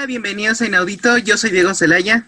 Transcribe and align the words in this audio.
Hola, 0.00 0.06
bienvenidos 0.06 0.62
a 0.62 0.66
Inaudito. 0.66 1.18
Yo 1.18 1.36
soy 1.36 1.50
Diego 1.50 1.74
Celaya. 1.74 2.26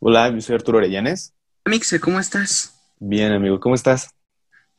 Hola, 0.00 0.30
yo 0.30 0.38
soy 0.42 0.56
Arturo 0.56 0.76
Orellanes. 0.76 1.32
Mixe, 1.64 1.98
¿cómo 1.98 2.20
estás? 2.20 2.74
Bien, 2.98 3.32
amigo, 3.32 3.58
¿cómo 3.58 3.74
estás? 3.74 4.10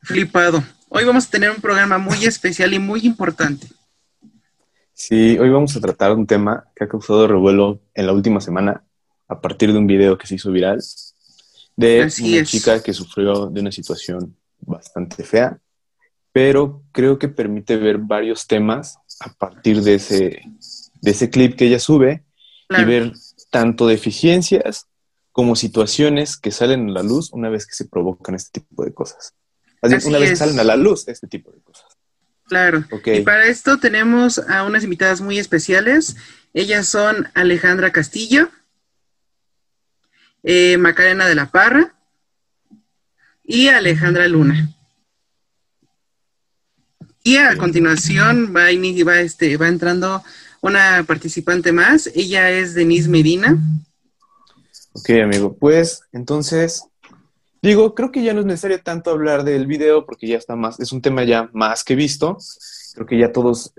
Flipado. 0.00 0.62
Hoy 0.88 1.02
vamos 1.02 1.26
a 1.26 1.30
tener 1.30 1.50
un 1.50 1.56
programa 1.56 1.98
muy 1.98 2.24
especial 2.26 2.72
y 2.74 2.78
muy 2.78 3.00
importante. 3.00 3.66
Sí, 4.92 5.36
hoy 5.36 5.50
vamos 5.50 5.74
a 5.74 5.80
tratar 5.80 6.12
un 6.12 6.28
tema 6.28 6.68
que 6.76 6.84
ha 6.84 6.88
causado 6.88 7.26
revuelo 7.26 7.80
en 7.94 8.06
la 8.06 8.12
última 8.12 8.40
semana 8.40 8.84
a 9.26 9.40
partir 9.40 9.72
de 9.72 9.78
un 9.78 9.88
video 9.88 10.16
que 10.16 10.28
se 10.28 10.36
hizo 10.36 10.52
viral 10.52 10.80
de 11.74 12.08
una 12.22 12.44
chica 12.44 12.80
que 12.80 12.94
sufrió 12.94 13.46
de 13.46 13.62
una 13.62 13.72
situación 13.72 14.36
bastante 14.60 15.24
fea, 15.24 15.58
pero 16.30 16.84
creo 16.92 17.18
que 17.18 17.26
permite 17.26 17.76
ver 17.76 17.98
varios 17.98 18.46
temas 18.46 18.96
a 19.18 19.32
partir 19.32 19.82
de 19.82 19.94
ese, 19.94 20.42
de 21.00 21.10
ese 21.10 21.30
clip 21.30 21.56
que 21.56 21.66
ella 21.66 21.78
sube 21.78 22.24
y 22.68 22.84
ver 22.84 23.12
tanto 23.50 23.86
deficiencias 23.86 24.86
como 25.32 25.56
situaciones 25.56 26.36
que 26.36 26.50
salen 26.50 26.90
a 26.90 26.92
la 26.92 27.02
luz 27.02 27.32
una 27.32 27.48
vez 27.48 27.66
que 27.66 27.74
se 27.74 27.86
provocan 27.86 28.34
este 28.34 28.60
tipo 28.60 28.84
de 28.84 28.92
cosas. 28.92 29.34
una 29.82 30.18
vez 30.18 30.30
que 30.30 30.36
salen 30.36 30.58
a 30.60 30.64
la 30.64 30.76
luz 30.76 31.08
este 31.08 31.26
tipo 31.26 31.50
de 31.50 31.60
cosas. 31.60 31.86
Claro. 32.50 32.84
Y 33.06 33.20
para 33.20 33.46
esto 33.46 33.78
tenemos 33.78 34.38
a 34.38 34.64
unas 34.64 34.82
invitadas 34.82 35.20
muy 35.20 35.38
especiales. 35.38 36.16
Ellas 36.52 36.88
son 36.88 37.28
Alejandra 37.34 37.92
Castillo, 37.92 38.50
eh, 40.42 40.76
Macarena 40.76 41.28
de 41.28 41.36
la 41.36 41.50
Parra 41.50 41.94
y 43.44 43.68
Alejandra 43.68 44.26
Luna. 44.26 44.74
Y 47.22 47.36
a 47.36 47.56
continuación 47.56 48.52
va, 48.56 48.64
va, 49.06 49.20
este, 49.20 49.56
va 49.56 49.68
entrando 49.68 50.24
una 50.60 51.04
participante 51.06 51.72
más. 51.72 52.10
Ella 52.14 52.50
es 52.50 52.74
Denise 52.74 53.08
Medina. 53.08 53.58
Ok, 54.92 55.10
amigo. 55.22 55.56
Pues 55.58 56.02
entonces, 56.12 56.84
digo, 57.62 57.94
creo 57.94 58.10
que 58.10 58.22
ya 58.22 58.34
no 58.34 58.40
es 58.40 58.46
necesario 58.46 58.82
tanto 58.82 59.10
hablar 59.10 59.44
del 59.44 59.66
video 59.66 60.04
porque 60.04 60.26
ya 60.26 60.36
está 60.36 60.56
más, 60.56 60.80
es 60.80 60.92
un 60.92 61.02
tema 61.02 61.24
ya 61.24 61.48
más 61.52 61.84
que 61.84 61.94
visto. 61.94 62.38
Creo 62.94 63.06
que 63.06 63.18
ya 63.18 63.32
todos, 63.32 63.72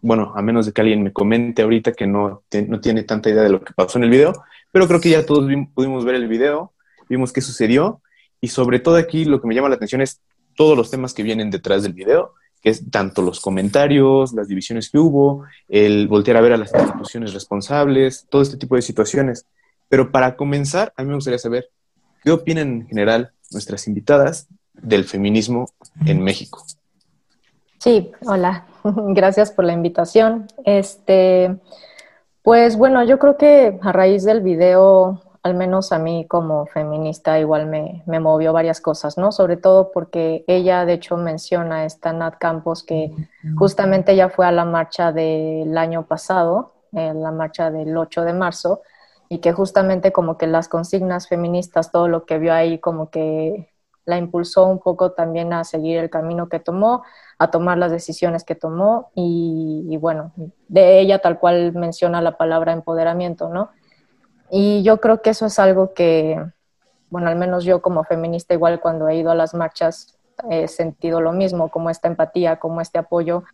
bueno, 0.00 0.32
a 0.36 0.42
menos 0.42 0.66
de 0.66 0.72
que 0.72 0.80
alguien 0.80 1.02
me 1.02 1.12
comente 1.12 1.62
ahorita 1.62 1.92
que 1.92 2.06
no, 2.06 2.42
no 2.68 2.80
tiene 2.80 3.02
tanta 3.02 3.30
idea 3.30 3.42
de 3.42 3.50
lo 3.50 3.62
que 3.62 3.72
pasó 3.72 3.98
en 3.98 4.04
el 4.04 4.10
video, 4.10 4.32
pero 4.70 4.86
creo 4.86 5.00
que 5.00 5.10
ya 5.10 5.24
todos 5.24 5.50
pudimos 5.74 6.04
ver 6.04 6.14
el 6.14 6.28
video, 6.28 6.72
vimos 7.08 7.32
qué 7.32 7.40
sucedió 7.40 8.02
y 8.40 8.48
sobre 8.48 8.80
todo 8.80 8.96
aquí 8.96 9.24
lo 9.24 9.40
que 9.40 9.48
me 9.48 9.54
llama 9.54 9.68
la 9.68 9.74
atención 9.76 10.00
es 10.00 10.20
todos 10.54 10.76
los 10.76 10.90
temas 10.90 11.14
que 11.14 11.22
vienen 11.22 11.50
detrás 11.50 11.82
del 11.82 11.94
video 11.94 12.34
que 12.62 12.70
es 12.70 12.90
tanto 12.90 13.22
los 13.22 13.40
comentarios, 13.40 14.32
las 14.32 14.48
divisiones 14.48 14.90
que 14.90 14.98
hubo, 14.98 15.44
el 15.68 16.08
voltear 16.08 16.36
a 16.36 16.40
ver 16.40 16.52
a 16.52 16.56
las 16.56 16.72
instituciones 16.74 17.32
responsables, 17.32 18.26
todo 18.28 18.42
este 18.42 18.56
tipo 18.56 18.76
de 18.76 18.82
situaciones. 18.82 19.46
Pero 19.88 20.12
para 20.12 20.36
comenzar, 20.36 20.92
a 20.96 21.02
mí 21.02 21.08
me 21.08 21.14
gustaría 21.14 21.38
saber 21.38 21.70
qué 22.22 22.30
opinan 22.30 22.68
en 22.68 22.86
general 22.86 23.32
nuestras 23.50 23.88
invitadas 23.88 24.46
del 24.74 25.04
feminismo 25.04 25.70
en 26.06 26.22
México. 26.22 26.64
Sí, 27.78 28.12
hola, 28.26 28.66
gracias 28.84 29.50
por 29.50 29.64
la 29.64 29.72
invitación. 29.72 30.46
Este, 30.64 31.56
pues 32.42 32.76
bueno, 32.76 33.04
yo 33.04 33.18
creo 33.18 33.36
que 33.36 33.78
a 33.82 33.92
raíz 33.92 34.24
del 34.24 34.42
video 34.42 35.22
al 35.42 35.54
menos 35.54 35.92
a 35.92 35.98
mí 35.98 36.26
como 36.28 36.66
feminista 36.66 37.38
igual 37.38 37.66
me, 37.66 38.02
movió 38.20 38.52
varias 38.52 38.80
cosas, 38.80 39.16
¿no? 39.16 39.32
Sobre 39.32 39.56
todo 39.56 39.90
porque 39.90 40.44
ella 40.46 40.84
de 40.84 40.94
hecho 40.94 41.16
menciona 41.16 41.86
esta 41.86 42.12
Nat 42.12 42.36
Campos 42.38 42.82
que 42.82 43.10
justamente 43.56 44.12
ella 44.12 44.28
fue 44.28 44.46
a 44.46 44.52
la 44.52 44.66
marcha 44.66 45.12
del 45.12 45.76
año 45.78 46.06
pasado, 46.06 46.74
en 46.92 47.22
la 47.22 47.30
marcha 47.30 47.70
del 47.70 47.96
8 47.96 48.22
de 48.22 48.32
marzo, 48.34 48.82
y 49.30 49.38
que 49.38 49.52
justamente 49.52 50.12
como 50.12 50.36
que 50.36 50.46
las 50.46 50.68
consignas 50.68 51.28
feministas, 51.28 51.90
todo 51.90 52.08
lo 52.08 52.26
que 52.26 52.38
vio 52.38 52.52
ahí 52.52 52.78
como 52.78 53.10
que 53.10 53.70
la 54.04 54.18
impulsó 54.18 54.66
un 54.66 54.80
poco 54.80 55.12
también 55.12 55.52
a 55.52 55.64
seguir 55.64 55.98
el 55.98 56.10
camino 56.10 56.48
que 56.48 56.58
tomó, 56.58 57.02
a 57.38 57.50
tomar 57.50 57.78
las 57.78 57.92
decisiones 57.92 58.44
que 58.44 58.56
tomó 58.56 59.10
y, 59.14 59.86
y 59.88 59.96
bueno, 59.96 60.32
de 60.68 61.00
ella 61.00 61.20
tal 61.20 61.38
cual 61.38 61.72
menciona 61.72 62.20
la 62.20 62.36
palabra 62.36 62.72
empoderamiento, 62.72 63.48
¿no? 63.48 63.70
Y 64.50 64.82
yo 64.82 65.00
creo 65.00 65.22
que 65.22 65.30
eso 65.30 65.46
es 65.46 65.58
algo 65.58 65.94
que, 65.94 66.42
bueno, 67.08 67.28
al 67.28 67.36
menos 67.36 67.64
yo 67.64 67.80
como 67.80 68.04
feminista, 68.04 68.54
igual 68.54 68.80
cuando 68.80 69.08
he 69.08 69.16
ido 69.16 69.30
a 69.30 69.34
las 69.34 69.54
marchas, 69.54 70.18
he 70.50 70.68
sentido 70.68 71.20
lo 71.20 71.32
mismo, 71.32 71.70
como 71.70 71.90
esta 71.90 72.08
empatía, 72.08 72.56
como 72.56 72.80
este 72.80 72.98
apoyo, 72.98 73.44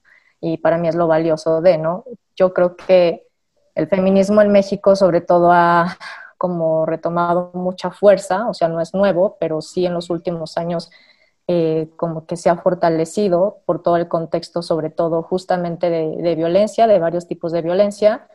y 0.41 0.59
para 0.59 0.79
mí 0.79 0.89
es 0.89 0.95
lo 0.95 1.07
valioso 1.07 1.61
de, 1.61 1.79
¿no? 1.79 2.05
Yo 2.37 2.53
creo 2.55 2.77
que 2.77 3.27
el 3.75 3.89
feminismo 3.89 4.41
en 4.41 4.53
México 4.53 4.97
sobre 4.97 5.21
todo 5.21 5.53
ha 5.53 5.97
como 6.39 6.87
retomado 6.87 7.51
mucha 7.55 7.91
fuerza, 7.91 8.49
o 8.49 8.55
sea, 8.55 8.69
no 8.69 8.81
es 8.81 8.95
nuevo, 8.95 9.37
pero 9.41 9.63
sí 9.63 9.87
en 9.87 9.95
los 9.95 10.11
últimos 10.11 10.57
años 10.59 10.91
eh, 11.49 11.89
como 11.97 12.27
que 12.27 12.37
se 12.37 12.51
ha 12.51 12.57
fortalecido 12.57 13.59
por 13.67 13.83
todo 13.83 13.97
el 13.97 14.09
contexto, 14.09 14.63
sobre 14.63 14.91
todo 14.91 15.23
justamente 15.23 15.91
de, 15.91 16.17
de 16.17 16.34
violencia, 16.34 16.87
de 16.87 16.99
varios 16.99 17.27
tipos 17.27 17.53
de 17.53 17.63
violencia, 17.63 18.28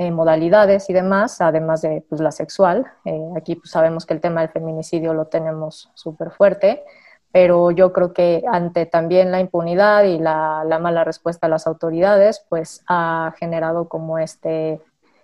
eh, 0.00 0.12
modalidades 0.12 0.88
y 0.90 0.92
demás, 0.92 1.40
además 1.40 1.82
de 1.82 2.04
pues, 2.08 2.20
la 2.20 2.30
sexual. 2.30 2.86
Eh, 3.04 3.30
aquí 3.36 3.56
pues, 3.56 3.72
sabemos 3.72 4.06
que 4.06 4.14
el 4.14 4.20
tema 4.20 4.42
del 4.42 4.50
feminicidio 4.50 5.12
lo 5.12 5.24
tenemos 5.24 5.90
súper 5.94 6.30
fuerte, 6.30 6.84
pero 7.32 7.72
yo 7.72 7.92
creo 7.92 8.12
que 8.12 8.44
ante 8.50 8.86
también 8.86 9.32
la 9.32 9.40
impunidad 9.40 10.04
y 10.04 10.18
la, 10.18 10.64
mala 10.80 11.02
respuesta 11.02 11.48
a 11.48 11.50
las 11.50 11.66
autoridades, 11.66 12.46
pues 12.48 12.84
ha 12.86 13.34
generado 13.40 13.88
como 13.88 14.20
este 14.20 14.80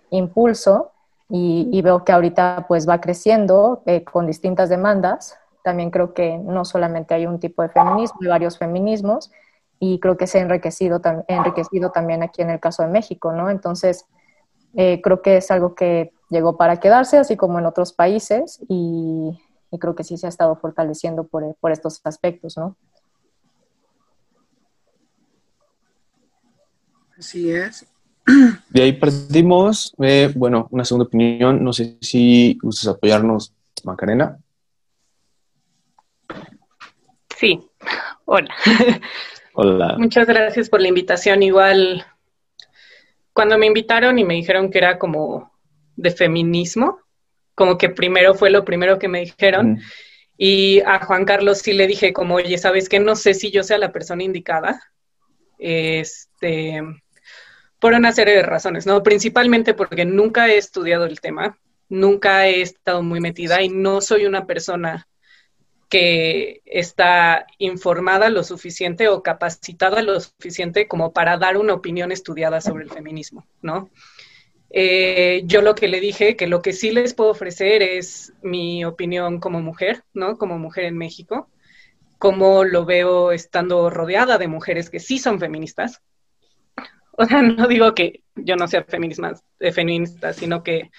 impulso 0.09 0.91
y, 1.29 1.81
veo 1.81 2.03
que 2.03 2.11
ahorita 2.11 2.65
pues 2.67 2.87
va 2.87 2.99
creciendo 2.99 3.81
eh, 3.85 4.03
con 4.03 4.27
distintas 4.27 4.67
demandas. 4.67 5.39
También 5.63 5.89
creo 5.89 6.13
que 6.13 6.37
no 6.37 6.65
solamente 6.65 7.13
hay 7.13 7.27
un 7.27 7.39
tipo 7.39 7.61
de 7.61 7.69
feminismo, 7.69 8.19
hay 8.23 8.27
varios 8.27 8.57
feminismos 8.57 9.31
y 9.79 10.01
creo 10.01 10.17
que 10.17 10.27
se 10.27 10.39
ha 10.39 10.41
enriquecido, 10.41 11.01
enriquecido 11.29 11.91
también 11.91 12.23
aquí 12.23 12.41
en 12.41 12.49
el 12.49 12.59
caso 12.59 12.83
de 12.83 12.89
México, 12.89 13.31
¿no? 13.31 13.49
Entonces, 13.49 14.05
eh, 14.75 15.01
creo 15.01 15.21
que 15.21 15.37
es 15.37 15.51
algo 15.51 15.75
que 15.75 16.11
llegó 16.29 16.57
para 16.57 16.79
quedarse, 16.79 17.17
así 17.17 17.37
como 17.37 17.59
en 17.59 17.65
otros 17.65 17.93
países, 17.93 18.59
y, 18.67 19.39
creo 19.77 19.93
que 19.93 20.05
sí 20.05 20.17
se 20.17 20.25
ha 20.25 20.29
estado 20.29 20.55
fortaleciendo 20.55 21.25
por, 21.25 21.53
por 21.55 21.73
estos 21.73 21.99
aspectos, 22.05 22.55
¿no? 22.57 22.77
Así 27.17 27.51
es. 27.51 27.85
De 28.69 28.81
ahí 28.81 28.93
partimos, 28.93 29.93
eh, 29.99 30.31
bueno, 30.35 30.67
una 30.71 30.83
segunda 30.83 31.05
opinión, 31.05 31.63
no 31.63 31.73
sé 31.73 31.97
si 32.01 32.57
gustas 32.61 32.87
apoyarnos, 32.87 33.53
Macarena. 33.83 34.39
Sí, 37.37 37.69
hola. 38.25 38.53
Hola. 39.53 39.95
Muchas 39.97 40.27
gracias 40.27 40.69
por 40.69 40.81
la 40.81 40.87
invitación. 40.87 41.43
Igual 41.43 42.05
cuando 43.35 43.57
me 43.57 43.65
invitaron 43.65 44.17
y 44.17 44.23
me 44.23 44.35
dijeron 44.35 44.71
que 44.71 44.77
era 44.77 44.97
como 44.97 45.51
de 45.97 46.09
feminismo, 46.09 47.01
como 47.53 47.77
que 47.77 47.89
primero 47.89 48.33
fue 48.33 48.49
lo 48.49 48.63
primero 48.63 48.97
que 48.97 49.09
me 49.09 49.19
dijeron. 49.19 49.81
Y 50.37 50.79
a 50.85 51.03
Juan 51.03 51.25
Carlos 51.25 51.57
sí 51.57 51.73
le 51.73 51.85
dije 51.85 52.13
como, 52.13 52.35
oye, 52.35 52.57
¿sabes 52.57 52.87
qué? 52.87 52.97
No 52.97 53.17
sé 53.17 53.33
si 53.33 53.51
yo 53.51 53.61
sea 53.63 53.77
la 53.77 53.91
persona 53.91 54.23
indicada. 54.23 54.81
Este, 55.59 56.81
por 57.77 57.91
una 57.91 58.13
serie 58.13 58.37
de 58.37 58.43
razones, 58.43 58.85
¿no? 58.85 59.03
Principalmente 59.03 59.73
porque 59.73 60.05
nunca 60.05 60.47
he 60.47 60.55
estudiado 60.55 61.03
el 61.03 61.19
tema, 61.19 61.59
nunca 61.89 62.47
he 62.47 62.61
estado 62.61 63.03
muy 63.03 63.19
metida 63.19 63.61
y 63.61 63.67
no 63.67 63.99
soy 63.99 64.25
una 64.25 64.45
persona 64.45 65.09
que 65.89 66.61
está 66.65 67.45
informada 67.57 68.29
lo 68.29 68.43
suficiente 68.43 69.07
o 69.07 69.21
capacitada 69.21 70.01
lo 70.01 70.19
suficiente 70.19 70.87
como 70.87 71.13
para 71.13 71.37
dar 71.37 71.57
una 71.57 71.73
opinión 71.73 72.11
estudiada 72.11 72.61
sobre 72.61 72.83
el 72.83 72.91
feminismo, 72.91 73.45
¿no? 73.61 73.89
Eh, 74.71 75.43
yo 75.45 75.61
lo 75.61 75.75
que 75.75 75.87
le 75.87 75.99
dije, 75.99 76.35
que 76.35 76.47
lo 76.47 76.61
que 76.61 76.73
sí 76.73 76.91
les 76.91 77.13
puedo 77.13 77.29
ofrecer 77.29 77.81
es 77.81 78.33
mi 78.41 78.83
opinión 78.83 79.39
como 79.39 79.61
mujer, 79.61 80.03
¿no? 80.13 80.37
Como 80.37 80.57
mujer 80.57 80.85
en 80.85 80.97
México, 80.97 81.49
como 82.17 82.63
lo 82.63 82.85
veo 82.85 83.31
estando 83.31 83.89
rodeada 83.89 84.37
de 84.37 84.47
mujeres 84.47 84.89
que 84.89 84.99
sí 84.99 85.19
son 85.19 85.39
feministas. 85.39 86.01
O 87.11 87.25
sea, 87.25 87.41
no 87.41 87.67
digo 87.67 87.93
que 87.93 88.23
yo 88.35 88.55
no 88.55 88.67
sea 88.67 88.85
eh, 88.89 89.71
feminista 89.71 90.33
sino 90.33 90.63
que 90.63 90.91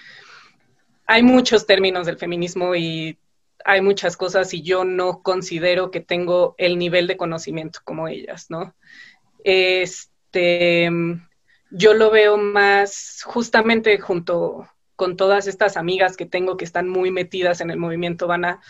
hay 1.05 1.23
muchos 1.23 1.65
términos 1.65 2.05
del 2.05 2.17
feminismo 2.17 2.75
y 2.75 3.17
hay 3.65 3.81
muchas 3.81 4.17
cosas 4.17 4.53
y 4.53 4.61
yo 4.61 4.83
no 4.83 5.21
considero 5.21 5.91
que 5.91 5.99
tengo 5.99 6.55
el 6.57 6.77
nivel 6.77 7.07
de 7.07 7.17
conocimiento 7.17 7.79
como 7.83 8.07
ellas, 8.07 8.47
¿no? 8.49 8.75
Este, 9.43 10.89
yo 11.71 11.93
lo 11.93 12.11
veo 12.11 12.37
más 12.37 13.21
justamente 13.25 13.99
junto 13.99 14.67
con 14.95 15.15
todas 15.15 15.47
estas 15.47 15.77
amigas 15.77 16.17
que 16.17 16.25
tengo 16.25 16.57
que 16.57 16.65
están 16.65 16.89
muy 16.89 17.11
metidas 17.11 17.61
en 17.61 17.69
el 17.69 17.77
movimiento, 17.77 18.27
van 18.27 18.45
a 18.45 18.61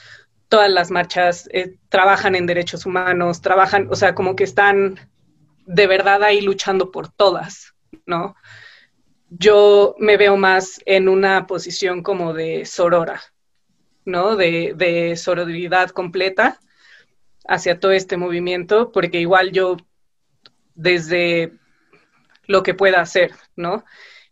todas 0.50 0.69
las 0.69 0.92
marchas, 0.92 1.50
eh, 1.51 1.75
trabajan 1.89 2.36
en 2.36 2.45
derechos 2.45 2.86
humanos, 2.86 3.42
trabajan, 3.42 3.88
o 3.89 3.95
sea, 3.95 4.16
como 4.16 4.36
que 4.36 4.44
están 4.44 5.00
de 5.66 5.88
verdad 5.88 6.24
ahí 6.24 6.42
luchando 6.42 6.92
por 6.92 7.10
todas, 7.10 7.74
¿no? 8.06 8.36
yo 9.30 9.95
me 10.00 10.18
veo 10.18 10.38
más 10.38 10.80
en 10.86 11.10
una 11.10 11.48
posición 11.48 12.01
como 12.01 12.34
de 12.34 12.66
sorora, 12.66 13.22
¿no? 14.07 14.38
De, 14.38 14.74
de 14.75 15.18
sororidad 15.18 15.89
completa 15.89 16.59
hacia 17.45 17.80
todo 17.80 17.92
este 17.92 18.15
movimiento, 18.18 18.92
porque 18.92 19.19
igual 19.19 19.51
yo 19.51 19.77
desde 20.75 21.51
lo 22.45 22.63
que 22.63 22.74
pueda 22.74 23.01
hacer, 23.01 23.33
¿no? 23.57 23.83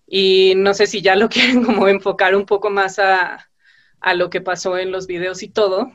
Y 0.07 0.53
no 0.55 0.73
sé 0.73 0.87
si 0.87 1.01
ya 1.01 1.15
lo 1.15 1.27
quieren 1.29 1.63
como 1.63 1.87
enfocar 1.89 2.35
un 2.35 2.45
poco 2.45 2.69
más 2.69 2.99
a, 2.99 3.49
a 3.99 4.13
lo 4.13 4.29
que 4.29 4.41
pasó 4.41 4.77
en 4.77 4.91
los 4.91 5.07
videos 5.07 5.43
y 5.43 5.49
todo, 5.49 5.91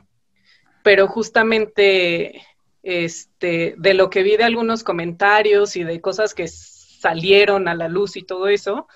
pero 0.83 1.09
justamente 1.09 2.43
este, 2.83 3.75
de 3.79 3.95
lo 3.95 4.11
que 4.11 4.23
vi 4.23 4.37
de 4.37 4.45
algunos 4.45 4.85
comentarios 4.85 5.77
y 5.77 5.85
de 5.85 6.03
cosas 6.03 6.35
que 6.35 6.49
salieron 6.49 7.67
a 7.67 7.75
la 7.75 7.89
luz 7.89 8.17
y 8.19 8.25
todo 8.25 8.49
eso, 8.49 8.89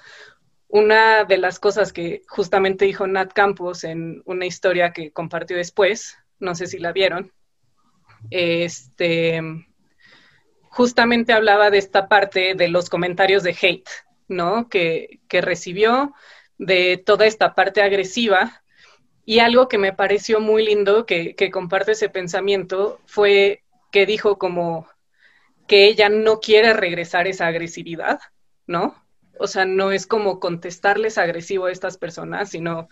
una 0.69 1.25
de 1.25 1.39
las 1.39 1.59
cosas 1.59 1.93
que 1.93 2.23
justamente 2.29 2.85
dijo 2.85 3.07
Nat 3.07 3.33
Campos 3.33 3.85
en 3.85 4.23
una 4.25 4.47
historia 4.47 4.93
que 4.93 5.13
compartió 5.13 5.57
después, 5.57 6.19
no 6.41 6.55
sé 6.55 6.67
si 6.67 6.79
la 6.79 6.93
vieron, 6.93 7.33
este, 8.31 9.41
justamente 10.69 11.33
hablaba 11.33 11.71
de 11.71 11.79
esta 11.79 12.09
parte 12.09 12.55
de 12.55 12.69
los 12.69 12.91
comentarios 12.91 13.43
de 13.43 13.57
hate, 13.61 13.89
¿no? 14.29 14.69
Que, 14.69 15.21
que 15.29 15.41
recibió 15.41 16.15
de 16.59 16.97
toda 16.97 17.27
esta 17.27 17.55
parte 17.55 17.83
agresiva. 17.83 18.63
Y 19.25 19.39
algo 19.39 19.69
que 19.69 19.79
me 19.79 19.93
pareció 19.93 20.41
muy 20.41 20.65
lindo, 20.65 21.07
que, 21.07 21.35
que 21.35 21.51
comparte 21.51 21.93
ese 21.93 22.09
pensamiento, 22.09 23.01
fue 23.07 23.63
que 23.91 24.05
dijo 24.05 24.39
como 24.39 24.89
que 25.67 25.87
ella 25.87 26.09
no 26.09 26.41
quiere 26.41 26.75
regresar 26.75 27.27
esa 27.27 27.47
agresividad, 27.47 28.19
¿no? 28.67 29.04
O 29.39 29.47
sea, 29.47 29.65
no 29.65 29.93
es 29.93 30.07
como 30.07 30.41
contestarles 30.41 31.19
agresivo 31.19 31.67
a 31.67 31.73
estas 31.73 31.99
personas, 31.99 32.51
sino, 32.51 32.89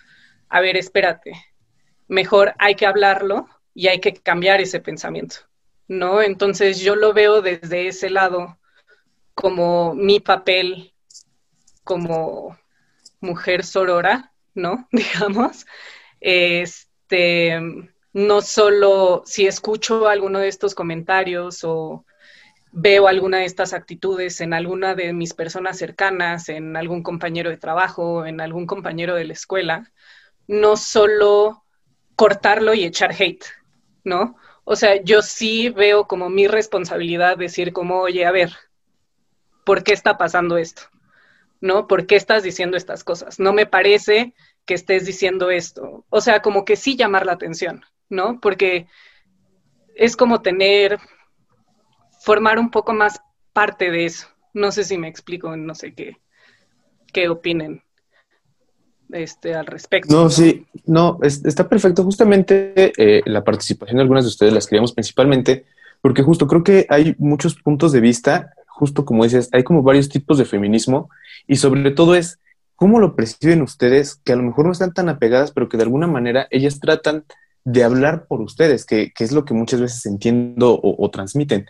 a 0.48 0.60
ver, 0.60 0.76
espérate, 0.76 1.32
mejor 2.08 2.54
hay 2.58 2.74
que 2.74 2.86
hablarlo 2.86 3.48
y 3.74 3.88
hay 3.88 4.00
que 4.00 4.14
cambiar 4.14 4.60
ese 4.60 4.80
pensamiento, 4.80 5.36
¿no? 5.88 6.20
Entonces 6.22 6.80
yo 6.80 6.96
lo 6.96 7.12
veo 7.12 7.42
desde 7.42 7.88
ese 7.88 8.10
lado 8.10 8.58
como 9.34 9.94
mi 9.94 10.20
papel 10.20 10.92
como 11.84 12.58
mujer 13.20 13.64
sorora, 13.64 14.32
¿no? 14.54 14.88
Digamos, 14.92 15.66
este, 16.20 17.60
no 18.12 18.40
solo 18.42 19.22
si 19.24 19.46
escucho 19.46 20.08
alguno 20.08 20.38
de 20.38 20.48
estos 20.48 20.74
comentarios 20.74 21.64
o 21.64 22.04
veo 22.72 23.06
alguna 23.06 23.38
de 23.38 23.44
estas 23.44 23.74
actitudes 23.74 24.40
en 24.40 24.54
alguna 24.54 24.94
de 24.94 25.12
mis 25.12 25.34
personas 25.34 25.78
cercanas, 25.78 26.48
en 26.48 26.76
algún 26.76 27.02
compañero 27.02 27.50
de 27.50 27.58
trabajo, 27.58 28.26
en 28.26 28.40
algún 28.40 28.66
compañero 28.66 29.14
de 29.14 29.24
la 29.24 29.34
escuela, 29.34 29.92
no 30.48 30.76
solo 30.76 31.64
cortarlo 32.16 32.74
y 32.74 32.84
echar 32.84 33.12
hate, 33.12 33.44
¿no? 34.04 34.36
O 34.64 34.76
sea, 34.76 35.02
yo 35.02 35.22
sí 35.22 35.70
veo 35.70 36.06
como 36.06 36.30
mi 36.30 36.46
responsabilidad 36.46 37.36
decir 37.36 37.72
como, 37.72 38.00
oye, 38.00 38.24
a 38.24 38.30
ver, 38.30 38.52
¿por 39.64 39.82
qué 39.82 39.92
está 39.92 40.18
pasando 40.18 40.56
esto? 40.56 40.82
¿No? 41.60 41.86
¿Por 41.86 42.06
qué 42.06 42.16
estás 42.16 42.42
diciendo 42.42 42.76
estas 42.76 43.04
cosas? 43.04 43.38
No 43.38 43.52
me 43.52 43.66
parece 43.66 44.34
que 44.64 44.74
estés 44.74 45.06
diciendo 45.06 45.50
esto. 45.50 46.04
O 46.10 46.20
sea, 46.20 46.42
como 46.42 46.64
que 46.64 46.76
sí 46.76 46.96
llamar 46.96 47.26
la 47.26 47.32
atención, 47.32 47.84
¿no? 48.08 48.40
Porque 48.40 48.86
es 49.94 50.16
como 50.16 50.42
tener, 50.42 50.98
formar 52.22 52.58
un 52.58 52.70
poco 52.70 52.92
más 52.92 53.20
parte 53.52 53.90
de 53.90 54.06
eso. 54.06 54.28
No 54.54 54.72
sé 54.72 54.84
si 54.84 54.98
me 54.98 55.08
explico, 55.08 55.56
no 55.56 55.74
sé 55.74 55.94
qué, 55.94 56.16
qué 57.12 57.28
opinen 57.28 57.82
este, 59.10 59.54
al 59.54 59.66
respecto. 59.66 60.14
No, 60.14 60.30
sí, 60.30 60.66
no, 60.86 61.18
está 61.22 61.68
perfecto. 61.68 62.04
Justamente 62.04 62.92
eh, 62.96 63.22
la 63.26 63.44
participación 63.44 63.96
de 63.96 64.02
algunas 64.02 64.24
de 64.24 64.28
ustedes 64.28 64.52
las 64.52 64.66
queríamos 64.66 64.92
principalmente 64.92 65.64
porque 66.02 66.22
justo 66.22 66.46
creo 66.46 66.64
que 66.64 66.86
hay 66.90 67.14
muchos 67.18 67.54
puntos 67.54 67.92
de 67.92 68.00
vista, 68.00 68.52
justo 68.66 69.04
como 69.04 69.24
dices, 69.24 69.48
hay 69.52 69.62
como 69.62 69.82
varios 69.82 70.08
tipos 70.08 70.36
de 70.36 70.44
feminismo 70.44 71.08
y 71.46 71.56
sobre 71.56 71.92
todo 71.92 72.14
es 72.16 72.40
cómo 72.74 72.98
lo 72.98 73.14
perciben 73.14 73.62
ustedes, 73.62 74.16
que 74.16 74.32
a 74.32 74.36
lo 74.36 74.42
mejor 74.42 74.66
no 74.66 74.72
están 74.72 74.92
tan 74.92 75.08
apegadas, 75.08 75.52
pero 75.52 75.68
que 75.68 75.76
de 75.76 75.84
alguna 75.84 76.08
manera 76.08 76.48
ellas 76.50 76.80
tratan 76.80 77.24
de 77.64 77.84
hablar 77.84 78.26
por 78.26 78.40
ustedes, 78.40 78.84
que, 78.84 79.12
es 79.16 79.30
lo 79.30 79.44
que 79.44 79.54
muchas 79.54 79.80
veces 79.80 80.04
entiendo 80.04 80.80
o, 80.82 81.10
transmiten, 81.10 81.66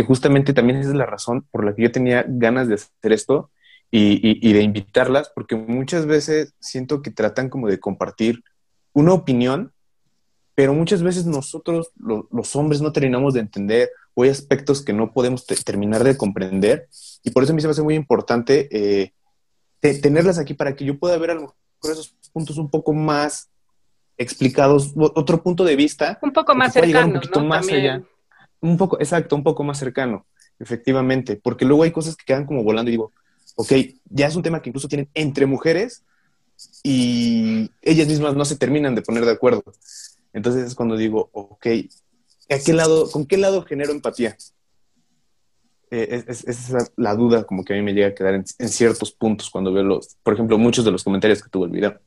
que 0.00 0.06
justamente 0.06 0.54
también 0.54 0.78
esa 0.78 0.88
es 0.88 0.96
la 0.96 1.04
razón 1.04 1.46
por 1.50 1.62
la 1.62 1.74
que 1.74 1.82
yo 1.82 1.92
tenía 1.92 2.24
ganas 2.26 2.68
de 2.68 2.76
hacer 2.76 3.12
esto 3.12 3.50
y, 3.90 4.50
de 4.50 4.62
invitarlas, 4.62 5.30
porque 5.34 5.56
muchas 5.56 6.06
veces 6.06 6.54
siento 6.58 7.02
que 7.02 7.10
tratan 7.10 7.50
como 7.50 7.68
de 7.68 7.78
compartir 7.78 8.42
una 8.94 9.12
opinión, 9.12 9.74
pero 10.54 10.72
muchas 10.72 11.02
veces 11.02 11.26
nosotros, 11.26 11.90
los 11.96 12.56
hombres, 12.56 12.80
no 12.80 12.92
terminamos 12.92 13.34
de 13.34 13.40
entender 13.40 13.90
o 14.14 14.22
hay 14.22 14.30
aspectos 14.30 14.82
que 14.82 14.94
no 14.94 15.12
podemos 15.12 15.44
terminar 15.44 16.02
de 16.02 16.16
comprender, 16.16 16.88
y 17.22 17.30
por 17.30 17.42
eso 17.42 17.52
a 17.52 17.54
mí 17.54 17.60
se 17.60 17.66
me 17.66 17.72
hace 17.72 17.82
muy 17.82 17.94
importante 17.94 18.68
eh, 18.70 19.12
tenerlas 19.80 20.38
aquí 20.38 20.54
para 20.54 20.74
que 20.74 20.86
yo 20.86 20.98
pueda 20.98 21.18
ver 21.18 21.32
a 21.32 21.34
lo 21.34 21.40
mejor 21.42 21.56
esos 21.82 22.16
puntos 22.32 22.56
un 22.56 22.70
poco 22.70 22.94
más 22.94 23.50
explicados, 24.16 24.94
otro 24.96 25.42
punto 25.42 25.62
de 25.64 25.76
vista. 25.76 26.18
Un 26.22 26.32
poco 26.32 26.54
más 26.54 26.72
cercano. 26.72 27.06
Un 27.06 27.12
poquito 27.14 27.44
más 27.44 27.68
allá. 27.68 28.02
Un 28.60 28.76
poco, 28.76 28.98
exacto, 29.00 29.36
un 29.36 29.42
poco 29.42 29.64
más 29.64 29.78
cercano, 29.78 30.26
efectivamente, 30.58 31.36
porque 31.36 31.64
luego 31.64 31.82
hay 31.82 31.92
cosas 31.92 32.16
que 32.16 32.24
quedan 32.24 32.46
como 32.46 32.62
volando 32.62 32.90
y 32.90 32.92
digo, 32.92 33.12
ok, 33.56 33.72
ya 34.10 34.26
es 34.26 34.36
un 34.36 34.42
tema 34.42 34.60
que 34.60 34.70
incluso 34.70 34.88
tienen 34.88 35.08
entre 35.14 35.46
mujeres 35.46 36.04
y 36.82 37.70
ellas 37.82 38.08
mismas 38.08 38.34
no 38.34 38.44
se 38.44 38.56
terminan 38.56 38.94
de 38.94 39.02
poner 39.02 39.24
de 39.24 39.32
acuerdo. 39.32 39.64
Entonces 40.32 40.66
es 40.66 40.74
cuando 40.74 40.96
digo, 40.96 41.30
ok, 41.32 41.66
¿a 42.50 42.58
qué 42.64 42.72
lado, 42.72 43.10
¿con 43.10 43.26
qué 43.26 43.36
lado 43.36 43.62
genero 43.64 43.92
empatía? 43.92 44.36
Eh, 45.90 46.24
es, 46.28 46.44
esa 46.44 46.78
es 46.78 46.92
la 46.96 47.14
duda 47.16 47.44
como 47.44 47.64
que 47.64 47.72
a 47.72 47.76
mí 47.76 47.82
me 47.82 47.92
llega 47.92 48.08
a 48.08 48.14
quedar 48.14 48.34
en, 48.34 48.44
ciertos 48.46 49.10
puntos 49.10 49.50
cuando 49.50 49.72
veo 49.72 49.82
los, 49.82 50.16
por 50.22 50.34
ejemplo, 50.34 50.56
muchos 50.56 50.84
de 50.84 50.92
los 50.92 51.02
comentarios 51.02 51.42
que 51.42 51.50
tuvo 51.50 51.64
el 51.64 51.72
video. 51.72 51.98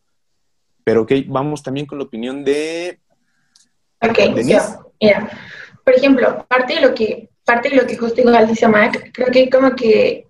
Pero 0.84 1.02
ok, 1.02 1.12
vamos 1.28 1.64
también 1.64 1.86
con 1.86 1.98
la 1.98 2.06
opinión 2.06 2.44
de... 2.44 3.00
Ok, 4.02 4.20
mira, 4.36 4.80
por 5.84 5.94
ejemplo, 5.94 6.46
parte 6.48 6.76
de 6.76 6.82
lo 6.82 6.94
que, 6.94 7.30
parte 7.46 7.70
de 7.70 7.76
lo 7.76 7.88
que 7.88 7.98
justo 7.98 8.22
igual 8.22 8.48
dice 8.48 8.68
Mac, 8.68 9.12
creo 9.14 9.28
que 9.32 9.50
como 9.50 9.76
que 9.76 10.28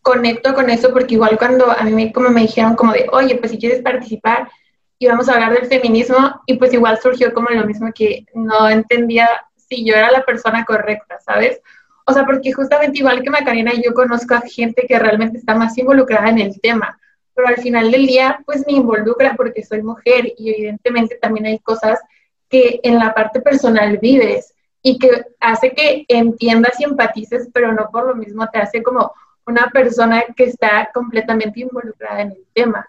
conecto 0.00 0.54
con 0.54 0.68
eso 0.70 0.92
porque 0.92 1.14
igual 1.14 1.38
cuando 1.38 1.70
a 1.70 1.82
mí 1.84 2.12
como 2.12 2.30
me 2.30 2.42
dijeron 2.42 2.74
como 2.74 2.92
de, 2.92 3.06
oye, 3.12 3.36
pues 3.36 3.52
si 3.52 3.58
quieres 3.58 3.82
participar 3.82 4.50
y 4.98 5.06
vamos 5.06 5.28
a 5.28 5.34
hablar 5.34 5.54
del 5.54 5.66
feminismo 5.66 6.42
y 6.46 6.54
pues 6.56 6.72
igual 6.72 6.98
surgió 7.00 7.32
como 7.32 7.50
lo 7.50 7.64
mismo 7.66 7.90
que 7.94 8.24
no 8.34 8.68
entendía 8.68 9.28
si 9.56 9.84
yo 9.84 9.94
era 9.94 10.10
la 10.10 10.24
persona 10.24 10.64
correcta, 10.64 11.18
¿sabes? 11.20 11.60
O 12.04 12.12
sea, 12.12 12.24
porque 12.24 12.52
justamente 12.52 12.98
igual 12.98 13.22
que 13.22 13.30
Macarena, 13.30 13.72
yo 13.74 13.94
conozco 13.94 14.34
a 14.34 14.40
gente 14.40 14.86
que 14.88 14.98
realmente 14.98 15.38
está 15.38 15.54
más 15.54 15.76
involucrada 15.78 16.30
en 16.30 16.40
el 16.40 16.60
tema 16.60 16.98
pero 17.34 17.48
al 17.48 17.56
final 17.56 17.90
del 17.90 18.06
día 18.06 18.40
pues 18.44 18.64
me 18.66 18.74
involucra 18.74 19.34
porque 19.36 19.64
soy 19.64 19.82
mujer 19.82 20.32
y 20.36 20.50
evidentemente 20.50 21.18
también 21.20 21.46
hay 21.46 21.58
cosas 21.60 22.00
que 22.48 22.80
en 22.82 22.98
la 22.98 23.14
parte 23.14 23.40
personal 23.40 23.98
vives 23.98 24.54
y 24.82 24.98
que 24.98 25.26
hace 25.40 25.70
que 25.70 26.04
entiendas 26.08 26.78
y 26.80 26.84
empatices, 26.84 27.48
pero 27.52 27.72
no 27.72 27.88
por 27.90 28.06
lo 28.06 28.14
mismo 28.14 28.46
te 28.48 28.58
hace 28.58 28.82
como 28.82 29.12
una 29.46 29.70
persona 29.70 30.24
que 30.36 30.44
está 30.44 30.90
completamente 30.92 31.60
involucrada 31.60 32.22
en 32.22 32.32
el 32.32 32.44
tema. 32.52 32.88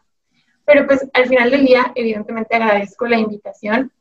Pero 0.66 0.88
pues 0.88 1.08
al 1.14 1.28
final 1.28 1.52
del 1.52 1.66
día, 1.66 1.92
evidentemente 1.96 2.56
agradezco 2.56 3.06
la 3.08 3.18
invitación 3.18 3.92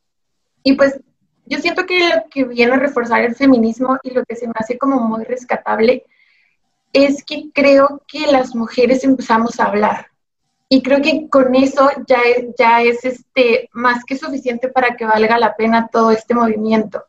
y 0.63 0.73
pues 0.73 0.99
yo 1.45 1.59
siento 1.59 1.85
que 1.85 1.99
lo 1.99 2.23
que 2.29 2.45
viene 2.45 2.73
a 2.73 2.79
reforzar 2.79 3.21
el 3.21 3.35
feminismo 3.35 3.97
y 4.01 4.11
lo 4.11 4.23
que 4.23 4.35
se 4.35 4.47
me 4.47 4.53
hace 4.55 4.77
como 4.77 4.99
muy 4.99 5.25
rescatable 5.25 6.05
es 6.93 7.23
que 7.23 7.49
creo 7.53 8.01
que 8.07 8.31
las 8.31 8.55
mujeres 8.55 9.03
empezamos 9.03 9.59
a 9.59 9.65
hablar, 9.65 10.07
y 10.73 10.81
creo 10.81 11.03
que 11.03 11.29
con 11.29 11.53
eso 11.53 11.87
ya 12.07 12.81
es, 12.81 13.05
este, 13.05 13.69
más 13.73 14.03
que 14.05 14.17
suficiente 14.17 14.69
para 14.69 14.95
que 14.95 15.05
valga 15.05 15.37
la 15.37 15.55
pena 15.55 15.87
todo 15.91 16.09
este 16.09 16.33
movimiento. 16.33 17.03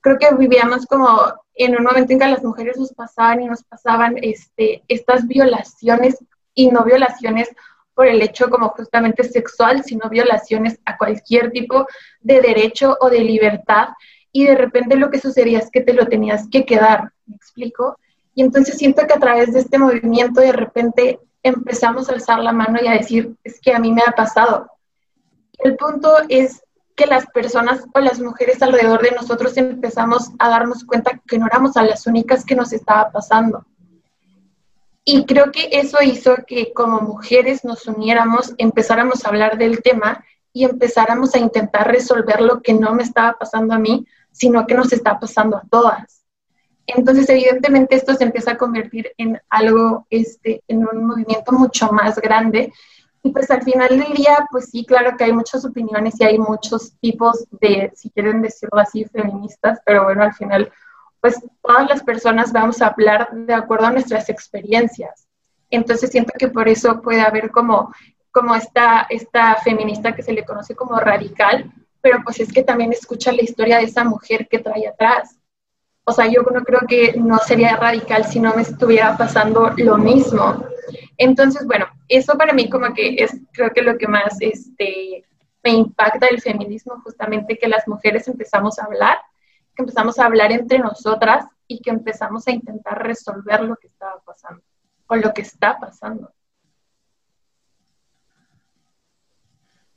Creo 0.00 0.18
que 0.18 0.34
vivíamos 0.34 0.86
como 0.86 1.34
en 1.54 1.76
un 1.76 1.84
momento 1.84 2.12
en 2.12 2.18
que 2.18 2.26
las 2.26 2.42
mujeres 2.42 2.78
nos 2.78 2.92
pasaban 2.92 3.42
y 3.42 3.46
nos 3.46 3.62
pasaban 3.64 4.16
este, 4.22 4.82
estas 4.88 5.26
violaciones 5.26 6.18
y 6.54 6.68
no 6.68 6.84
violaciones 6.84 7.50
por 7.94 8.06
el 8.06 8.22
hecho 8.22 8.48
como 8.48 8.70
justamente 8.70 9.24
sexual, 9.24 9.84
sino 9.84 10.08
violaciones 10.08 10.78
a 10.86 10.96
cualquier 10.96 11.50
tipo 11.50 11.86
de 12.20 12.40
derecho 12.40 12.96
o 13.00 13.10
de 13.10 13.20
libertad. 13.20 13.88
Y 14.32 14.46
de 14.46 14.54
repente 14.54 14.96
lo 14.96 15.10
que 15.10 15.20
sucedía 15.20 15.58
es 15.58 15.70
que 15.70 15.82
te 15.82 15.92
lo 15.92 16.06
tenías 16.06 16.48
que 16.50 16.64
quedar, 16.64 17.12
¿me 17.26 17.36
explico? 17.36 17.98
Y 18.34 18.42
entonces 18.42 18.78
siento 18.78 19.06
que 19.06 19.14
a 19.14 19.20
través 19.20 19.52
de 19.52 19.60
este 19.60 19.78
movimiento 19.78 20.40
de 20.40 20.52
repente 20.52 21.20
empezamos 21.42 22.08
a 22.08 22.12
alzar 22.12 22.38
la 22.38 22.52
mano 22.52 22.78
y 22.82 22.86
a 22.86 22.92
decir, 22.92 23.34
es 23.44 23.60
que 23.60 23.74
a 23.74 23.78
mí 23.78 23.92
me 23.92 24.02
ha 24.06 24.12
pasado. 24.12 24.70
El 25.58 25.76
punto 25.76 26.10
es 26.28 26.62
que 27.00 27.06
las 27.06 27.24
personas 27.28 27.82
o 27.94 28.00
las 28.00 28.20
mujeres 28.20 28.60
alrededor 28.60 29.00
de 29.00 29.12
nosotros 29.12 29.56
empezamos 29.56 30.32
a 30.38 30.50
darnos 30.50 30.84
cuenta 30.84 31.18
que 31.26 31.38
no 31.38 31.46
éramos 31.46 31.78
a 31.78 31.82
las 31.82 32.06
únicas 32.06 32.44
que 32.44 32.54
nos 32.54 32.74
estaba 32.74 33.10
pasando. 33.10 33.64
Y 35.02 35.24
creo 35.24 35.50
que 35.50 35.70
eso 35.72 35.96
hizo 36.02 36.36
que 36.46 36.74
como 36.74 37.00
mujeres 37.00 37.64
nos 37.64 37.86
uniéramos, 37.86 38.52
empezáramos 38.58 39.24
a 39.24 39.30
hablar 39.30 39.56
del 39.56 39.80
tema 39.80 40.22
y 40.52 40.64
empezáramos 40.64 41.34
a 41.34 41.38
intentar 41.38 41.90
resolver 41.90 42.42
lo 42.42 42.60
que 42.60 42.74
no 42.74 42.92
me 42.92 43.02
estaba 43.02 43.32
pasando 43.38 43.72
a 43.72 43.78
mí, 43.78 44.06
sino 44.30 44.66
que 44.66 44.74
nos 44.74 44.92
está 44.92 45.18
pasando 45.18 45.56
a 45.56 45.62
todas. 45.70 46.26
Entonces, 46.86 47.30
evidentemente, 47.30 47.94
esto 47.94 48.12
se 48.12 48.24
empieza 48.24 48.50
a 48.50 48.58
convertir 48.58 49.10
en 49.16 49.40
algo, 49.48 50.06
este, 50.10 50.62
en 50.68 50.86
un 50.86 51.06
movimiento 51.06 51.52
mucho 51.52 51.90
más 51.92 52.16
grande. 52.16 52.74
Y 53.22 53.30
pues 53.30 53.50
al 53.50 53.62
final 53.62 53.88
del 53.88 54.14
día, 54.14 54.46
pues 54.50 54.70
sí, 54.70 54.84
claro 54.86 55.16
que 55.16 55.24
hay 55.24 55.32
muchas 55.32 55.64
opiniones 55.64 56.18
y 56.18 56.24
hay 56.24 56.38
muchos 56.38 56.92
tipos 57.00 57.44
de, 57.60 57.92
si 57.94 58.10
quieren 58.10 58.40
decirlo 58.40 58.80
así, 58.80 59.04
feministas, 59.04 59.78
pero 59.84 60.04
bueno, 60.04 60.22
al 60.22 60.32
final, 60.32 60.72
pues 61.20 61.38
todas 61.62 61.88
las 61.88 62.02
personas 62.02 62.52
vamos 62.52 62.80
a 62.80 62.86
hablar 62.86 63.30
de 63.32 63.52
acuerdo 63.52 63.86
a 63.86 63.92
nuestras 63.92 64.30
experiencias. 64.30 65.26
Entonces 65.68 66.10
siento 66.10 66.32
que 66.38 66.48
por 66.48 66.68
eso 66.68 67.02
puede 67.02 67.20
haber 67.20 67.50
como, 67.50 67.92
como 68.30 68.54
esta, 68.54 69.06
esta 69.10 69.56
feminista 69.56 70.14
que 70.14 70.22
se 70.22 70.32
le 70.32 70.44
conoce 70.44 70.74
como 70.74 70.96
radical, 70.96 71.70
pero 72.00 72.20
pues 72.24 72.40
es 72.40 72.50
que 72.50 72.62
también 72.62 72.92
escucha 72.92 73.32
la 73.32 73.42
historia 73.42 73.78
de 73.78 73.84
esa 73.84 74.02
mujer 74.04 74.48
que 74.48 74.60
trae 74.60 74.88
atrás. 74.88 75.38
O 76.10 76.12
sea, 76.12 76.26
yo 76.26 76.42
no 76.42 76.64
creo 76.64 76.80
que 76.88 77.14
no 77.16 77.38
sería 77.38 77.76
radical 77.76 78.24
si 78.24 78.40
no 78.40 78.52
me 78.56 78.62
estuviera 78.62 79.16
pasando 79.16 79.70
lo 79.76 79.96
mismo. 79.96 80.66
Entonces, 81.16 81.64
bueno, 81.64 81.86
eso 82.08 82.36
para 82.36 82.52
mí 82.52 82.68
como 82.68 82.92
que 82.92 83.14
es 83.14 83.36
creo 83.52 83.70
que 83.70 83.82
lo 83.82 83.96
que 83.96 84.08
más 84.08 84.36
este, 84.40 85.24
me 85.62 85.70
impacta 85.70 86.26
del 86.26 86.40
feminismo, 86.40 87.00
justamente 87.04 87.56
que 87.56 87.68
las 87.68 87.86
mujeres 87.86 88.26
empezamos 88.26 88.80
a 88.80 88.86
hablar, 88.86 89.18
que 89.76 89.82
empezamos 89.82 90.18
a 90.18 90.24
hablar 90.24 90.50
entre 90.50 90.80
nosotras 90.80 91.44
y 91.68 91.80
que 91.80 91.90
empezamos 91.90 92.48
a 92.48 92.50
intentar 92.50 93.00
resolver 93.00 93.60
lo 93.60 93.76
que 93.76 93.86
estaba 93.86 94.20
pasando 94.26 94.64
o 95.06 95.14
lo 95.14 95.32
que 95.32 95.42
está 95.42 95.78
pasando. 95.78 96.32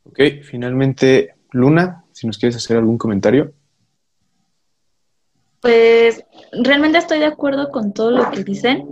Ok, 0.04 0.20
finalmente 0.44 1.34
Luna, 1.50 2.04
si 2.12 2.28
nos 2.28 2.38
quieres 2.38 2.56
hacer 2.56 2.78
algún 2.78 3.00
comentario. 3.00 3.52
Pues 5.64 6.22
realmente 6.52 6.98
estoy 6.98 7.20
de 7.20 7.26
acuerdo 7.26 7.72
con 7.72 7.94
todo 7.94 8.12
lo 8.12 8.30
que 8.32 8.44
dicen. 8.44 8.86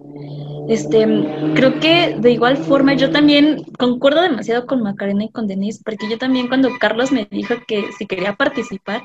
Este, 0.70 1.06
creo 1.54 1.82
que 1.82 2.16
de 2.18 2.32
igual 2.32 2.56
forma 2.56 2.94
yo 2.94 3.12
también 3.12 3.62
concuerdo 3.78 4.22
demasiado 4.22 4.66
con 4.66 4.82
Macarena 4.82 5.26
y 5.26 5.32
con 5.32 5.48
Denise, 5.48 5.82
porque 5.84 6.10
yo 6.10 6.18
también 6.18 6.48
cuando 6.48 6.70
Carlos 6.80 7.12
me 7.12 7.28
dijo 7.30 7.56
que 7.68 7.92
si 7.98 8.08
quería 8.08 8.36
participar, 8.36 9.04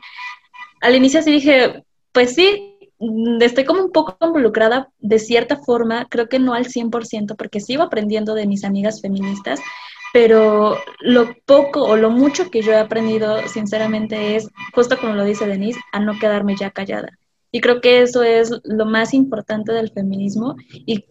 al 0.80 0.94
inicio 0.94 1.20
sí 1.22 1.32
dije, 1.32 1.82
pues 2.12 2.36
sí, 2.36 2.78
estoy 3.40 3.64
como 3.64 3.82
un 3.82 3.90
poco 3.90 4.16
involucrada 4.24 4.90
de 5.00 5.18
cierta 5.18 5.56
forma, 5.56 6.06
creo 6.08 6.28
que 6.28 6.38
no 6.38 6.54
al 6.54 6.66
100%, 6.66 7.34
porque 7.34 7.58
sigo 7.58 7.82
aprendiendo 7.82 8.34
de 8.34 8.46
mis 8.46 8.62
amigas 8.62 9.00
feministas, 9.00 9.58
pero 10.12 10.78
lo 11.00 11.34
poco 11.44 11.82
o 11.82 11.96
lo 11.96 12.10
mucho 12.10 12.48
que 12.48 12.62
yo 12.62 12.70
he 12.70 12.78
aprendido, 12.78 13.48
sinceramente, 13.48 14.36
es, 14.36 14.48
justo 14.72 14.98
como 14.98 15.14
lo 15.14 15.24
dice 15.24 15.48
Denise, 15.48 15.80
a 15.90 15.98
no 15.98 16.16
quedarme 16.20 16.54
ya 16.54 16.70
callada. 16.70 17.18
Y 17.50 17.60
creo 17.60 17.80
que 17.80 18.02
eso 18.02 18.22
es 18.22 18.50
lo 18.64 18.86
más 18.86 19.14
importante 19.14 19.72
del 19.72 19.90
feminismo 19.90 20.56
y 20.72 21.04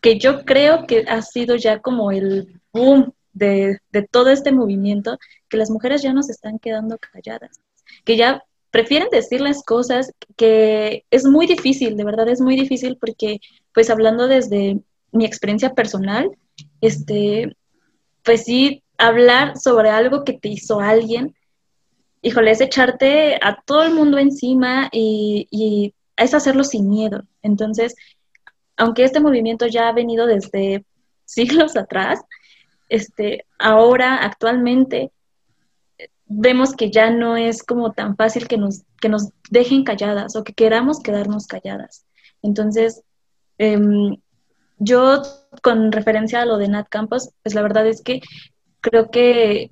que 0.00 0.18
yo 0.18 0.44
creo 0.44 0.86
que 0.86 1.04
ha 1.08 1.22
sido 1.22 1.56
ya 1.56 1.80
como 1.80 2.10
el 2.10 2.60
boom 2.72 3.12
de, 3.32 3.78
de 3.92 4.02
todo 4.02 4.30
este 4.30 4.52
movimiento, 4.52 5.18
que 5.48 5.56
las 5.56 5.70
mujeres 5.70 6.02
ya 6.02 6.12
nos 6.12 6.30
están 6.30 6.58
quedando 6.58 6.98
calladas, 6.98 7.60
que 8.04 8.16
ya 8.16 8.42
prefieren 8.70 9.08
decir 9.10 9.40
las 9.40 9.62
cosas, 9.62 10.12
que 10.36 11.04
es 11.10 11.24
muy 11.24 11.46
difícil, 11.46 11.96
de 11.96 12.04
verdad 12.04 12.28
es 12.28 12.40
muy 12.40 12.56
difícil 12.56 12.96
porque, 12.98 13.40
pues 13.74 13.90
hablando 13.90 14.28
desde 14.28 14.80
mi 15.12 15.24
experiencia 15.24 15.74
personal, 15.74 16.30
este, 16.80 17.56
pues 18.22 18.44
sí, 18.44 18.82
hablar 18.96 19.58
sobre 19.58 19.90
algo 19.90 20.24
que 20.24 20.34
te 20.34 20.48
hizo 20.48 20.80
alguien, 20.80 21.34
híjole, 22.22 22.50
es 22.50 22.60
echarte 22.60 23.36
a 23.42 23.62
todo 23.64 23.82
el 23.82 23.94
mundo 23.94 24.18
encima 24.18 24.88
y, 24.92 25.94
es 26.16 26.34
hacerlo 26.34 26.64
sin 26.64 26.88
miedo. 26.88 27.22
Entonces, 27.40 27.94
aunque 28.76 29.04
este 29.04 29.20
movimiento 29.20 29.66
ya 29.66 29.88
ha 29.88 29.92
venido 29.92 30.26
desde 30.26 30.84
siglos 31.24 31.76
atrás, 31.76 32.20
este, 32.88 33.46
ahora, 33.58 34.16
actualmente, 34.16 35.12
vemos 36.26 36.74
que 36.76 36.90
ya 36.90 37.10
no 37.10 37.36
es 37.36 37.62
como 37.62 37.92
tan 37.92 38.16
fácil 38.16 38.46
que 38.46 38.56
nos, 38.56 38.82
que 39.00 39.08
nos 39.08 39.30
dejen 39.50 39.84
calladas 39.84 40.36
o 40.36 40.44
que 40.44 40.52
queramos 40.52 41.00
quedarnos 41.02 41.46
calladas. 41.46 42.04
Entonces, 42.42 43.02
em, 43.58 44.16
yo 44.78 45.22
con 45.62 45.92
referencia 45.92 46.42
a 46.42 46.46
lo 46.46 46.56
de 46.56 46.68
Nat 46.68 46.88
Campos, 46.88 47.30
pues 47.42 47.54
la 47.54 47.62
verdad 47.62 47.86
es 47.86 48.02
que 48.02 48.20
creo 48.80 49.10
que, 49.10 49.70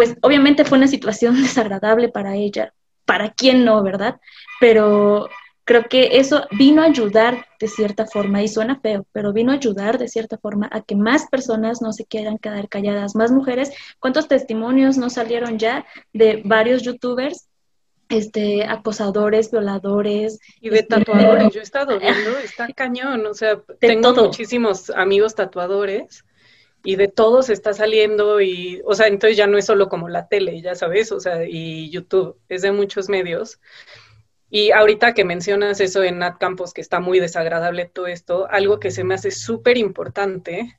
pues 0.00 0.16
obviamente 0.22 0.64
fue 0.64 0.78
una 0.78 0.88
situación 0.88 1.34
desagradable 1.42 2.08
para 2.08 2.34
ella, 2.34 2.72
para 3.04 3.34
quién 3.34 3.66
no, 3.66 3.82
¿verdad? 3.82 4.18
Pero 4.58 5.28
creo 5.64 5.84
que 5.90 6.16
eso 6.18 6.46
vino 6.52 6.80
a 6.80 6.86
ayudar 6.86 7.44
de 7.60 7.68
cierta 7.68 8.06
forma, 8.06 8.42
y 8.42 8.48
suena 8.48 8.80
feo, 8.80 9.04
pero 9.12 9.34
vino 9.34 9.52
a 9.52 9.56
ayudar 9.56 9.98
de 9.98 10.08
cierta 10.08 10.38
forma 10.38 10.70
a 10.72 10.80
que 10.80 10.96
más 10.96 11.26
personas 11.26 11.82
no 11.82 11.92
se 11.92 12.06
quieran 12.06 12.38
quedar 12.38 12.70
calladas, 12.70 13.14
más 13.14 13.30
mujeres. 13.30 13.72
¿Cuántos 13.98 14.26
testimonios 14.26 14.96
no 14.96 15.10
salieron 15.10 15.58
ya 15.58 15.84
de 16.14 16.40
varios 16.46 16.80
youtubers 16.80 17.48
este, 18.08 18.64
acosadores, 18.64 19.50
violadores. 19.50 20.40
Y 20.62 20.70
de 20.70 20.78
este, 20.78 20.96
tatuadores, 20.96 21.50
yo 21.52 21.60
he 21.60 21.62
estado 21.62 22.00
viendo, 22.00 22.38
está 22.38 22.68
cañón, 22.68 23.26
o 23.26 23.34
sea, 23.34 23.60
tengo 23.78 24.14
muchísimos 24.14 24.88
amigos 24.88 25.34
tatuadores 25.34 26.24
y 26.82 26.96
de 26.96 27.08
todos 27.08 27.50
está 27.50 27.72
saliendo 27.74 28.40
y, 28.40 28.82
o 28.84 28.94
sea, 28.94 29.06
entonces 29.06 29.36
ya 29.36 29.46
no 29.46 29.58
es 29.58 29.66
solo 29.66 29.88
como 29.88 30.08
la 30.08 30.28
tele, 30.28 30.60
ya 30.60 30.74
sabes, 30.74 31.12
o 31.12 31.20
sea, 31.20 31.44
y 31.46 31.90
YouTube, 31.90 32.38
es 32.48 32.62
de 32.62 32.72
muchos 32.72 33.08
medios. 33.08 33.60
Y 34.50 34.72
ahorita 34.72 35.14
que 35.14 35.24
mencionas 35.24 35.80
eso 35.80 36.02
en 36.02 36.18
Nat 36.18 36.38
Campos, 36.38 36.72
que 36.72 36.80
está 36.80 37.00
muy 37.00 37.20
desagradable 37.20 37.86
todo 37.86 38.08
esto, 38.08 38.48
algo 38.50 38.80
que 38.80 38.90
se 38.90 39.04
me 39.04 39.14
hace 39.14 39.30
súper 39.30 39.76
importante 39.78 40.76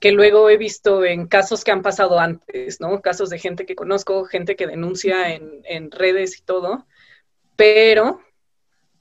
que 0.00 0.12
luego 0.12 0.48
he 0.48 0.56
visto 0.56 1.04
en 1.04 1.26
casos 1.26 1.64
que 1.64 1.72
han 1.72 1.82
pasado 1.82 2.20
antes, 2.20 2.80
¿no? 2.80 3.00
Casos 3.00 3.30
de 3.30 3.38
gente 3.38 3.66
que 3.66 3.74
conozco, 3.74 4.24
gente 4.24 4.56
que 4.56 4.66
denuncia 4.66 5.34
en, 5.34 5.90
redes 5.90 6.38
y 6.38 6.42
todo, 6.42 6.86
pero 7.56 8.20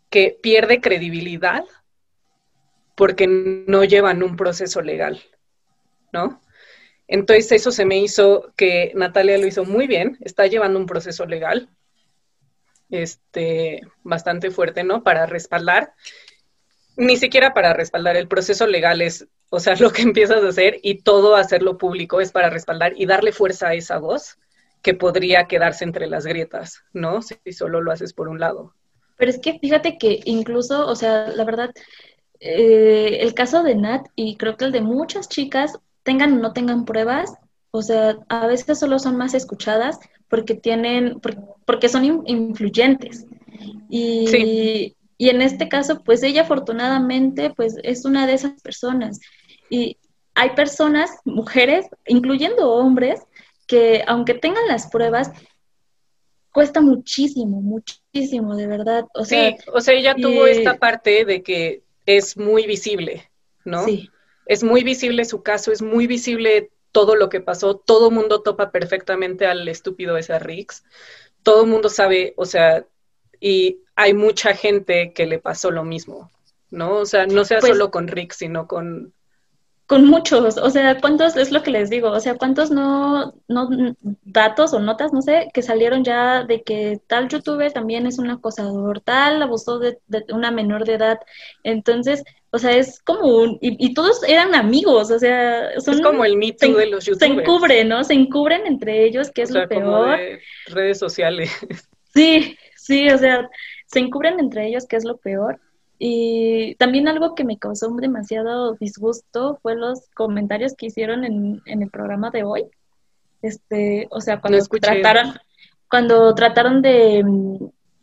que 0.10 0.38
pierde 0.42 0.82
credibilidad 0.82 1.64
porque 2.96 3.28
no 3.28 3.84
llevan 3.84 4.24
un 4.24 4.36
proceso 4.36 4.82
legal, 4.82 5.22
¿no? 6.12 6.42
Entonces 7.08 7.52
eso 7.52 7.72
se 7.72 7.86
me 7.86 7.98
hizo 8.00 8.52
que 8.56 8.92
Natalia 8.96 9.38
lo 9.38 9.48
hizo 9.48 9.64
muy 9.66 9.88
bien, 9.88 10.18
está 10.22 10.48
llevando 10.48 10.80
un 10.80 10.86
proceso 10.86 11.26
legal, 11.26 11.70
este, 12.90 13.82
bastante 14.04 14.52
fuerte, 14.52 14.84
¿no? 14.84 15.04
Para 15.04 15.26
respaldar, 15.26 15.94
ni 16.96 17.18
siquiera 17.18 17.54
para 17.54 17.74
respaldar, 17.74 18.18
el 18.18 18.28
proceso 18.28 18.68
legal 18.68 19.02
es 19.02 19.28
o 19.50 19.60
sea, 19.60 19.76
lo 19.80 19.92
que 19.92 20.02
empiezas 20.02 20.44
a 20.44 20.50
hacer 20.50 20.80
y 20.82 21.02
todo 21.02 21.36
hacerlo 21.36 21.78
público 21.78 22.22
es 22.22 22.32
para 22.32 22.50
respaldar 22.50 22.94
y 22.96 23.06
darle 23.06 23.32
fuerza 23.32 23.70
a 23.70 23.74
esa 23.74 24.00
voz 24.00 24.38
que 24.82 24.94
podría 24.94 25.48
quedarse 25.48 25.84
entre 25.84 26.08
las 26.08 26.26
grietas, 26.26 26.84
¿no? 26.94 27.22
Si 27.22 27.36
solo 27.52 27.82
lo 27.82 27.92
haces 27.92 28.14
por 28.14 28.30
un 28.30 28.40
lado. 28.40 28.74
Pero 29.18 29.32
es 29.32 29.40
que 29.40 29.58
fíjate 29.60 29.98
que 29.98 30.20
incluso, 30.26 30.88
o 30.88 30.96
sea, 30.96 31.30
la 31.30 31.44
verdad, 31.44 31.72
eh, 32.40 33.18
el 33.22 33.34
caso 33.34 33.64
de 33.64 33.76
Nat 33.76 34.08
y 34.16 34.38
creo 34.38 34.56
que 34.56 34.66
el 34.66 34.72
de 34.72 34.82
muchas 34.82 35.28
chicas, 35.28 35.74
tengan 36.08 36.38
o 36.38 36.38
no 36.38 36.54
tengan 36.54 36.86
pruebas, 36.86 37.34
o 37.72 37.82
sea, 37.82 38.18
a 38.30 38.48
veces 38.48 38.80
solo 38.80 38.98
son 38.98 39.18
más 39.18 39.34
escuchadas 39.34 40.00
porque 40.30 40.56
tienen, 40.56 41.20
porque 41.66 41.90
son 41.90 42.24
influyentes. 42.26 43.26
Y, 43.90 44.96
y 45.18 45.30
en 45.30 45.42
este 45.42 45.68
caso, 45.68 46.02
pues 46.06 46.24
ella 46.24 46.44
afortunadamente, 46.44 47.50
pues 47.50 47.76
es 47.84 48.06
una 48.06 48.26
de 48.26 48.36
esas 48.36 48.62
personas. 48.62 49.20
Y 49.70 49.98
hay 50.34 50.52
personas, 50.52 51.12
mujeres, 51.26 51.86
incluyendo 52.06 52.72
hombres, 52.72 53.20
que 53.68 54.02
aunque 54.08 54.34
tengan 54.34 54.66
las 54.70 54.88
pruebas, 54.88 55.32
cuesta 56.54 56.80
muchísimo, 56.80 57.62
muchísimo, 57.62 58.56
de 58.56 58.68
verdad. 58.68 59.06
O 59.14 59.26
sea, 59.26 59.50
sí, 59.50 59.58
o 59.74 59.82
sea, 59.82 59.94
ella 59.94 60.16
tuvo 60.16 60.48
esta 60.48 60.78
parte 60.78 61.26
de 61.26 61.44
que 61.44 61.84
es 62.06 62.38
muy 62.38 62.66
visible, 62.66 63.30
¿no? 63.66 63.84
Sí. 63.84 64.10
Es 64.48 64.64
muy 64.64 64.84
visible 64.84 65.26
su 65.26 65.44
caso, 65.44 65.72
es 65.72 65.82
muy 65.82 66.08
visible 66.08 66.72
todo 66.92 67.16
lo 67.16 67.30
que 67.30 67.42
pasó, 67.42 67.76
todo 67.78 68.12
mundo 68.12 68.42
topa 68.42 68.72
perfectamente 68.72 69.46
al 69.46 69.68
estúpido 69.68 70.18
ese 70.18 70.40
Rix, 70.40 70.84
todo 71.44 71.66
mundo 71.66 71.90
sabe, 71.90 72.34
o 72.38 72.46
sea, 72.46 72.86
y 73.40 73.80
hay 73.96 74.14
mucha 74.14 74.54
gente 74.54 75.14
que 75.14 75.26
le 75.26 75.40
pasó 75.40 75.72
lo 75.72 75.84
mismo, 75.84 76.32
¿no? 76.70 76.98
O 76.98 77.06
sea, 77.06 77.28
no 77.28 77.46
sea 77.46 77.60
pues 77.60 77.72
solo 77.72 77.92
con 77.92 78.08
Rick, 78.08 78.34
sino 78.34 78.68
con 78.68 79.14
con 79.88 80.06
muchos, 80.06 80.58
o 80.58 80.70
sea, 80.70 81.00
¿cuántos 81.00 81.38
es 81.38 81.52
lo 81.52 81.64
que 81.64 81.72
les 81.72 81.90
digo? 81.90 82.10
O 82.10 82.20
sea, 82.20 82.36
¿cuántos 82.36 82.72
no, 82.72 83.34
no 83.48 83.70
datos 84.26 84.74
o 84.74 84.80
notas, 84.80 85.14
no 85.14 85.22
sé, 85.22 85.48
que 85.54 85.62
salieron 85.62 86.04
ya 86.04 86.44
de 86.44 86.62
que 86.62 87.00
tal 87.08 87.30
youtuber 87.30 87.72
también 87.72 88.06
es 88.06 88.20
un 88.20 88.30
acosador, 88.30 89.00
tal 89.00 89.42
abusó 89.42 89.80
de, 89.80 89.98
una 90.28 90.52
menor 90.52 90.84
de 90.84 90.96
edad? 90.96 91.20
Entonces, 91.64 92.26
o 92.52 92.60
sea, 92.60 92.76
es 92.76 93.00
como 93.00 93.28
un, 93.28 93.58
y, 93.62 93.94
todos 93.94 94.24
eran 94.28 94.56
amigos, 94.56 95.10
o 95.10 95.20
sea, 95.20 95.80
son... 95.80 95.96
Es 95.96 96.02
como 96.02 96.26
el 96.26 96.36
mito 96.36 96.68
de 96.68 96.88
los 96.88 97.06
youtubers. 97.06 97.34
Se 97.34 97.40
encubren, 97.42 97.88
¿no? 97.88 98.04
Se 98.04 98.14
encubren 98.14 98.68
entre 98.68 99.06
ellos, 99.06 99.32
que 99.32 99.44
es 99.44 99.52
lo 99.52 99.70
peor. 99.70 100.20
redes 100.68 101.00
sociales. 101.00 101.50
Sí, 102.14 102.58
sí, 102.76 103.08
o 103.10 103.18
sea, 103.18 103.48
se 103.86 104.00
encubren 104.00 104.40
entre 104.40 104.68
ellos, 104.68 104.86
que 104.86 104.96
es 104.96 105.06
lo 105.06 105.18
peor. 105.18 105.62
Y 106.00 106.76
también 106.76 107.08
algo 107.08 107.34
que 107.34 107.44
me 107.44 107.58
causó 107.58 107.90
demasiado 107.96 108.74
disgusto 108.76 109.60
fue 109.62 109.76
los 109.76 110.10
comentarios 110.14 110.76
que 110.76 110.88
hicieron 110.88 111.24
en, 111.24 111.62
el 111.66 111.90
programa 111.90 112.30
de 112.30 112.44
hoy. 112.44 112.66
Este, 113.42 114.08
o 114.12 114.22
sea, 114.22 114.40
cuando 114.40 114.60
trataron, 114.66 115.34
cuando 115.90 116.36
trataron 116.36 116.82
de, 116.82 117.24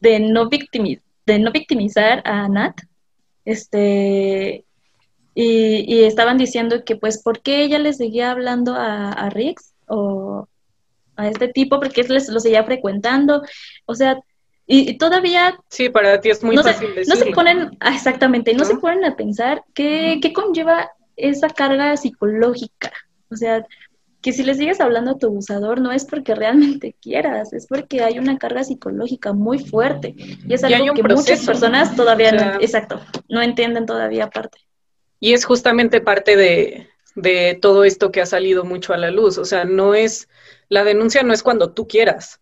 de 0.01 0.21
no 0.21 0.49
de 1.27 1.39
no 1.39 1.53
victimizar 1.53 2.23
a 2.25 2.49
Nat, 2.49 2.81
este, 3.45 4.65
y, 5.35 6.05
estaban 6.05 6.39
diciendo 6.39 6.85
que 6.85 6.97
pues 6.97 7.23
por 7.23 7.43
qué 7.43 7.63
ella 7.65 7.79
le 7.79 7.93
seguía 7.93 8.31
hablando 8.31 8.75
a, 8.75 9.11
a 9.11 9.31
Rix 9.31 9.75
o 9.87 10.49
a 11.17 11.29
este 11.29 11.49
tipo, 11.49 11.81
porque 11.81 12.03
él 12.03 12.09
lo 12.29 12.41
seguía 12.41 12.65
frecuentando. 12.65 13.43
O 13.87 13.95
sea, 13.95 14.19
y, 14.67 14.97
todavía... 14.97 15.59
Sí, 15.69 15.91
para 15.91 16.21
ti 16.21 16.31
es 16.31 16.43
muy 16.43 16.57
fácil 16.57 16.89
se, 16.95 17.05
No 17.11 17.17
se 17.17 17.27
ponen, 17.33 17.77
ah, 17.81 17.95
exactamente, 17.95 18.55
no, 18.55 18.65
se 18.65 18.77
ponen 18.77 19.05
a 19.05 19.17
pensar 19.17 19.63
qué, 19.75 20.19
qué 20.23 20.33
conlleva 20.33 20.91
esa 21.17 21.49
carga 21.49 21.97
psicológica. 21.97 22.93
O 23.31 23.37
sea, 23.37 23.67
que 24.23 24.33
si 24.33 24.43
le 24.43 24.55
sigues 24.55 24.81
hablando 24.81 25.13
a 25.13 25.19
tu 25.19 25.27
abusador 25.27 25.83
no 25.83 25.93
es 25.93 26.07
porque 26.07 26.35
realmente 26.35 26.97
quieras, 27.03 27.53
es 27.53 27.67
porque 27.67 28.03
hay 28.03 28.19
una 28.19 28.39
carga 28.39 28.65
psicológica 28.65 29.35
muy 29.35 29.59
fuerte. 29.59 30.15
Y 30.17 30.55
es 30.55 30.65
algo 30.65 30.95
que 30.95 31.03
muchas 31.03 31.45
personas 31.45 31.95
todavía 31.95 32.33
no, 32.33 32.61
exacto, 32.61 33.01
no 33.29 33.43
entienden 33.43 33.85
todavía 33.85 34.25
aparte. 34.25 34.59
Y 35.21 35.35
es 35.35 35.45
justamente 35.45 36.01
parte 36.01 36.37
de, 36.37 36.89
de 37.15 37.59
todo 37.61 37.85
esto 37.85 38.11
que 38.11 38.23
ha 38.23 38.27
salido 38.27 38.65
mucho 38.65 38.95
a 38.95 38.97
la 38.97 39.11
luz. 39.11 39.37
O 39.37 39.45
sea, 39.45 39.65
no 39.67 39.95
es, 39.95 40.29
la 40.71 40.85
denuncia 40.85 41.23
no 41.23 41.35
es 41.35 41.43
cuando 41.43 41.73
tú 41.73 41.87
quieras 41.87 42.41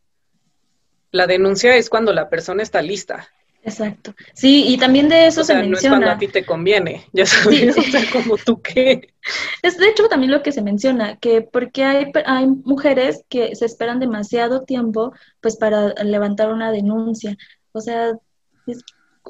la 1.12 1.26
denuncia 1.26 1.76
es 1.76 1.88
cuando 1.88 2.12
la 2.12 2.28
persona 2.28 2.62
está 2.62 2.82
lista. 2.82 3.28
Exacto. 3.64 4.14
Sí, 4.34 4.64
y 4.66 4.76
también 4.76 5.08
de 5.08 5.26
eso 5.26 5.44
se 5.44 5.54
menciona. 5.54 5.70
No 5.70 5.76
es 5.76 5.88
cuando 5.88 6.10
a 6.10 6.18
ti 6.18 6.26
te 6.26 6.44
conviene, 6.44 7.06
ya 7.12 7.26
sabes, 7.26 7.76
o 7.78 7.82
sea, 7.82 8.02
como 8.12 8.36
tú 8.36 8.60
qué. 8.60 9.14
Es 9.62 9.78
de 9.78 9.88
hecho 9.88 10.08
también 10.08 10.32
lo 10.32 10.42
que 10.42 10.50
se 10.50 10.62
menciona, 10.62 11.16
que 11.16 11.42
porque 11.42 11.84
hay, 11.84 12.10
hay 12.26 12.46
mujeres 12.46 13.24
que 13.28 13.54
se 13.54 13.66
esperan 13.66 14.00
demasiado 14.00 14.62
tiempo 14.62 15.12
pues 15.40 15.56
para 15.56 15.94
levantar 16.02 16.52
una 16.52 16.72
denuncia. 16.72 17.36
O 17.70 17.80
sea, 17.80 18.12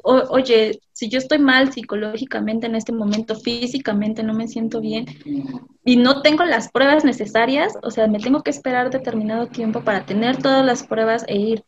oye, 0.01 0.79
si 0.93 1.09
yo 1.09 1.19
estoy 1.19 1.37
mal 1.37 1.71
psicológicamente 1.71 2.65
en 2.65 2.75
este 2.75 2.91
momento, 2.91 3.35
físicamente 3.35 4.23
no 4.23 4.33
me 4.33 4.47
siento 4.47 4.81
bien 4.81 5.05
y 5.85 5.97
no 5.97 6.21
tengo 6.21 6.43
las 6.43 6.71
pruebas 6.71 7.03
necesarias, 7.03 7.73
o 7.83 7.91
sea, 7.91 8.07
me 8.07 8.19
tengo 8.19 8.41
que 8.41 8.51
esperar 8.51 8.89
determinado 8.89 9.47
tiempo 9.47 9.83
para 9.83 10.05
tener 10.05 10.37
todas 10.37 10.65
las 10.65 10.83
pruebas 10.83 11.23
e 11.27 11.37
ir 11.37 11.63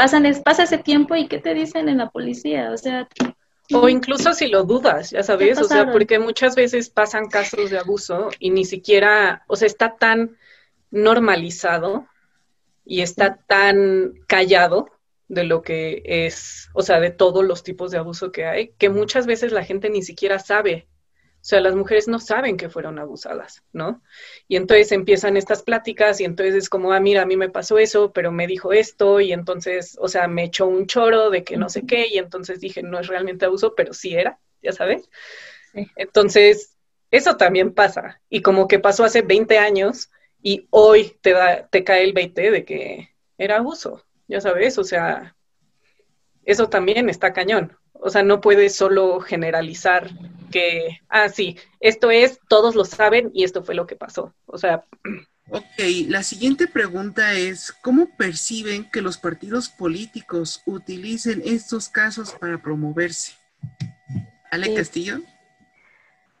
pasan, 0.00 0.24
pasa 0.42 0.62
ese 0.62 0.78
tiempo 0.78 1.14
y 1.14 1.28
¿qué 1.28 1.38
te 1.38 1.52
dicen 1.52 1.90
en 1.90 1.98
la 1.98 2.08
policía? 2.08 2.70
O 2.72 2.78
sea... 2.78 3.06
O 3.72 3.88
incluso 3.88 4.32
si 4.32 4.48
lo 4.48 4.64
dudas, 4.64 5.10
ya 5.10 5.22
sabes, 5.22 5.60
o 5.60 5.64
sea, 5.64 5.92
porque 5.92 6.18
muchas 6.18 6.56
veces 6.56 6.88
pasan 6.88 7.28
casos 7.28 7.70
de 7.70 7.78
abuso 7.78 8.30
y 8.38 8.50
ni 8.50 8.64
siquiera, 8.64 9.44
o 9.46 9.56
sea, 9.56 9.66
está 9.66 9.96
tan 9.96 10.38
normalizado 10.90 12.06
y 12.84 13.02
está 13.02 13.36
tan 13.46 14.14
callado 14.26 14.88
de 15.28 15.44
lo 15.44 15.62
que 15.62 16.02
es, 16.04 16.70
o 16.72 16.82
sea, 16.82 16.98
de 16.98 17.10
todos 17.10 17.44
los 17.44 17.62
tipos 17.62 17.92
de 17.92 17.98
abuso 17.98 18.32
que 18.32 18.46
hay, 18.46 18.72
que 18.78 18.88
muchas 18.88 19.26
veces 19.26 19.52
la 19.52 19.64
gente 19.64 19.90
ni 19.90 20.02
siquiera 20.02 20.38
sabe 20.38 20.88
o 21.40 21.44
sea, 21.44 21.60
las 21.60 21.74
mujeres 21.74 22.06
no 22.06 22.18
saben 22.18 22.58
que 22.58 22.68
fueron 22.68 22.98
abusadas, 22.98 23.64
¿no? 23.72 24.02
Y 24.46 24.56
entonces 24.56 24.92
empiezan 24.92 25.38
estas 25.38 25.62
pláticas 25.62 26.20
y 26.20 26.24
entonces 26.24 26.54
es 26.54 26.68
como, 26.68 26.92
ah, 26.92 27.00
mira, 27.00 27.22
a 27.22 27.26
mí 27.26 27.36
me 27.38 27.48
pasó 27.48 27.78
eso, 27.78 28.12
pero 28.12 28.30
me 28.30 28.46
dijo 28.46 28.74
esto 28.74 29.20
y 29.20 29.32
entonces, 29.32 29.96
o 30.00 30.08
sea, 30.08 30.28
me 30.28 30.44
echó 30.44 30.66
un 30.66 30.86
choro 30.86 31.30
de 31.30 31.42
que 31.42 31.56
no 31.56 31.70
sé 31.70 31.86
qué 31.86 32.08
y 32.08 32.18
entonces 32.18 32.60
dije, 32.60 32.82
no 32.82 33.00
es 33.00 33.06
realmente 33.06 33.46
abuso, 33.46 33.74
pero 33.74 33.94
sí 33.94 34.14
era, 34.14 34.38
ya 34.62 34.72
sabes. 34.72 35.08
Entonces, 35.96 36.76
eso 37.10 37.36
también 37.36 37.72
pasa. 37.72 38.20
Y 38.28 38.42
como 38.42 38.68
que 38.68 38.78
pasó 38.78 39.04
hace 39.04 39.22
20 39.22 39.58
años 39.58 40.10
y 40.42 40.66
hoy 40.70 41.16
te, 41.22 41.32
da, 41.32 41.68
te 41.68 41.84
cae 41.84 42.04
el 42.04 42.12
20 42.12 42.50
de 42.50 42.64
que 42.66 43.10
era 43.38 43.56
abuso, 43.56 44.04
ya 44.28 44.42
sabes, 44.42 44.76
o 44.76 44.84
sea, 44.84 45.36
eso 46.44 46.68
también 46.68 47.08
está 47.08 47.32
cañón. 47.32 47.78
O 47.92 48.10
sea, 48.10 48.22
no 48.22 48.40
puedes 48.40 48.74
solo 48.74 49.20
generalizar 49.20 50.10
que, 50.50 51.00
ah, 51.08 51.28
sí, 51.28 51.58
esto 51.80 52.10
es, 52.10 52.40
todos 52.48 52.74
lo 52.74 52.84
saben 52.84 53.30
y 53.34 53.44
esto 53.44 53.62
fue 53.62 53.74
lo 53.74 53.86
que 53.86 53.96
pasó. 53.96 54.34
O 54.46 54.58
sea... 54.58 54.84
Ok, 55.52 55.64
la 56.06 56.22
siguiente 56.22 56.68
pregunta 56.68 57.32
es, 57.32 57.72
¿cómo 57.82 58.16
perciben 58.16 58.88
que 58.90 59.02
los 59.02 59.18
partidos 59.18 59.68
políticos 59.68 60.62
utilicen 60.64 61.42
estos 61.44 61.88
casos 61.88 62.32
para 62.32 62.62
promoverse? 62.62 63.32
Ale 64.50 64.74
Castillo. 64.74 65.20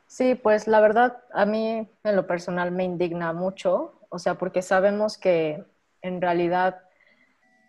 Sí, 0.06 0.34
pues 0.34 0.66
la 0.66 0.80
verdad, 0.80 1.18
a 1.32 1.44
mí 1.44 1.88
en 2.04 2.16
lo 2.16 2.26
personal 2.26 2.72
me 2.72 2.84
indigna 2.84 3.32
mucho, 3.32 4.00
o 4.08 4.18
sea, 4.18 4.34
porque 4.34 4.62
sabemos 4.62 5.18
que 5.18 5.64
en 6.02 6.20
realidad 6.20 6.82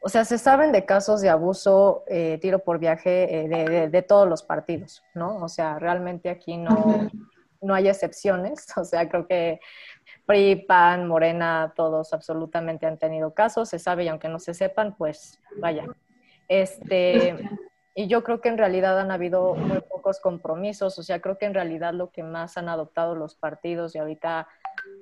o 0.03 0.09
sea, 0.09 0.25
se 0.25 0.39
saben 0.39 0.71
de 0.71 0.83
casos 0.83 1.21
de 1.21 1.29
abuso, 1.29 2.03
eh, 2.07 2.39
tiro 2.41 2.59
por 2.59 2.79
viaje 2.79 3.45
eh, 3.45 3.87
de, 3.87 4.01
todos 4.01 4.27
los 4.27 4.41
partidos, 4.41 5.03
¿no? 5.13 5.37
O 5.37 5.47
sea, 5.47 5.77
realmente 5.77 6.29
aquí 6.29 6.57
no, 6.57 7.07
no 7.61 7.73
hay 7.75 7.87
excepciones. 7.87 8.65
O 8.77 8.83
sea, 8.83 9.07
creo 9.07 9.27
que 9.27 9.59
PRI, 10.25 10.65
PAN, 10.67 11.07
Morena, 11.07 11.73
todos 11.75 12.13
absolutamente 12.13 12.87
han 12.87 12.97
tenido 12.97 13.33
casos, 13.35 13.69
se 13.69 13.77
sabe 13.77 14.05
y 14.05 14.07
aunque 14.07 14.27
no 14.27 14.39
se 14.39 14.55
sepan, 14.55 14.95
pues 14.97 15.39
vaya. 15.57 15.85
Este, 16.47 17.37
y 17.93 18.07
yo 18.07 18.23
creo 18.23 18.41
que 18.41 18.49
en 18.49 18.57
realidad 18.57 18.99
han 18.99 19.11
habido 19.11 19.53
muy 19.53 19.81
pocos 19.81 20.19
compromisos, 20.19 20.97
o 20.97 21.03
sea, 21.03 21.21
creo 21.21 21.37
que 21.37 21.45
en 21.45 21.53
realidad 21.53 21.93
lo 21.93 22.09
que 22.09 22.23
más 22.23 22.57
han 22.57 22.69
adoptado 22.69 23.15
los 23.15 23.35
partidos 23.35 23.93
y 23.93 23.99
ahorita 23.99 24.47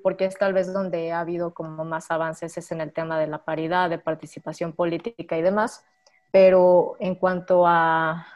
porque 0.01 0.25
es 0.25 0.37
tal 0.37 0.53
vez 0.53 0.71
donde 0.71 1.11
ha 1.11 1.19
habido 1.19 1.53
como 1.53 1.83
más 1.85 2.11
avances 2.11 2.57
es 2.57 2.71
en 2.71 2.81
el 2.81 2.93
tema 2.93 3.19
de 3.19 3.27
la 3.27 3.39
paridad, 3.39 3.89
de 3.89 3.97
participación 3.97 4.73
política 4.73 5.37
y 5.37 5.41
demás, 5.41 5.83
pero 6.31 6.95
en 6.99 7.15
cuanto 7.15 7.65
a 7.67 8.27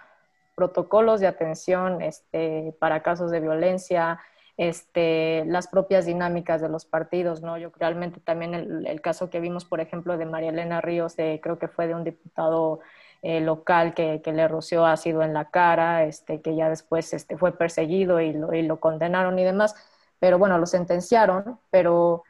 protocolos 0.55 1.19
de 1.19 1.27
atención 1.27 2.01
este, 2.01 2.75
para 2.79 3.01
casos 3.01 3.31
de 3.31 3.39
violencia, 3.39 4.19
este, 4.57 5.45
las 5.45 5.67
propias 5.67 6.05
dinámicas 6.05 6.61
de 6.61 6.69
los 6.69 6.85
partidos, 6.85 7.41
¿no? 7.41 7.57
Yo 7.57 7.71
realmente 7.77 8.19
también 8.19 8.53
el, 8.85 9.01
caso 9.01 9.29
que 9.29 9.39
vimos, 9.39 9.65
por 9.65 9.79
ejemplo, 9.79 10.17
de 10.17 10.25
María 10.25 10.49
Elena 10.49 10.79
Ríos, 10.79 11.15
creo 11.15 11.57
que 11.57 11.67
fue 11.67 11.87
de 11.87 11.95
un 11.95 12.03
diputado 12.03 12.79
eh, 13.23 13.41
local 13.41 13.93
que, 13.95 14.21
que, 14.21 14.31
le 14.31 14.47
roció 14.47 14.85
ácido 14.85 15.23
en 15.23 15.33
la 15.33 15.45
cara, 15.45 16.03
este, 16.03 16.41
que 16.41 16.55
ya 16.55 16.69
después 16.69 17.13
este, 17.13 17.37
fue 17.37 17.57
perseguido 17.57 18.19
y 18.19 18.33
lo, 18.33 18.53
y 18.53 18.61
lo 18.61 18.79
condenaron 18.79 19.39
y 19.39 19.43
demás 19.43 19.75
pero 20.23 20.39
bueno, 20.39 20.57
lo 20.57 20.65
sentenciaron, 20.65 21.59
pero 21.69 22.23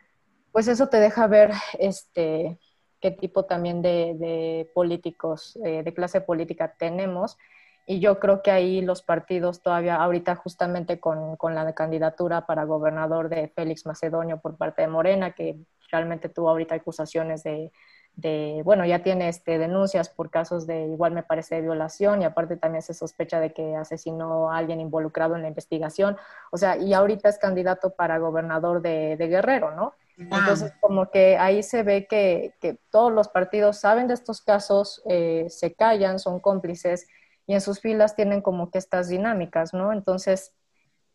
pues 0.52 0.68
eso 0.68 0.88
te 0.88 0.98
deja 0.98 1.28
ver 1.28 1.52
este, 1.78 2.58
qué 3.00 3.12
tipo 3.12 3.46
también 3.46 3.84
de, 3.84 4.68
políticos, 4.74 5.60
eh, 5.64 5.84
de 5.84 5.94
clase 5.94 6.20
política 6.20 6.74
tenemos. 6.76 7.38
Y 7.86 8.00
yo 8.00 8.20
creo 8.20 8.42
que 8.42 8.50
ahí 8.50 8.82
los 8.82 9.04
partidos 9.04 9.62
todavía, 9.62 9.98
ahorita 9.98 10.34
justamente 10.34 11.00
con, 11.00 11.36
con, 11.36 11.54
la 11.54 11.72
candidatura 11.76 12.48
para 12.48 12.64
gobernador 12.64 13.30
de 13.30 13.50
Félix 13.50 13.86
Macedonio 13.86 14.40
por 14.40 14.58
parte 14.58 14.82
de 14.82 14.88
Morena, 14.88 15.34
que 15.34 15.56
realmente 15.92 16.30
tuvo 16.30 16.50
ahorita 16.50 16.74
acusaciones 16.74 17.44
de, 17.44 17.72
de, 18.16 18.62
bueno, 18.64 18.86
ya 18.86 19.02
tiene 19.02 19.28
este, 19.28 19.58
denuncias 19.58 20.10
por 20.10 20.30
casos 20.30 20.68
de, 20.68 20.86
igual 20.86 21.14
me 21.14 21.24
parece, 21.24 21.56
de 21.56 21.62
violación 21.62 22.22
y 22.22 22.26
aparte 22.26 22.58
también 22.58 22.82
se 22.82 22.94
sospecha 22.94 23.40
de 23.40 23.54
que 23.54 23.76
asesinó 23.76 24.52
a 24.52 24.58
alguien 24.58 24.80
involucrado 24.80 25.36
en 25.36 25.42
la 25.42 25.48
investigación. 25.48 26.18
O 26.52 26.58
sea, 26.58 26.78
y 26.78 26.94
ahorita 26.94 27.30
es 27.30 27.40
candidato 27.40 27.92
para 27.92 28.20
gobernador 28.20 28.82
de, 28.82 29.18
Guerrero, 29.18 29.72
¿no? 29.72 29.94
Entonces, 30.16 30.72
como 30.80 31.10
que 31.10 31.38
ahí 31.38 31.64
se 31.64 31.82
ve 31.82 32.06
que, 32.06 32.54
que, 32.62 32.78
todos 32.92 33.12
los 33.12 33.30
partidos 33.30 33.78
saben 33.78 34.08
de 34.08 34.14
estos 34.14 34.42
casos, 34.42 35.02
eh, 35.06 35.48
se 35.50 35.74
callan, 35.74 36.20
son 36.20 36.40
cómplices 36.40 37.08
y 37.48 37.56
en 37.56 37.62
sus 37.62 37.80
filas 37.80 38.16
tienen 38.16 38.42
como 38.42 38.70
que 38.70 38.78
estas 38.78 39.10
dinámicas, 39.10 39.74
¿no? 39.74 39.92
Entonces, 39.92 40.54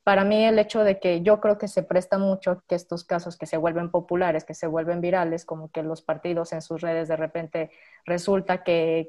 para 0.08 0.24
mí 0.24 0.42
el 0.42 0.58
hecho 0.58 0.84
de 0.84 0.98
que 0.98 1.20
yo 1.20 1.38
creo 1.38 1.58
que 1.58 1.68
se 1.68 1.82
presta 1.82 2.16
mucho 2.16 2.62
que 2.66 2.74
estos 2.74 3.04
casos 3.04 3.36
que 3.36 3.44
se 3.44 3.58
vuelven 3.58 3.90
populares, 3.90 4.42
que 4.42 4.54
se 4.54 4.66
vuelven 4.66 5.02
virales, 5.02 5.44
como 5.44 5.70
que 5.70 5.82
los 5.82 6.00
partidos 6.00 6.54
en 6.54 6.62
sus 6.62 6.80
redes 6.80 7.08
de 7.08 7.16
repente 7.16 7.70
resulta 8.06 8.64
que, 8.64 9.06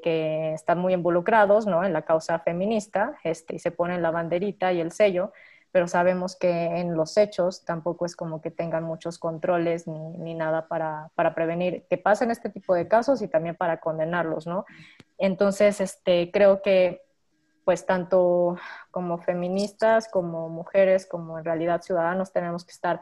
están 0.52 0.78
muy 0.78 0.92
involucrados 0.92 1.66
¿no? 1.66 1.86
en 1.86 1.94
la 1.94 2.02
causa 2.02 2.38
feminista 2.40 3.18
este, 3.24 3.56
y 3.56 3.58
se 3.60 3.70
ponen 3.70 4.02
la 4.02 4.10
banderita 4.10 4.74
y 4.74 4.82
el 4.82 4.92
sello, 4.92 5.32
pero 5.72 5.88
sabemos 5.88 6.36
que 6.36 6.50
en 6.50 6.94
los 6.94 7.16
hechos 7.16 7.64
tampoco 7.64 8.04
es 8.04 8.14
como 8.14 8.42
que 8.42 8.50
tengan 8.50 8.84
muchos 8.84 9.18
controles 9.18 9.86
ni, 9.86 10.18
ni 10.18 10.34
nada 10.34 10.68
para, 10.68 11.12
para, 11.14 11.34
prevenir 11.34 11.86
que 11.88 11.96
pasen 11.96 12.30
este 12.30 12.50
tipo 12.50 12.74
de 12.74 12.88
casos 12.88 13.22
y 13.22 13.28
también 13.28 13.56
para 13.56 13.80
condenarlos, 13.80 14.46
¿no? 14.46 14.66
Entonces, 15.16 15.80
este, 15.80 16.30
creo 16.30 16.60
que 16.60 17.00
pues 17.70 17.86
tanto 17.86 18.58
como 18.90 19.18
feministas, 19.18 20.08
como 20.08 20.48
mujeres, 20.48 21.06
como 21.06 21.38
en 21.38 21.44
realidad 21.44 21.82
ciudadanos 21.82 22.32
tenemos 22.32 22.64
que 22.64 22.72
estar 22.72 23.00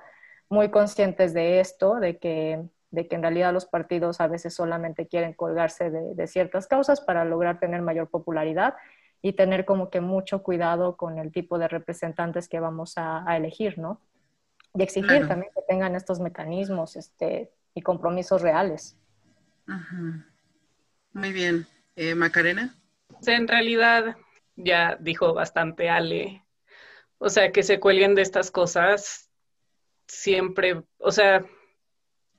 muy 0.51 0.71
conscientes 0.71 1.33
de 1.33 1.61
esto, 1.61 1.95
de 1.95 2.19
que, 2.19 2.69
de 2.91 3.09
que 3.09 3.17
en 3.17 3.23
realidad 3.23 3.55
los 3.55 3.65
partidos 3.65 4.21
a 4.21 4.27
veces 4.27 4.53
solamente 4.53 5.09
quieren 5.09 5.33
colgarse 5.33 5.91
de, 5.91 6.15
de 6.15 6.27
ciertas 6.27 6.67
causas 6.67 7.01
para 7.01 7.25
lograr 7.25 7.59
tener 7.59 7.81
mayor 7.81 8.11
popularidad 8.11 8.75
y 9.23 9.33
tener 9.33 9.65
como 9.65 9.89
que 9.89 10.03
mucho 10.03 10.43
cuidado 10.43 10.99
con 10.99 11.19
el 11.19 11.33
tipo 11.33 11.59
de 11.59 11.69
representantes 11.69 12.47
que 12.47 12.61
vamos 12.61 12.93
a, 12.99 13.25
elegir, 13.39 13.79
¿no? 13.79 14.03
Y 14.75 14.83
exigir 14.83 15.27
también 15.29 15.51
que 15.55 15.63
tengan 15.67 15.95
estos 15.95 16.21
mecanismos 16.21 16.95
este, 16.95 17.51
y 17.73 17.81
compromisos 17.81 18.43
reales. 18.43 18.99
Muy 21.15 21.33
bien. 21.33 21.67
Eh, 21.97 22.15
Macarena. 22.15 22.75
En 23.27 23.49
realidad, 23.49 24.15
ya 24.59 24.97
dijo 25.01 25.33
bastante 25.35 25.89
Ale. 25.89 26.45
O 27.19 27.29
sea, 27.31 27.53
que 27.53 27.63
se 27.63 27.81
cuelguen 27.81 28.15
de 28.15 28.23
estas 28.23 28.51
cosas 28.51 29.31
siempre, 30.07 30.83
o 30.99 31.11
sea, 31.11 31.45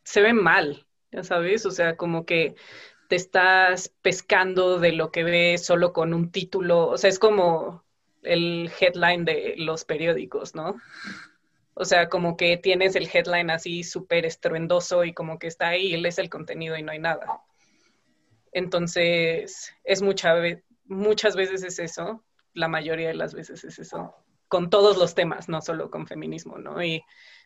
se 0.03 0.21
ven 0.21 0.37
mal, 0.37 0.85
ya 1.11 1.23
sabes, 1.23 1.65
o 1.65 1.71
sea, 1.71 1.95
como 1.97 2.25
que 2.25 2.55
te 3.09 3.15
estás 3.15 3.89
pescando 4.01 4.79
de 4.79 4.91
lo 4.91 5.11
que 5.11 5.23
ves 5.23 5.65
solo 5.65 5.93
con 5.93 6.13
un 6.13 6.31
título, 6.31 6.87
o 6.87 6.97
sea, 6.97 7.09
es 7.09 7.19
como 7.19 7.83
el 8.23 8.71
headline 8.79 9.25
de 9.25 9.55
los 9.57 9.85
periódicos, 9.85 10.55
¿no? 10.55 10.75
O 11.73 11.85
sea, 11.85 12.09
como 12.09 12.37
que 12.37 12.57
tienes 12.57 12.95
el 12.95 13.09
headline 13.11 13.51
así 13.51 13.83
súper 13.83 14.25
estruendoso 14.25 15.05
y 15.05 15.13
como 15.13 15.39
que 15.39 15.47
está 15.47 15.69
ahí 15.69 15.95
lees 15.95 16.19
el 16.19 16.29
contenido 16.29 16.77
y 16.77 16.83
no 16.83 16.91
hay 16.91 16.99
nada. 16.99 17.41
Entonces, 18.51 19.73
es 19.83 20.01
mucha, 20.01 20.35
muchas 20.89 21.35
veces 21.35 21.63
es 21.63 21.79
eso, 21.79 22.25
la 22.53 22.67
mayoría 22.67 23.07
de 23.07 23.13
las 23.13 23.33
veces 23.33 23.63
es 23.63 23.79
eso, 23.79 24.15
con 24.47 24.69
todos 24.69 24.97
los 24.97 25.15
temas, 25.15 25.47
no 25.47 25.61
solo 25.61 25.89
con 25.89 26.07
feminismo, 26.07 26.57
¿no? 26.57 26.83
Y 26.83 27.03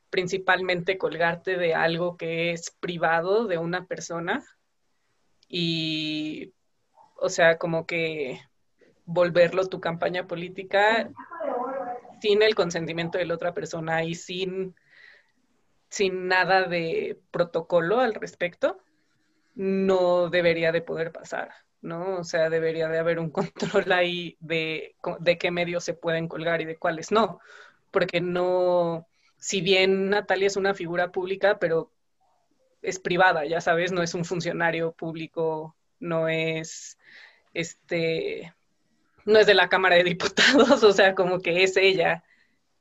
principalmente 0.09 0.97
colgarte 0.97 1.57
de 1.57 1.75
algo 1.75 2.17
que 2.17 2.51
es 2.51 2.71
privado 2.71 3.45
de 3.45 3.57
una 3.57 3.85
persona 3.85 4.43
y, 5.47 6.53
o 7.17 7.29
sea, 7.29 7.57
como 7.57 7.85
que 7.85 8.41
volverlo 9.05 9.67
tu 9.67 9.81
campaña 9.81 10.27
política 10.27 11.09
sin 12.21 12.41
el 12.41 12.55
consentimiento 12.55 13.17
de 13.17 13.25
la 13.25 13.33
otra 13.33 13.53
persona 13.53 14.03
y 14.05 14.15
sin, 14.15 14.75
sin 15.89 16.27
nada 16.27 16.63
de 16.63 17.19
protocolo 17.31 17.99
al 17.99 18.13
respecto, 18.13 18.77
no 19.55 20.29
debería 20.29 20.71
de 20.71 20.81
poder 20.81 21.11
pasar, 21.11 21.53
¿no? 21.83 22.17
O 22.17 22.23
sea, 22.23 22.49
debería 22.49 22.87
de 22.87 22.97
haber 22.97 23.19
un 23.19 23.29
control 23.31 23.91
ahí 23.91 24.37
de, 24.39 24.95
de 25.19 25.37
qué 25.37 25.51
medios 25.51 25.83
se 25.83 25.93
pueden 25.93 26.27
colgar 26.27 26.61
y 26.61 26.65
de 26.65 26.77
cuáles 26.77 27.11
no, 27.11 27.39
porque 27.91 28.21
no, 28.21 29.07
si 29.37 29.61
bien 29.61 30.09
Natalia 30.09 30.47
es 30.47 30.57
una 30.57 30.73
figura 30.73 31.11
pública, 31.11 31.59
pero 31.59 31.91
es 32.81 32.99
privada, 32.99 33.45
ya 33.45 33.61
sabes, 33.61 33.91
no 33.91 34.01
es 34.01 34.13
un 34.13 34.25
funcionario 34.25 34.93
público, 34.93 35.75
no 35.99 36.27
es 36.27 36.97
este 37.53 38.53
no 39.25 39.39
es 39.39 39.47
de 39.47 39.53
la 39.53 39.69
Cámara 39.69 39.95
de 39.95 40.03
Diputados, 40.03 40.83
o 40.83 40.91
sea, 40.91 41.15
como 41.15 41.39
que 41.39 41.63
es 41.63 41.77
ella 41.77 42.23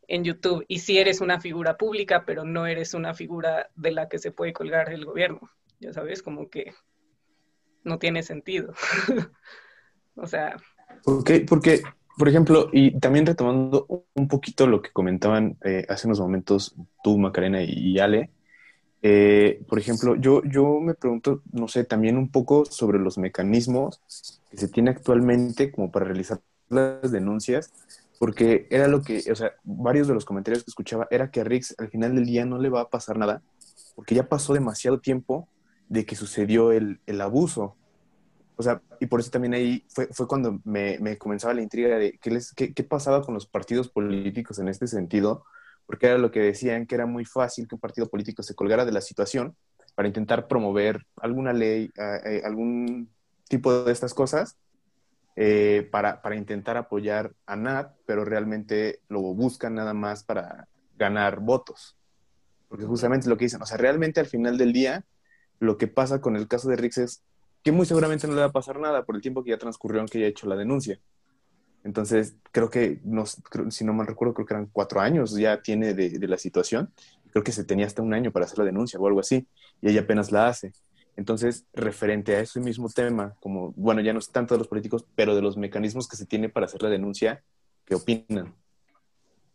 en 0.08 0.24
YouTube. 0.24 0.64
Y 0.68 0.80
si 0.80 0.98
eres 0.98 1.20
una 1.20 1.40
figura 1.40 1.76
pública, 1.76 2.24
pero 2.26 2.44
no 2.44 2.66
eres 2.66 2.94
una 2.94 3.14
figura 3.14 3.70
de 3.76 3.92
la 3.92 4.08
que 4.08 4.18
se 4.18 4.32
puede 4.32 4.52
colgar 4.52 4.92
el 4.92 5.04
gobierno, 5.04 5.50
ya 5.78 5.92
sabes, 5.92 6.22
como 6.22 6.50
que 6.50 6.74
no 7.84 7.98
tiene 7.98 8.22
sentido. 8.22 8.74
o 10.16 10.26
sea. 10.26 10.56
Porque, 11.04 11.40
porque, 11.40 11.82
por 12.16 12.28
ejemplo, 12.28 12.68
y 12.72 12.98
también 13.00 13.26
retomando 13.26 13.86
un 14.14 14.28
poquito 14.28 14.66
lo 14.66 14.82
que 14.82 14.90
comentaban 14.90 15.56
eh, 15.64 15.84
hace 15.88 16.06
unos 16.06 16.20
momentos 16.20 16.74
tú, 17.02 17.18
Macarena 17.18 17.62
y 17.62 17.98
Ale, 17.98 18.30
eh, 19.04 19.60
por 19.68 19.80
ejemplo, 19.80 20.14
yo, 20.14 20.42
yo 20.44 20.78
me 20.80 20.94
pregunto, 20.94 21.42
no 21.50 21.66
sé, 21.66 21.82
también 21.82 22.16
un 22.16 22.30
poco 22.30 22.64
sobre 22.64 23.00
los 23.00 23.18
mecanismos 23.18 24.00
que 24.48 24.56
se 24.56 24.68
tiene 24.68 24.90
actualmente 24.90 25.72
como 25.72 25.90
para 25.90 26.06
realizar 26.06 26.40
las 26.68 27.10
denuncias, 27.10 27.72
porque 28.20 28.68
era 28.70 28.86
lo 28.86 29.02
que, 29.02 29.24
o 29.30 29.34
sea, 29.34 29.52
varios 29.64 30.06
de 30.06 30.14
los 30.14 30.24
comentarios 30.24 30.62
que 30.62 30.70
escuchaba 30.70 31.08
era 31.10 31.32
que 31.32 31.40
a 31.40 31.44
Rix 31.44 31.74
al 31.78 31.88
final 31.88 32.14
del 32.14 32.26
día 32.26 32.46
no 32.46 32.58
le 32.58 32.68
va 32.68 32.82
a 32.82 32.90
pasar 32.90 33.18
nada, 33.18 33.42
porque 33.96 34.14
ya 34.14 34.28
pasó 34.28 34.54
demasiado 34.54 35.00
tiempo 35.00 35.48
de 35.92 36.06
que 36.06 36.16
sucedió 36.16 36.72
el, 36.72 37.00
el 37.04 37.20
abuso. 37.20 37.76
O 38.56 38.62
sea, 38.62 38.80
y 38.98 39.06
por 39.06 39.20
eso 39.20 39.30
también 39.30 39.52
ahí 39.52 39.84
fue, 39.88 40.06
fue 40.06 40.26
cuando 40.26 40.58
me, 40.64 40.98
me, 41.00 41.18
comenzaba 41.18 41.52
la 41.52 41.60
intriga 41.60 41.98
de 41.98 42.18
qué, 42.18 42.30
les, 42.30 42.54
qué, 42.54 42.72
qué 42.72 42.82
pasaba 42.82 43.22
con 43.22 43.34
los 43.34 43.46
partidos 43.46 43.90
políticos 43.90 44.58
en 44.58 44.68
este 44.68 44.86
sentido, 44.86 45.44
porque 45.84 46.06
era 46.06 46.16
lo 46.16 46.30
que 46.30 46.40
decían 46.40 46.86
que 46.86 46.94
era 46.94 47.04
muy 47.04 47.26
fácil 47.26 47.68
que 47.68 47.74
un 47.74 47.80
partido 47.80 48.08
político 48.08 48.42
se 48.42 48.54
colgara 48.54 48.86
de 48.86 48.92
la 48.92 49.02
situación 49.02 49.54
para 49.94 50.08
intentar 50.08 50.48
promover 50.48 51.04
alguna 51.16 51.52
ley, 51.52 51.90
eh, 52.24 52.40
algún 52.42 53.10
tipo 53.48 53.84
de 53.84 53.92
estas 53.92 54.14
cosas, 54.14 54.56
eh, 55.36 55.86
para, 55.90 56.22
para, 56.22 56.36
intentar 56.36 56.78
apoyar 56.78 57.34
a 57.44 57.54
Nat, 57.54 57.92
pero 58.06 58.24
realmente 58.24 59.00
lo 59.10 59.20
buscan 59.20 59.74
nada 59.74 59.92
más 59.92 60.24
para 60.24 60.68
ganar 60.96 61.40
votos. 61.40 61.98
Porque 62.68 62.86
justamente 62.86 63.28
lo 63.28 63.36
que 63.36 63.44
dicen, 63.44 63.60
o 63.60 63.66
sea, 63.66 63.76
realmente 63.76 64.20
al 64.20 64.26
final 64.26 64.56
del 64.56 64.72
día, 64.72 65.04
lo 65.62 65.78
que 65.78 65.86
pasa 65.86 66.20
con 66.20 66.34
el 66.34 66.48
caso 66.48 66.68
de 66.68 66.76
Rix 66.76 66.98
es 66.98 67.22
que 67.62 67.70
muy 67.70 67.86
seguramente 67.86 68.26
no 68.26 68.34
le 68.34 68.40
va 68.40 68.46
a 68.46 68.52
pasar 68.52 68.80
nada 68.80 69.04
por 69.04 69.14
el 69.14 69.22
tiempo 69.22 69.44
que 69.44 69.50
ya 69.50 69.58
transcurrió 69.58 70.00
aunque 70.00 70.18
haya 70.18 70.26
hecho 70.26 70.48
la 70.48 70.56
denuncia. 70.56 70.98
Entonces, 71.84 72.34
creo 72.50 72.68
que, 72.68 73.00
si 73.70 73.84
no 73.84 73.92
mal 73.92 74.08
recuerdo, 74.08 74.34
creo 74.34 74.46
que 74.46 74.54
eran 74.54 74.68
cuatro 74.72 75.00
años 75.00 75.36
ya 75.36 75.62
tiene 75.62 75.94
de, 75.94 76.10
de, 76.10 76.28
la 76.28 76.36
situación. 76.36 76.92
Creo 77.30 77.44
que 77.44 77.52
se 77.52 77.62
tenía 77.62 77.86
hasta 77.86 78.02
un 78.02 78.12
año 78.12 78.32
para 78.32 78.44
hacer 78.44 78.58
la 78.58 78.64
denuncia 78.64 78.98
o 78.98 79.06
algo 79.06 79.20
así, 79.20 79.46
y 79.80 79.88
ella 79.88 80.00
apenas 80.00 80.32
la 80.32 80.48
hace. 80.48 80.72
Entonces, 81.16 81.64
referente 81.72 82.34
a 82.34 82.40
ese 82.40 82.58
mismo 82.58 82.88
tema, 82.88 83.36
como, 83.40 83.72
bueno, 83.76 84.00
ya 84.00 84.12
no 84.12 84.18
es 84.18 84.30
tanto 84.30 84.54
de 84.54 84.58
los 84.58 84.68
políticos, 84.68 85.06
pero 85.14 85.36
de 85.36 85.42
los 85.42 85.56
mecanismos 85.56 86.08
que 86.08 86.16
se 86.16 86.26
tiene 86.26 86.48
para 86.48 86.66
hacer 86.66 86.82
la 86.82 86.88
denuncia, 86.88 87.44
¿qué 87.84 87.94
opinan? 87.94 88.54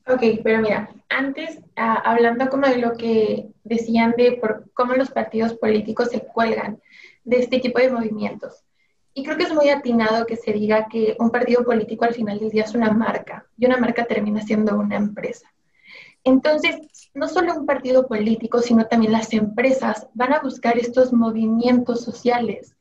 Ok, 0.10 0.22
pero 0.42 0.60
mira, 0.62 0.90
antes, 1.10 1.58
uh, 1.58 2.00
hablando 2.04 2.50
como 2.50 2.66
de 2.68 2.78
lo 2.78 2.96
que 2.96 3.50
decían 3.66 4.14
de 4.18 4.34
por 4.34 4.72
cómo 4.74 4.94
los 4.94 5.12
partidos 5.12 5.54
políticos 5.56 6.10
se 6.12 6.22
cuelgan 6.22 6.82
de 7.26 7.40
este 7.40 7.60
tipo 7.60 7.80
de 7.80 7.90
movimientos. 7.90 8.64
Y 9.14 9.24
creo 9.24 9.36
que 9.36 9.44
es 9.44 9.54
muy 9.54 9.70
atinado 9.70 10.26
que 10.26 10.38
se 10.38 10.54
diga 10.54 10.88
que 10.88 11.18
un 11.20 11.30
partido 11.30 11.66
político 11.66 12.06
al 12.06 12.14
final 12.14 12.40
del 12.40 12.52
día 12.52 12.64
es 12.64 12.74
una 12.74 12.92
marca 12.92 13.46
y 13.58 13.66
una 13.66 13.78
marca 13.78 14.06
termina 14.06 14.42
siendo 14.42 14.78
una 14.78 14.96
empresa. 14.96 15.52
Entonces, 16.24 16.78
no 17.14 17.28
solo 17.28 17.56
un 17.56 17.66
partido 17.66 18.08
político, 18.08 18.62
sino 18.62 18.86
también 18.86 19.12
las 19.12 19.34
empresas 19.34 20.08
van 20.14 20.34
a 20.34 20.40
buscar 20.40 20.78
estos 20.78 21.12
movimientos 21.12 22.04
sociales 22.04 22.76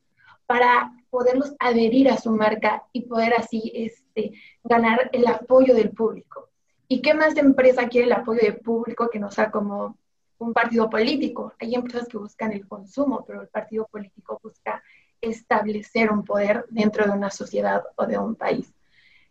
para 0.47 0.93
poderlos 1.11 1.55
adherir 1.59 2.09
a 2.09 2.19
su 2.19 2.31
marca 2.31 2.85
y 2.93 3.03
poder 3.03 3.35
así 3.35 3.73
este, 3.75 4.33
ganar 4.62 5.11
el 5.12 5.27
apoyo 5.27 5.75
del 5.75 5.91
público. 5.91 6.45
¿Y 6.88 7.03
qué 7.03 7.14
más 7.14 7.35
de 7.35 7.40
empresa 7.40 7.88
quiere 7.88 8.07
el 8.07 8.12
apoyo 8.12 8.40
del 8.40 8.59
público 8.59 9.09
que 9.11 9.18
no 9.18 9.31
sea 9.31 9.51
como 9.51 9.96
un 10.38 10.53
partido 10.53 10.88
político? 10.88 11.53
Hay 11.59 11.75
empresas 11.75 12.09
que 12.09 12.18
buscan 12.18 12.53
el 12.53 12.66
consumo, 12.66 13.25
pero 13.27 13.42
el 13.42 13.49
partido 13.49 13.87
político 13.87 14.38
busca 14.42 14.83
establecer 15.20 16.11
un 16.11 16.25
poder 16.25 16.64
dentro 16.68 17.05
de 17.05 17.11
una 17.11 17.31
sociedad 17.31 17.83
o 17.96 18.07
de 18.07 18.18
un 18.18 18.37
país. 18.37 18.72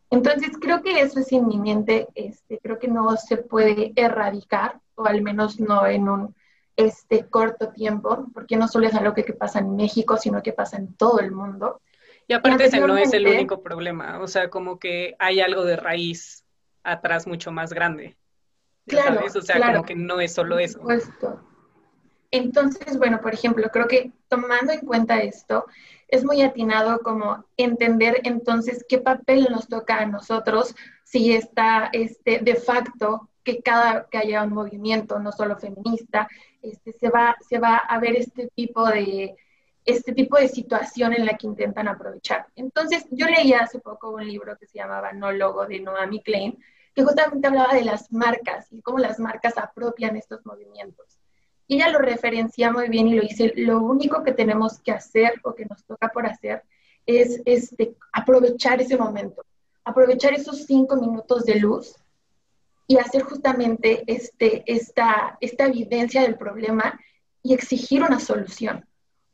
Entonces, 0.10 0.52
creo 0.60 0.82
que 0.82 1.00
eso 1.00 1.20
es 1.20 1.32
inminente, 1.32 2.08
este, 2.15 2.60
creo 2.60 2.78
que 2.80 2.88
no 2.88 3.15
se 3.18 3.38
puede 3.38 3.91
erradicar, 3.96 4.80
o 4.96 5.06
al 5.06 5.22
menos 5.22 5.60
no 5.60 5.86
en 5.88 6.08
un 6.08 6.36
este, 6.76 7.26
corto 7.26 7.70
tiempo, 7.70 8.28
porque 8.34 8.56
no 8.56 8.68
solo 8.68 8.88
es 8.88 8.94
algo 8.94 9.13
que, 9.13 9.24
que 9.24 9.34
pasa 9.34 9.60
en 9.60 9.76
México, 9.76 10.18
sino 10.18 10.44
que 10.44 10.54
pasa 10.54 10.78
en 10.78 10.94
todo 10.94 11.20
el 11.20 11.32
mundo. 11.32 11.82
Y 12.28 12.34
aparte 12.34 12.65
ese 12.65 12.80
no 12.80 12.98
es 12.98 13.13
el 13.13 13.28
único 13.28 13.62
problema, 13.62 14.20
o 14.20 14.28
sea, 14.28 14.50
como 14.50 14.80
que 14.80 15.15
hay 15.20 15.41
algo 15.41 15.63
de 15.63 15.76
raíz 15.76 16.45
atrás 16.86 17.28
mucho 17.28 17.52
más 17.52 17.74
grande. 17.74 18.15
Claro, 18.88 19.15
¿sabes? 19.15 19.36
O 19.36 19.41
sea, 19.41 19.56
claro, 19.56 19.74
como 19.74 19.86
que 19.86 19.95
no 19.95 20.19
es 20.19 20.34
solo 20.34 20.60
eso. 20.60 20.80
Supuesto. 20.80 21.41
Entonces, 22.32 22.98
bueno, 22.98 23.21
por 23.21 23.34
ejemplo, 23.34 23.69
creo 23.71 23.88
que 23.88 24.12
tomando 24.28 24.74
en 24.74 24.82
cuenta 24.82 25.19
esto, 25.19 25.65
es 26.08 26.24
muy 26.24 26.41
atinado 26.41 27.00
como 27.00 27.45
entender 27.58 28.21
entonces 28.24 28.86
qué 28.88 29.00
papel 29.00 29.48
nos 29.50 29.67
toca 29.67 30.00
a 30.00 30.06
nosotros 30.06 30.76
si 31.04 31.34
está 31.34 31.89
este, 31.93 32.39
de 32.39 32.56
facto 32.56 33.30
que 33.43 33.62
cada 33.62 34.08
que 34.10 34.17
haya 34.17 34.43
un 34.43 34.54
movimiento, 34.54 35.19
no 35.19 35.32
solo 35.32 35.58
feminista, 35.58 36.28
este, 36.62 36.93
se, 36.93 37.10
va, 37.10 37.38
se 37.48 37.60
va 37.60 37.78
a 37.78 38.00
ver 38.00 38.15
este 38.15 38.50
tipo 38.56 38.88
de 38.88 39.36
este 39.86 40.13
tipo 40.13 40.38
de 40.38 40.48
situación 40.48 41.13
en 41.13 41.28
la 41.28 41.38
que 41.38 41.45
intentan 41.45 41.88
aprovechar. 41.88 42.48
Entonces, 42.56 43.06
yo 43.12 43.28
leí 43.28 43.54
hace 43.54 43.78
poco 43.80 44.10
un 44.10 44.28
libro 44.28 44.58
que 44.58 44.65
se 44.65 44.80
llamaba 44.80 45.13
No 45.13 45.32
Logo 45.32 45.67
de 45.67 45.80
Noami 45.80 46.24
Klein, 46.24 46.58
que 46.96 47.04
justamente 47.04 47.48
hablaba 47.48 47.74
de 47.74 47.84
las 47.84 48.12
marcas 48.12 48.68
y 48.72 48.82
cómo 48.82 49.00
las 49.00 49.20
marcas 49.20 49.58
apropian 49.58 50.16
estos 50.16 50.46
movimientos. 50.46 51.20
Ella 51.68 51.90
lo 51.90 52.00
referencia 52.00 52.72
muy 52.72 52.90
bien 52.90 53.08
y 53.08 53.16
lo 53.16 53.22
dice, 53.22 53.52
lo 53.58 53.82
único 53.82 54.24
que 54.24 54.32
tenemos 54.32 54.80
que 54.80 54.92
hacer 54.92 55.34
o 55.44 55.54
que 55.54 55.66
nos 55.66 55.84
toca 55.84 56.10
por 56.10 56.26
hacer 56.26 56.64
es 57.06 57.42
este, 57.46 57.96
aprovechar 58.14 58.82
ese 58.82 58.98
momento, 58.98 59.44
aprovechar 59.84 60.34
esos 60.34 60.66
cinco 60.66 60.96
minutos 60.96 61.44
de 61.46 61.56
luz 61.56 61.96
y 62.88 62.98
hacer 62.98 63.24
justamente 63.24 64.04
este, 64.08 64.64
esta, 64.66 65.38
esta 65.42 65.66
evidencia 65.66 66.22
del 66.22 66.38
problema 66.38 67.00
y 67.44 67.54
exigir 67.54 68.04
una 68.04 68.20
solución. 68.20 68.86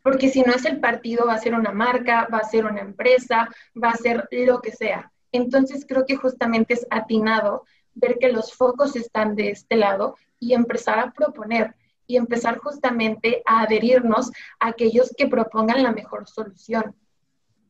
Porque 0.02 0.30
si 0.30 0.42
no 0.42 0.54
es 0.54 0.66
el 0.66 0.80
partido, 0.80 1.28
va 1.28 1.36
a 1.36 1.42
ser 1.42 1.54
una 1.54 1.72
marca, 1.72 2.28
va 2.34 2.40
a 2.40 2.50
ser 2.50 2.66
una 2.66 2.82
empresa, 2.82 3.50
va 3.82 3.92
a 3.92 3.98
ser 3.98 4.28
lo 4.32 4.62
que 4.62 4.72
sea. 4.72 5.12
Entonces 5.32 5.86
creo 5.88 6.06
que 6.06 6.16
justamente 6.16 6.74
es 6.74 6.86
atinado 6.90 7.66
ver 7.94 8.18
que 8.20 8.32
los 8.32 8.54
focos 8.54 8.96
están 8.96 9.36
de 9.36 9.50
este 9.50 9.76
lado 9.76 10.16
y 10.40 10.54
empezar 10.54 11.00
a 11.00 11.12
proponer 11.12 11.76
y 12.08 12.18
empezar 12.18 12.58
justamente 12.58 13.42
a 13.46 13.62
adherirnos 13.62 14.32
a 14.60 14.68
aquellos 14.68 15.14
que 15.18 15.28
propongan 15.28 15.84
la 15.84 15.92
mejor 15.92 16.28
solución. 16.28 16.96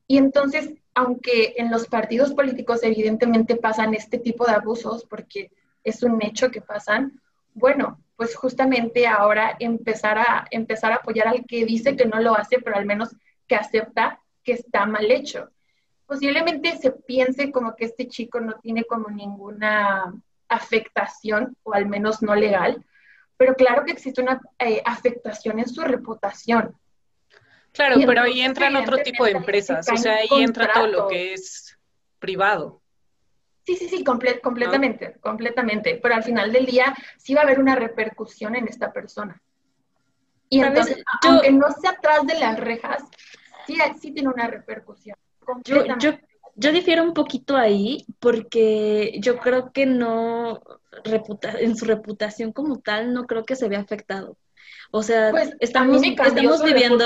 Y 0.07 0.17
entonces, 0.17 0.73
aunque 0.93 1.53
en 1.57 1.69
los 1.69 1.87
partidos 1.87 2.33
políticos 2.33 2.81
evidentemente 2.83 3.55
pasan 3.55 3.93
este 3.93 4.17
tipo 4.17 4.45
de 4.45 4.53
abusos, 4.53 5.05
porque 5.05 5.51
es 5.83 6.03
un 6.03 6.21
hecho 6.23 6.49
que 6.49 6.61
pasan, 6.61 7.21
bueno, 7.53 7.99
pues 8.15 8.35
justamente 8.35 9.07
ahora 9.07 9.55
empezar 9.59 10.17
a, 10.17 10.47
empezar 10.51 10.91
a 10.91 10.95
apoyar 10.95 11.27
al 11.27 11.45
que 11.45 11.65
dice 11.65 11.95
que 11.95 12.05
no 12.05 12.19
lo 12.19 12.35
hace, 12.35 12.59
pero 12.59 12.77
al 12.77 12.85
menos 12.85 13.15
que 13.47 13.55
acepta 13.55 14.19
que 14.43 14.53
está 14.53 14.85
mal 14.85 15.09
hecho. 15.11 15.49
Posiblemente 16.11 16.77
se 16.77 16.91
piense 16.91 17.53
como 17.53 17.73
que 17.73 17.85
este 17.85 18.05
chico 18.09 18.41
no 18.41 18.59
tiene 18.59 18.83
como 18.83 19.09
ninguna 19.09 20.13
afectación, 20.49 21.55
o 21.63 21.73
al 21.73 21.85
menos 21.85 22.21
no 22.21 22.35
legal, 22.35 22.83
pero 23.37 23.55
claro 23.55 23.85
que 23.85 23.93
existe 23.93 24.21
una 24.21 24.41
eh, 24.59 24.81
afectación 24.83 25.59
en 25.59 25.69
su 25.69 25.79
reputación. 25.83 26.75
Claro, 27.71 27.95
pero 28.05 28.23
ahí 28.23 28.41
entran 28.41 28.75
otro 28.75 28.97
tipo 28.97 29.23
de 29.23 29.31
empresas, 29.31 29.87
o 29.89 29.95
sea, 29.95 30.15
ahí 30.15 30.43
entra 30.43 30.73
todo 30.73 30.87
lo 30.87 31.07
que 31.07 31.31
es 31.31 31.79
privado. 32.19 32.81
Sí, 33.65 33.77
sí, 33.77 33.87
sí, 33.87 34.03
completamente, 34.03 35.15
completamente. 35.21 35.97
Pero 36.03 36.15
al 36.15 36.23
final 36.23 36.51
del 36.51 36.65
día 36.65 36.93
sí 37.17 37.33
va 37.33 37.39
a 37.39 37.43
haber 37.45 37.61
una 37.61 37.75
repercusión 37.75 38.57
en 38.57 38.67
esta 38.67 38.91
persona. 38.91 39.41
Y 40.49 40.59
entonces, 40.59 41.01
aunque 41.21 41.53
no 41.53 41.71
sea 41.71 41.91
atrás 41.91 42.27
de 42.27 42.37
las 42.37 42.59
rejas, 42.59 43.01
sí, 43.65 43.77
sí 44.01 44.11
tiene 44.11 44.27
una 44.27 44.47
repercusión. 44.47 45.15
Yo, 45.63 45.85
yo, 45.99 46.11
yo 46.55 46.71
difiero 46.71 47.03
un 47.03 47.13
poquito 47.13 47.57
ahí 47.57 48.05
porque 48.19 49.17
yo 49.19 49.37
creo 49.37 49.71
que 49.71 49.85
no, 49.85 50.61
reputa 51.03 51.51
en 51.59 51.75
su 51.75 51.85
reputación 51.85 52.51
como 52.51 52.79
tal, 52.79 53.13
no 53.13 53.25
creo 53.25 53.43
que 53.43 53.55
se 53.55 53.69
vea 53.69 53.79
afectado. 53.79 54.37
O 54.91 55.03
sea, 55.03 55.31
pues, 55.31 55.55
estamos, 55.59 56.01
estamos 56.03 56.63
viviendo. 56.63 57.05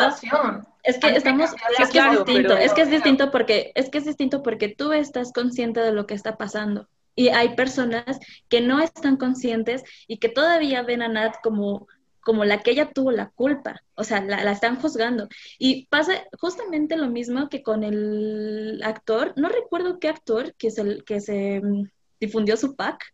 Es 0.83 0.97
que 0.99 1.15
estamos, 1.15 1.51
es 1.79 1.89
que 1.89 1.99
es 1.99 2.11
distinto, 2.11 2.57
es 2.57 2.73
que 2.73 2.81
es 2.81 2.89
distinto 2.89 3.31
porque, 3.31 3.71
es 3.75 3.89
que 3.89 3.99
es 3.99 4.05
distinto 4.05 4.41
porque 4.41 4.69
tú 4.69 4.91
estás 4.91 5.31
consciente 5.31 5.79
de 5.81 5.91
lo 5.91 6.07
que 6.07 6.15
está 6.15 6.37
pasando. 6.37 6.87
Y 7.15 7.29
hay 7.29 7.55
personas 7.55 8.19
que 8.49 8.59
no 8.59 8.81
están 8.81 9.17
conscientes 9.17 9.83
y 10.07 10.17
que 10.17 10.29
todavía 10.29 10.81
ven 10.83 11.01
a 11.01 11.07
Nat 11.07 11.35
como, 11.41 11.87
como 12.25 12.43
la 12.43 12.63
que 12.63 12.71
ella 12.71 12.91
tuvo 12.91 13.11
la 13.11 13.29
culpa. 13.29 13.83
O 13.95 14.03
sea, 14.03 14.21
la, 14.21 14.43
la 14.43 14.51
están 14.51 14.81
juzgando. 14.81 15.29
Y 15.59 15.85
pasa 15.87 16.25
justamente 16.39 16.97
lo 16.97 17.07
mismo 17.07 17.49
que 17.49 17.63
con 17.63 17.83
el 17.83 18.81
actor, 18.83 19.33
no 19.37 19.47
recuerdo 19.49 19.99
qué 19.99 20.09
actor 20.09 20.55
que 20.55 20.71
se, 20.71 21.03
que 21.05 21.21
se 21.21 21.61
mm, 21.61 21.83
difundió 22.19 22.57
su 22.57 22.75
pack, 22.75 23.13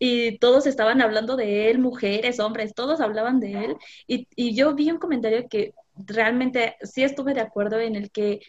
y 0.00 0.38
todos 0.38 0.66
estaban 0.66 1.02
hablando 1.02 1.36
de 1.36 1.70
él, 1.70 1.78
mujeres, 1.78 2.40
hombres, 2.40 2.74
todos 2.74 3.00
hablaban 3.00 3.40
de 3.40 3.64
él. 3.64 3.76
Y, 4.06 4.28
y, 4.36 4.54
yo 4.54 4.74
vi 4.74 4.90
un 4.90 4.98
comentario 4.98 5.48
que 5.48 5.74
realmente 5.96 6.76
sí 6.82 7.02
estuve 7.02 7.34
de 7.34 7.40
acuerdo 7.40 7.80
en 7.80 7.96
el 7.96 8.10
que 8.10 8.40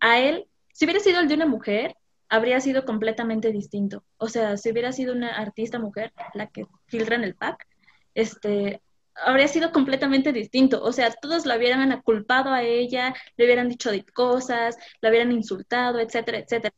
a 0.00 0.20
él, 0.20 0.46
si 0.74 0.84
hubiera 0.84 1.00
sido 1.00 1.20
el 1.20 1.28
de 1.28 1.34
una 1.34 1.46
mujer, 1.46 1.96
habría 2.28 2.60
sido 2.60 2.84
completamente 2.84 3.50
distinto. 3.50 4.04
O 4.18 4.28
sea, 4.28 4.56
si 4.56 4.70
hubiera 4.70 4.92
sido 4.92 5.14
una 5.14 5.30
artista 5.36 5.78
mujer, 5.78 6.12
la 6.34 6.48
que 6.48 6.66
filtra 6.86 7.16
en 7.16 7.24
el 7.24 7.34
pack, 7.34 7.66
este, 8.14 8.82
habría 9.24 9.48
sido 9.48 9.72
completamente 9.72 10.32
distinto. 10.32 10.82
O 10.82 10.92
sea, 10.92 11.10
todos 11.12 11.46
la 11.46 11.56
hubieran 11.56 12.00
culpado 12.02 12.50
a 12.52 12.62
ella, 12.62 13.14
le 13.36 13.44
hubieran 13.44 13.68
dicho 13.68 13.90
de 13.90 14.04
cosas, 14.04 14.76
la 15.00 15.10
hubieran 15.10 15.32
insultado, 15.32 16.00
etcétera, 16.00 16.38
etcétera. 16.38 16.74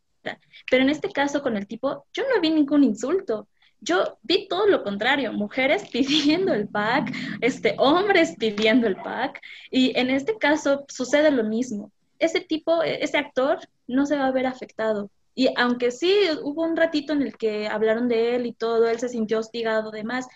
Pero 0.70 0.82
en 0.82 0.90
este 0.90 1.10
caso 1.10 1.42
con 1.42 1.56
el 1.56 1.66
tipo, 1.66 2.06
yo 2.12 2.24
no 2.34 2.40
vi 2.40 2.50
ningún 2.50 2.84
insulto. 2.84 3.48
Yo 3.80 4.18
vi 4.22 4.46
todo 4.46 4.68
lo 4.68 4.84
contrario, 4.84 5.32
mujeres 5.32 5.88
pidiendo 5.92 6.54
el 6.54 6.68
pack, 6.68 7.12
este, 7.40 7.74
hombres 7.78 8.36
pidiendo 8.38 8.86
el 8.86 8.96
pack, 8.96 9.40
y 9.70 9.98
en 9.98 10.10
este 10.10 10.38
caso 10.38 10.84
sucede 10.88 11.30
lo 11.32 11.44
mismo. 11.44 11.92
Ese 12.18 12.40
tipo, 12.40 12.82
ese 12.84 13.18
actor 13.18 13.58
no 13.88 14.06
se 14.06 14.16
va 14.16 14.26
a 14.26 14.32
ver 14.32 14.46
afectado. 14.46 15.10
Y 15.34 15.48
aunque 15.56 15.90
sí 15.90 16.14
hubo 16.42 16.62
un 16.62 16.76
ratito 16.76 17.12
en 17.12 17.22
el 17.22 17.36
que 17.36 17.66
hablaron 17.66 18.06
de 18.08 18.36
él 18.36 18.46
y 18.46 18.52
todo, 18.52 18.88
él 18.88 19.00
se 19.00 19.08
sintió 19.08 19.38
hostigado 19.38 19.90
demás, 19.90 20.28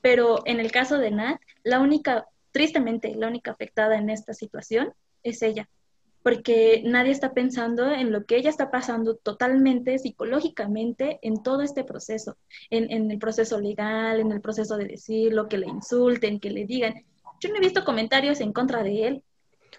pero 0.00 0.42
en 0.46 0.60
el 0.60 0.70
caso 0.70 0.98
de 0.98 1.10
Nat, 1.10 1.40
la 1.62 1.80
única, 1.80 2.26
tristemente, 2.52 3.14
la 3.14 3.28
única 3.28 3.50
afectada 3.50 3.96
en 3.96 4.10
esta 4.10 4.34
situación 4.34 4.92
es 5.22 5.42
ella 5.42 5.68
porque 6.22 6.82
nadie 6.84 7.12
está 7.12 7.32
pensando 7.32 7.90
en 7.90 8.12
lo 8.12 8.26
que 8.26 8.36
ella 8.36 8.50
está 8.50 8.70
pasando 8.70 9.16
totalmente 9.16 9.98
psicológicamente 9.98 11.18
en 11.22 11.42
todo 11.42 11.62
este 11.62 11.84
proceso, 11.84 12.36
en, 12.68 13.10
el 13.10 13.18
proceso 13.18 13.58
legal, 13.58 14.20
en 14.20 14.32
el 14.32 14.40
proceso 14.40 14.76
de 14.76 14.86
decir 14.86 15.32
lo 15.32 15.48
que 15.48 15.56
le 15.56 15.68
insulten, 15.68 16.40
que 16.40 16.50
le 16.50 16.66
digan. 16.66 17.02
Yo 17.40 17.48
no 17.48 17.56
he 17.56 17.60
visto 17.60 17.84
comentarios 17.84 18.40
en 18.40 18.52
contra 18.52 18.82
de 18.82 19.06
él. 19.06 19.22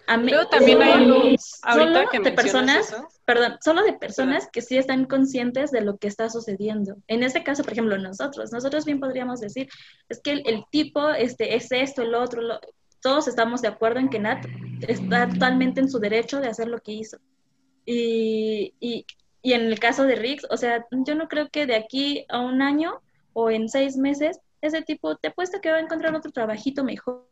Pero 0.06 0.46
también 0.48 0.82
hay 0.82 1.36
solo 1.38 2.00
de 2.10 2.32
personas, 2.32 2.94
perdón, 3.24 3.58
solo 3.62 3.82
de 3.84 3.92
personas 3.92 4.48
que 4.52 4.60
sí 4.60 4.76
están 4.76 5.04
conscientes 5.04 5.70
de 5.70 5.82
lo 5.82 5.98
que 5.98 6.08
está 6.08 6.28
sucediendo. 6.28 6.96
En 7.06 7.22
este 7.22 7.44
caso, 7.44 7.62
por 7.62 7.72
ejemplo, 7.72 7.96
nosotros, 7.96 8.52
nosotros 8.52 8.84
bien 8.84 8.98
podríamos 8.98 9.40
decir, 9.40 9.68
es 10.08 10.20
que 10.20 10.32
el, 10.32 10.64
tipo 10.70 11.10
este, 11.10 11.54
es 11.54 11.70
esto, 11.70 12.02
el 12.02 12.14
otro, 12.14 12.42
lo, 12.42 12.60
todos 13.00 13.28
estamos 13.28 13.62
de 13.62 13.68
acuerdo 13.68 14.00
en 14.00 14.08
que 14.08 14.18
Nat 14.18 14.44
está 14.86 15.28
totalmente 15.28 15.80
en 15.80 15.90
su 15.90 15.98
derecho 15.98 16.40
de 16.40 16.48
hacer 16.48 16.68
lo 16.68 16.80
que 16.80 16.92
hizo. 16.92 17.18
Y, 17.86 18.74
y, 18.80 19.06
y, 19.42 19.52
en 19.52 19.62
el 19.62 19.78
caso 19.78 20.04
de 20.04 20.16
Riggs, 20.16 20.46
o 20.50 20.56
sea, 20.56 20.86
yo 20.90 21.14
no 21.14 21.28
creo 21.28 21.48
que 21.50 21.66
de 21.66 21.76
aquí 21.76 22.26
a 22.28 22.40
un 22.40 22.62
año 22.62 23.00
o 23.32 23.50
en 23.50 23.68
seis 23.68 23.96
meses, 23.96 24.40
ese 24.60 24.82
tipo 24.82 25.16
te 25.16 25.28
apuesto 25.28 25.60
que 25.60 25.70
va 25.70 25.78
a 25.78 25.80
encontrar 25.80 26.14
otro 26.14 26.30
trabajito 26.30 26.84
mejor, 26.84 27.29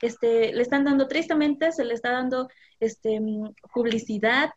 este, 0.00 0.52
le 0.52 0.62
están 0.62 0.84
dando, 0.84 1.08
tristemente, 1.08 1.72
se 1.72 1.84
le 1.84 1.94
está 1.94 2.12
dando 2.12 2.48
este, 2.80 3.20
publicidad. 3.72 4.50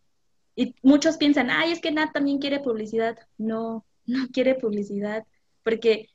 Y 0.56 0.76
muchos 0.82 1.18
piensan, 1.18 1.50
ay, 1.50 1.72
es 1.72 1.82
que 1.82 1.92
Nat 1.92 2.14
también 2.14 2.40
quiere 2.40 2.60
publicidad. 2.60 3.18
No, 3.38 3.86
no 4.06 4.28
quiere 4.34 4.56
publicidad, 4.56 5.26
porque 5.64 6.10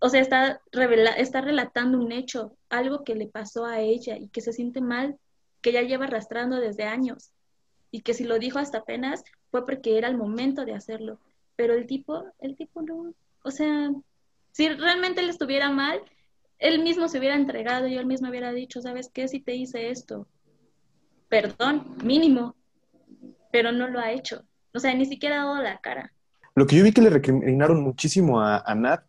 o 0.00 0.08
sea, 0.08 0.20
está, 0.20 0.60
revela 0.72 1.10
está 1.12 1.42
relatando 1.42 1.98
un 1.98 2.10
hecho, 2.10 2.56
algo 2.70 3.04
que 3.04 3.14
le 3.14 3.26
pasó 3.26 3.66
a 3.66 3.80
ella 3.80 4.16
y 4.16 4.28
que 4.28 4.40
se 4.40 4.52
siente 4.52 4.80
mal, 4.80 5.18
que 5.60 5.72
ya 5.72 5.82
lleva 5.82 6.06
arrastrando 6.06 6.56
desde 6.56 6.84
años 6.84 7.32
y 7.90 8.00
que 8.00 8.14
si 8.14 8.24
lo 8.24 8.38
dijo 8.38 8.58
hasta 8.58 8.78
apenas 8.78 9.22
fue 9.50 9.66
porque 9.66 9.98
era 9.98 10.08
el 10.08 10.16
momento 10.16 10.64
de 10.64 10.74
hacerlo. 10.74 11.18
Pero 11.54 11.74
el 11.74 11.86
tipo, 11.86 12.24
el 12.38 12.56
tipo 12.56 12.80
no, 12.80 13.12
o 13.42 13.50
sea, 13.50 13.90
si 14.52 14.68
realmente 14.70 15.22
le 15.22 15.30
estuviera 15.30 15.70
mal, 15.70 16.00
él 16.60 16.82
mismo 16.82 17.08
se 17.08 17.18
hubiera 17.18 17.34
entregado 17.34 17.88
y 17.88 17.96
él 17.96 18.06
mismo 18.06 18.28
hubiera 18.28 18.52
dicho, 18.52 18.80
¿sabes 18.80 19.10
qué? 19.12 19.26
Si 19.26 19.40
te 19.40 19.54
hice 19.54 19.90
esto, 19.90 20.28
perdón, 21.28 21.96
mínimo, 22.04 22.54
pero 23.50 23.72
no 23.72 23.88
lo 23.88 23.98
ha 23.98 24.12
hecho. 24.12 24.44
O 24.74 24.78
sea, 24.78 24.94
ni 24.94 25.06
siquiera 25.06 25.42
ha 25.42 25.46
dado 25.46 25.62
la 25.62 25.80
cara. 25.80 26.12
Lo 26.54 26.66
que 26.66 26.76
yo 26.76 26.84
vi 26.84 26.92
que 26.92 27.00
le 27.00 27.10
recriminaron 27.10 27.82
muchísimo 27.82 28.40
a, 28.40 28.62
Nat 28.74 29.02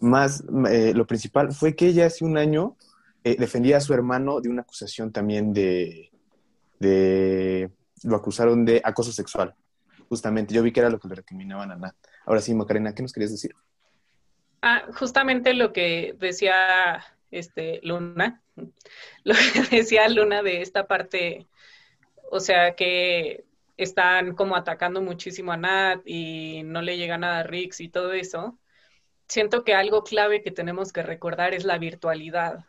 más 0.00 0.44
eh, 0.68 0.92
lo 0.94 1.06
principal 1.06 1.52
fue 1.52 1.76
que 1.76 1.86
ella 1.86 2.06
hace 2.06 2.24
un 2.24 2.36
año 2.36 2.76
eh, 3.22 3.36
defendía 3.38 3.76
a 3.76 3.80
su 3.80 3.94
hermano 3.94 4.40
de 4.40 4.48
una 4.48 4.62
acusación 4.62 5.12
también 5.12 5.52
de, 5.52 6.10
de, 6.78 7.70
lo 8.02 8.16
acusaron 8.16 8.64
de 8.64 8.80
acoso 8.82 9.12
sexual. 9.12 9.54
Justamente, 10.08 10.54
yo 10.54 10.62
vi 10.62 10.72
que 10.72 10.80
era 10.80 10.90
lo 10.90 10.98
que 10.98 11.08
le 11.08 11.16
recriminaban 11.16 11.70
a 11.70 11.76
Nat. 11.76 11.94
Ahora 12.24 12.40
sí, 12.40 12.54
Macarena, 12.54 12.94
¿qué 12.94 13.02
nos 13.02 13.12
querías 13.12 13.32
decir? 13.32 13.54
Ah, 14.66 14.86
justamente 14.94 15.52
lo 15.52 15.74
que 15.74 16.14
decía 16.18 17.04
este 17.30 17.80
Luna, 17.82 18.42
lo 19.24 19.34
que 19.34 19.76
decía 19.76 20.08
Luna 20.08 20.42
de 20.42 20.62
esta 20.62 20.86
parte, 20.86 21.46
o 22.30 22.40
sea 22.40 22.74
que 22.74 23.44
están 23.76 24.34
como 24.34 24.56
atacando 24.56 25.02
muchísimo 25.02 25.52
a 25.52 25.58
Nat 25.58 26.00
y 26.06 26.62
no 26.64 26.80
le 26.80 26.96
llega 26.96 27.18
nada 27.18 27.40
a 27.40 27.42
Rix 27.42 27.80
y 27.80 27.90
todo 27.90 28.14
eso 28.14 28.58
siento 29.28 29.64
que 29.64 29.74
algo 29.74 30.02
clave 30.02 30.42
que 30.42 30.50
tenemos 30.50 30.92
que 30.92 31.02
recordar 31.02 31.54
es 31.54 31.64
la 31.64 31.78
virtualidad 31.78 32.64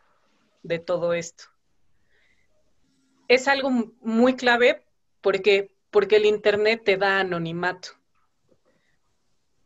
de 0.62 0.78
todo 0.78 1.14
esto. 1.14 1.44
Es 3.28 3.48
algo 3.48 3.70
muy 4.00 4.36
clave 4.36 4.82
porque, 5.20 5.74
porque 5.90 6.16
el 6.16 6.26
Internet 6.26 6.82
te 6.84 6.96
da 6.96 7.20
anonimato. 7.20 7.90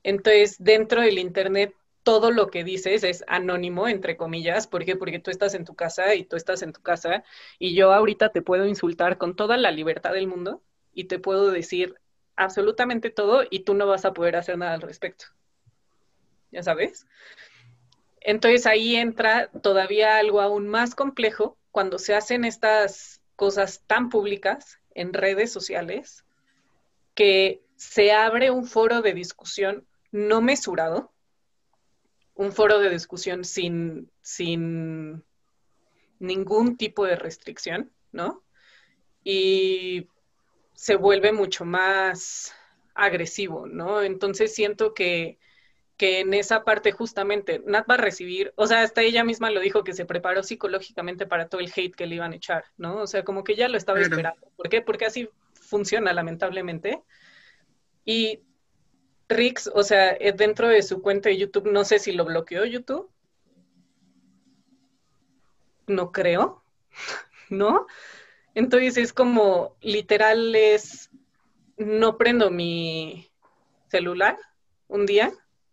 Entonces, 0.03 0.57
dentro 0.59 1.03
del 1.03 1.19
Internet, 1.19 1.75
todo 2.03 2.31
lo 2.31 2.51
que 2.51 2.65
dices 2.65 3.05
es 3.05 3.25
anónimo, 3.27 3.89
entre 3.89 4.17
comillas. 4.17 4.67
¿Por 4.67 4.85
qué? 4.85 4.97
Porque 4.97 5.19
tú 5.19 5.31
estás 5.31 5.55
en 5.55 5.65
tu 5.65 5.75
casa 5.75 6.15
y 6.15 6.25
tú 6.25 6.37
estás 6.37 6.63
en 6.63 6.73
tu 6.73 6.81
casa 6.81 7.25
y 7.59 7.75
yo 7.75 7.93
ahorita 7.93 8.31
te 8.31 8.43
puedo 8.43 8.67
insultar 8.67 9.19
con 9.19 9.37
toda 9.37 9.57
la 9.57 9.71
libertad 9.71 10.13
del 10.13 10.27
mundo 10.27 10.63
y 10.95 11.05
te 11.05 11.19
puedo 11.19 11.51
decir 11.51 11.95
absolutamente 12.37 13.11
todo 13.11 13.43
y 13.51 13.61
tú 13.61 13.75
no 13.75 13.87
vas 13.87 14.05
a 14.05 14.13
poder 14.13 14.37
hacer 14.37 14.57
nada 14.57 14.75
al 14.75 14.83
respecto. 14.83 15.27
¿Ya 16.51 16.63
sabes? 16.63 17.07
Entonces 18.21 18.67
ahí 18.67 18.97
entra 18.97 19.49
todavía 19.63 20.17
algo 20.17 20.41
aún 20.41 20.69
más 20.69 20.95
complejo 20.95 21.57
cuando 21.71 21.99
se 21.99 22.15
hacen 22.15 22.45
estas 22.45 23.21
cosas 23.37 23.83
tan 23.87 24.09
públicas 24.09 24.79
en 24.95 25.13
redes 25.13 25.53
sociales 25.53 26.25
que 27.15 27.63
se 27.77 28.13
abre 28.13 28.51
un 28.51 28.67
foro 28.67 29.01
de 29.03 29.15
discusión 29.15 29.87
no 30.13 30.41
mesurado, 30.41 31.13
un 32.41 32.53
foro 32.53 32.79
de 32.79 32.89
discusión 32.89 33.45
sin, 33.45 34.11
sin 34.23 35.23
ningún 36.19 36.79
tipo 36.79 37.05
de 37.05 37.15
restricción, 37.15 37.93
¿no? 38.13 38.43
Y 39.23 40.09
se 40.73 40.97
vuelve 40.97 41.33
mucho 41.33 41.67
más 41.67 42.55
agresivo, 42.95 43.67
¿no? 43.67 44.01
Entonces 44.01 44.55
siento 44.55 44.95
que, 44.95 45.39
que 45.99 46.21
en 46.21 46.33
esa 46.33 46.65
parte 46.65 46.93
justamente 46.93 47.63
Nat 47.67 47.85
va 47.89 47.97
a 47.97 47.99
recibir, 47.99 48.55
o 48.57 48.67
sea, 48.67 48.81
hasta 48.81 49.03
ella 49.03 49.23
misma 49.23 49.51
lo 49.51 49.61
dijo 49.61 49.85
que 49.85 49.93
se 49.93 50.07
preparó 50.07 50.43
psicológicamente 50.43 51.27
para 51.27 51.49
todo 51.49 51.61
el 51.61 51.71
hate 51.77 51.95
que 51.95 52.07
le 52.07 52.15
iban 52.15 52.33
a 52.33 52.37
echar, 52.37 52.65
¿no? 52.79 53.03
O 53.03 53.07
sea, 53.07 53.23
como 53.23 53.45
que 53.45 53.55
ya 53.55 53.69
lo 53.69 53.77
estaba 53.77 54.01
esperando. 54.01 54.51
¿Por 54.57 54.71
qué? 54.71 54.81
Porque 54.81 55.05
así 55.05 55.29
funciona 55.53 56.15
lamentablemente. 56.15 57.03
Y 58.07 58.41
Rix, 59.31 59.71
o 59.73 59.83
sea, 59.83 60.11
eh, 60.11 60.33
dentro 60.33 60.69
de 60.69 60.83
su 60.83 61.01
cuenta 61.01 61.29
de 61.29 61.39
YouTube, 61.39 61.71
no 61.71 61.85
sé 61.85 61.99
si 61.99 62.13
lo 62.13 62.25
bloqueó 62.25 62.65
YouTube. 62.65 63.11
No 65.87 66.13
creo, 66.13 66.63
¿no? 67.49 67.87
Entonces 68.55 68.97
es 68.97 69.13
como, 69.13 69.77
literal 69.81 70.55
es, 70.55 71.11
no 71.77 72.19
prendo 72.19 72.51
mi 72.51 73.31
celular 73.89 74.37
un 74.89 75.07
día, 75.07 75.33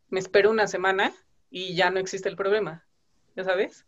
me 0.09 0.19
espero 0.19 0.51
una 0.51 0.67
semana 0.67 1.13
y 1.49 1.75
ya 1.75 1.89
no 1.89 1.99
existe 1.99 2.29
el 2.29 2.35
problema, 2.35 2.85
¿ya 3.35 3.43
sabes? 3.43 3.85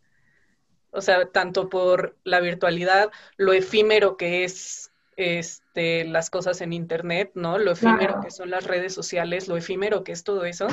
O 0.90 1.00
sea, 1.00 1.30
tanto 1.30 1.68
por 1.68 2.16
la 2.24 2.40
virtualidad, 2.40 3.10
lo 3.36 3.52
efímero 3.52 4.16
que 4.16 4.42
es 4.44 4.89
este, 5.20 6.04
las 6.04 6.30
cosas 6.30 6.60
en 6.60 6.72
Internet, 6.72 7.32
¿no? 7.34 7.58
Lo 7.58 7.72
efímero 7.72 8.20
que 8.20 8.30
son 8.30 8.50
las 8.50 8.64
redes 8.64 8.94
sociales, 8.94 9.48
lo 9.48 9.56
efímero 9.56 10.04
que 10.04 10.12
es 10.12 10.24
todo 10.24 10.44
eso. 10.44 10.68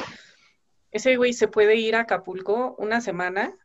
Ese 0.92 1.18
güey 1.18 1.34
se 1.34 1.48
puede 1.48 1.76
ir 1.76 1.96
a 1.96 2.02
Acapulco 2.02 2.76
una 2.80 3.02
semana, 3.02 3.58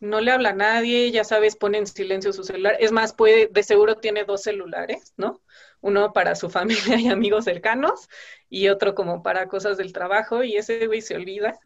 no 0.00 0.20
le 0.22 0.30
habla 0.30 0.50
a 0.50 0.54
nadie, 0.54 1.10
ya 1.10 1.24
sabes, 1.24 1.56
pone 1.56 1.78
en 1.78 1.86
silencio 1.86 2.32
su 2.32 2.42
celular. 2.42 2.76
Es 2.80 2.90
más, 2.90 3.12
puede, 3.12 3.48
de 3.48 3.62
seguro 3.62 3.96
tiene 3.96 4.24
dos 4.24 4.42
celulares, 4.42 5.12
¿no? 5.16 5.42
Uno 5.82 6.12
para 6.12 6.34
su 6.34 6.48
familia 6.50 6.98
y 6.98 7.08
amigos 7.08 7.44
cercanos 7.44 8.08
y 8.48 8.68
otro 8.68 8.94
como 8.94 9.22
para 9.22 9.46
cosas 9.46 9.76
del 9.76 9.92
trabajo 9.92 10.42
y 10.42 10.56
ese 10.56 10.86
güey 10.86 11.02
se 11.02 11.16
olvida 11.16 11.58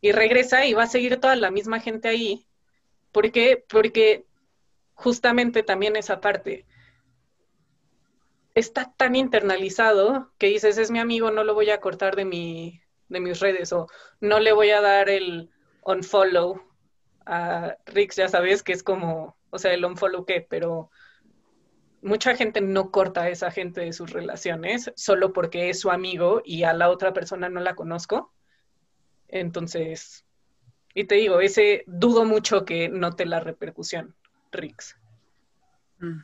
y 0.00 0.12
regresa 0.12 0.64
y 0.64 0.74
va 0.74 0.84
a 0.84 0.88
seguir 0.88 1.18
toda 1.18 1.34
la 1.34 1.50
misma 1.50 1.80
gente 1.80 2.08
ahí. 2.08 2.46
¿Por 3.10 3.32
qué? 3.32 3.64
Porque 3.68 4.25
justamente 4.96 5.62
también 5.62 5.94
esa 5.94 6.20
parte. 6.20 6.66
Está 8.54 8.92
tan 8.96 9.14
internalizado 9.14 10.32
que 10.38 10.48
dices, 10.48 10.78
es 10.78 10.90
mi 10.90 10.98
amigo, 10.98 11.30
no 11.30 11.44
lo 11.44 11.54
voy 11.54 11.70
a 11.70 11.80
cortar 11.80 12.16
de, 12.16 12.24
mi, 12.24 12.80
de 13.08 13.20
mis 13.20 13.38
redes 13.38 13.72
o 13.72 13.86
no 14.20 14.40
le 14.40 14.52
voy 14.52 14.70
a 14.70 14.80
dar 14.80 15.08
el 15.10 15.50
unfollow 15.84 16.62
a 17.26 17.76
Rix, 17.86 18.16
ya 18.16 18.28
sabes 18.28 18.62
que 18.62 18.72
es 18.72 18.82
como, 18.82 19.36
o 19.50 19.58
sea, 19.58 19.74
el 19.74 19.84
unfollow 19.84 20.24
qué, 20.24 20.46
pero 20.48 20.90
mucha 22.00 22.34
gente 22.34 22.60
no 22.60 22.90
corta 22.90 23.22
a 23.22 23.28
esa 23.28 23.50
gente 23.50 23.82
de 23.82 23.92
sus 23.92 24.12
relaciones 24.12 24.92
solo 24.96 25.32
porque 25.32 25.68
es 25.68 25.80
su 25.80 25.90
amigo 25.90 26.40
y 26.44 26.62
a 26.62 26.72
la 26.72 26.88
otra 26.88 27.12
persona 27.12 27.48
no 27.48 27.60
la 27.60 27.74
conozco. 27.74 28.32
Entonces, 29.28 30.24
y 30.94 31.04
te 31.04 31.16
digo, 31.16 31.40
ese 31.40 31.84
dudo 31.86 32.24
mucho 32.24 32.64
que 32.64 32.88
note 32.88 33.26
la 33.26 33.40
repercusión. 33.40 34.14
Rix. 34.56 34.96
Mm. 35.98 36.20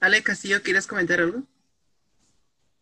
Ale 0.00 0.22
Castillo, 0.22 0.62
¿quieres 0.62 0.86
comentar 0.86 1.20
algo? 1.20 1.42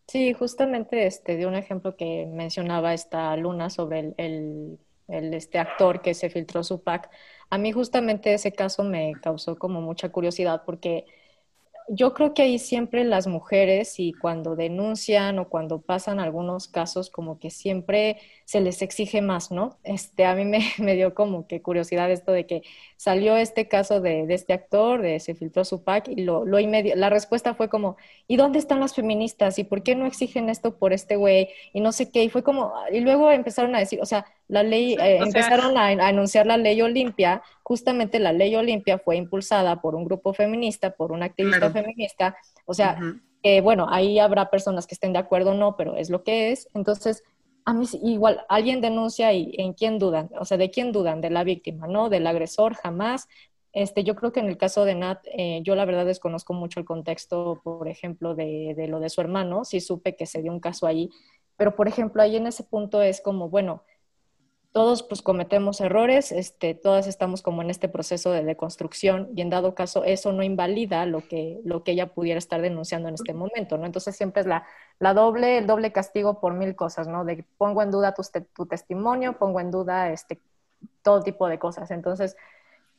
Sí, 0.08 0.32
justamente 0.32 1.06
este, 1.06 1.36
de 1.36 1.46
un 1.46 1.54
ejemplo 1.54 1.94
que 1.96 2.26
mencionaba 2.32 2.94
esta 2.94 3.36
Luna 3.36 3.68
sobre 3.68 4.14
el, 4.16 4.78
este 5.06 5.58
actor 5.58 6.00
que 6.00 6.14
se 6.14 6.30
filtró 6.30 6.64
su 6.64 6.82
pack. 6.82 7.10
A 7.50 7.58
mí 7.58 7.72
justamente 7.72 8.32
ese 8.32 8.52
caso 8.52 8.84
me 8.84 9.12
causó 9.20 9.58
como 9.58 9.82
mucha 9.82 10.08
curiosidad 10.08 10.62
porque 10.64 11.04
yo 11.88 12.14
creo 12.14 12.32
que 12.32 12.42
ahí 12.42 12.58
siempre 12.58 13.04
las 13.04 13.26
mujeres 13.26 13.98
y 13.98 14.14
cuando 14.14 14.56
denuncian 14.56 15.38
o 15.38 15.48
cuando 15.48 15.80
pasan 15.82 16.20
algunos 16.20 16.68
casos 16.68 17.10
como 17.10 17.38
que 17.38 17.50
siempre 17.50 18.18
se 18.48 18.62
les 18.62 18.80
exige 18.80 19.20
más, 19.20 19.50
¿no? 19.50 19.76
Este, 19.84 20.24
a 20.24 20.34
mí 20.34 20.46
me, 20.46 20.60
me 20.78 20.94
dio 20.94 21.12
como 21.12 21.46
que 21.46 21.60
curiosidad 21.60 22.10
esto 22.10 22.32
de 22.32 22.46
que 22.46 22.62
salió 22.96 23.36
este 23.36 23.68
caso 23.68 24.00
de, 24.00 24.26
de 24.26 24.32
este 24.32 24.54
actor, 24.54 25.02
de 25.02 25.20
se 25.20 25.34
filtró 25.34 25.66
su 25.66 25.84
pack 25.84 26.08
y 26.08 26.22
lo, 26.22 26.46
lo 26.46 26.58
la 26.58 27.10
respuesta 27.10 27.52
fue 27.52 27.68
como, 27.68 27.98
¿y 28.26 28.36
dónde 28.36 28.58
están 28.58 28.80
las 28.80 28.94
feministas? 28.94 29.58
¿Y 29.58 29.64
por 29.64 29.82
qué 29.82 29.94
no 29.94 30.06
exigen 30.06 30.48
esto 30.48 30.78
por 30.78 30.94
este 30.94 31.16
güey? 31.16 31.50
Y 31.74 31.82
no 31.82 31.92
sé 31.92 32.10
qué, 32.10 32.24
y 32.24 32.30
fue 32.30 32.42
como, 32.42 32.72
y 32.90 33.00
luego 33.00 33.30
empezaron 33.30 33.74
a 33.74 33.80
decir, 33.80 34.00
o 34.00 34.06
sea, 34.06 34.24
la 34.48 34.62
ley, 34.62 34.94
eh, 34.94 35.18
empezaron 35.18 35.76
a, 35.76 35.88
anunciar 35.88 36.46
la 36.46 36.56
ley 36.56 36.80
Olimpia, 36.80 37.42
justamente 37.62 38.18
la 38.18 38.32
ley 38.32 38.56
Olimpia 38.56 38.98
fue 38.98 39.18
impulsada 39.18 39.82
por 39.82 39.94
un 39.94 40.06
grupo 40.06 40.32
feminista, 40.32 40.92
por 40.92 41.12
una 41.12 41.26
activista 41.26 41.70
feminista, 41.70 42.34
o 42.64 42.72
sea, 42.72 42.98
bueno, 43.62 43.88
ahí 43.90 44.18
habrá 44.18 44.48
personas 44.48 44.86
que 44.86 44.94
estén 44.94 45.12
de 45.12 45.18
acuerdo 45.18 45.50
o 45.50 45.54
no, 45.54 45.76
pero 45.76 45.96
es 45.96 46.08
lo 46.08 46.24
que 46.24 46.50
es, 46.50 46.66
entonces, 46.72 47.22
a 47.64 47.74
mí 47.74 47.86
igual, 48.02 48.44
alguien 48.48 48.80
denuncia 48.80 49.32
y 49.32 49.54
en 49.58 49.74
quién 49.74 49.98
dudan, 49.98 50.30
o 50.38 50.44
sea, 50.44 50.56
de 50.56 50.70
quién 50.70 50.92
dudan, 50.92 51.20
de 51.20 51.30
la 51.30 51.44
víctima, 51.44 51.86
¿no? 51.86 52.08
Del 52.08 52.26
agresor, 52.26 52.74
jamás. 52.74 53.28
Este, 53.72 54.04
yo 54.04 54.16
creo 54.16 54.32
que 54.32 54.40
en 54.40 54.48
el 54.48 54.56
caso 54.56 54.84
de 54.84 54.94
Nat, 54.94 55.26
eh, 55.26 55.60
yo 55.62 55.74
la 55.74 55.84
verdad 55.84 56.06
desconozco 56.06 56.54
mucho 56.54 56.80
el 56.80 56.86
contexto, 56.86 57.60
por 57.62 57.88
ejemplo, 57.88 58.34
de, 58.34 58.74
de 58.76 58.88
lo 58.88 59.00
de 59.00 59.10
su 59.10 59.20
hermano, 59.20 59.64
sí 59.64 59.80
supe 59.80 60.16
que 60.16 60.26
se 60.26 60.42
dio 60.42 60.52
un 60.52 60.60
caso 60.60 60.86
ahí, 60.86 61.10
pero 61.56 61.76
por 61.76 61.88
ejemplo, 61.88 62.22
ahí 62.22 62.36
en 62.36 62.46
ese 62.46 62.64
punto 62.64 63.02
es 63.02 63.20
como, 63.20 63.50
bueno, 63.50 63.82
todos 64.72 65.02
pues 65.02 65.22
cometemos 65.22 65.80
errores, 65.80 66.30
este, 66.30 66.74
todas 66.74 67.06
estamos 67.06 67.42
como 67.42 67.62
en 67.62 67.70
este 67.70 67.88
proceso 67.88 68.30
de 68.30 68.44
deconstrucción 68.44 69.30
y 69.34 69.40
en 69.40 69.50
dado 69.50 69.74
caso 69.74 70.04
eso 70.04 70.32
no 70.32 70.42
invalida 70.42 71.06
lo 71.06 71.26
que, 71.26 71.60
lo 71.64 71.82
que 71.82 71.92
ella 71.92 72.14
pudiera 72.14 72.38
estar 72.38 72.60
denunciando 72.60 73.08
en 73.08 73.14
este 73.14 73.34
momento, 73.34 73.78
¿no? 73.78 73.86
Entonces 73.86 74.16
siempre 74.16 74.42
es 74.42 74.46
la, 74.46 74.66
la 74.98 75.14
doble, 75.14 75.58
el 75.58 75.66
doble 75.66 75.92
castigo 75.92 76.40
por 76.40 76.54
mil 76.54 76.76
cosas, 76.76 77.08
¿no? 77.08 77.24
De 77.24 77.44
pongo 77.56 77.82
en 77.82 77.90
duda 77.90 78.14
tu, 78.14 78.22
tu 78.54 78.66
testimonio, 78.66 79.38
pongo 79.38 79.60
en 79.60 79.70
duda 79.70 80.12
este, 80.12 80.40
todo 81.02 81.22
tipo 81.22 81.48
de 81.48 81.58
cosas. 81.58 81.90
Entonces, 81.90 82.36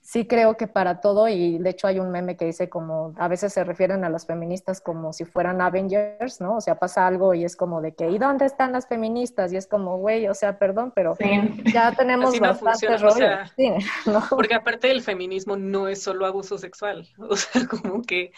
sí 0.02 0.26
creo 0.26 0.58
que 0.58 0.68
para 0.68 1.02
todo, 1.02 1.28
y 1.28 1.58
de 1.58 1.70
hecho 1.70 1.88
hay 1.88 2.00
un 2.00 2.12
meme 2.12 2.36
que 2.36 2.46
dice 2.46 2.70
como, 2.70 3.14
a 3.18 3.28
veces 3.28 3.54
se 3.54 3.64
refieren 3.64 4.04
a 4.04 4.10
las 4.10 4.26
feministas 4.26 4.82
como 4.82 5.14
si 5.14 5.26
fueran 5.26 5.62
Avengers, 5.62 6.42
¿no? 6.42 6.58
O 6.58 6.62
sea, 6.62 6.80
pasa 6.80 7.06
algo 7.06 7.34
y 7.34 7.44
es 7.44 7.56
como 7.56 7.82
de 7.82 7.94
que, 7.94 8.10
¿y 8.10 8.18
dónde 8.18 8.46
están 8.46 8.72
las 8.72 8.88
feministas? 8.88 9.54
Y 9.54 9.58
es 9.58 9.68
como, 9.68 9.98
güey, 9.98 10.28
o 10.28 10.34
sea, 10.34 10.58
perdón, 10.58 10.92
pero 10.96 11.16
ya 11.74 11.94
tenemos 11.96 12.30
Así 12.30 12.40
bastante 12.40 12.98
rollo. 12.98 13.28
Porque 14.30 14.56
aparte 14.56 14.88
del 14.88 15.02
feminismo 15.02 15.58
no 15.58 15.88
es 15.88 16.02
solo 16.02 16.26
abuso 16.26 16.58
sexual, 16.58 17.08
o 17.18 17.36
sea, 17.36 17.68
como 17.68 18.02
que... 18.02 18.32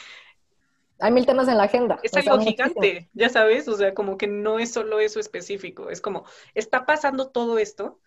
Hay 0.99 1.11
mil 1.11 1.25
temas 1.25 1.47
en 1.47 1.57
la 1.57 1.63
agenda. 1.63 1.99
Es 2.03 2.15
algo 2.15 2.39
gigante, 2.39 3.09
ya 3.13 3.29
sabes, 3.29 3.67
o 3.67 3.75
sea, 3.75 3.95
como 3.95 4.17
que 4.17 4.27
no 4.27 4.59
es 4.59 4.71
solo 4.71 4.99
eso 4.99 5.19
específico, 5.19 5.89
es 5.89 5.99
como, 5.99 6.25
está 6.53 6.85
pasando 6.85 7.29
todo 7.29 7.57
esto 7.57 7.97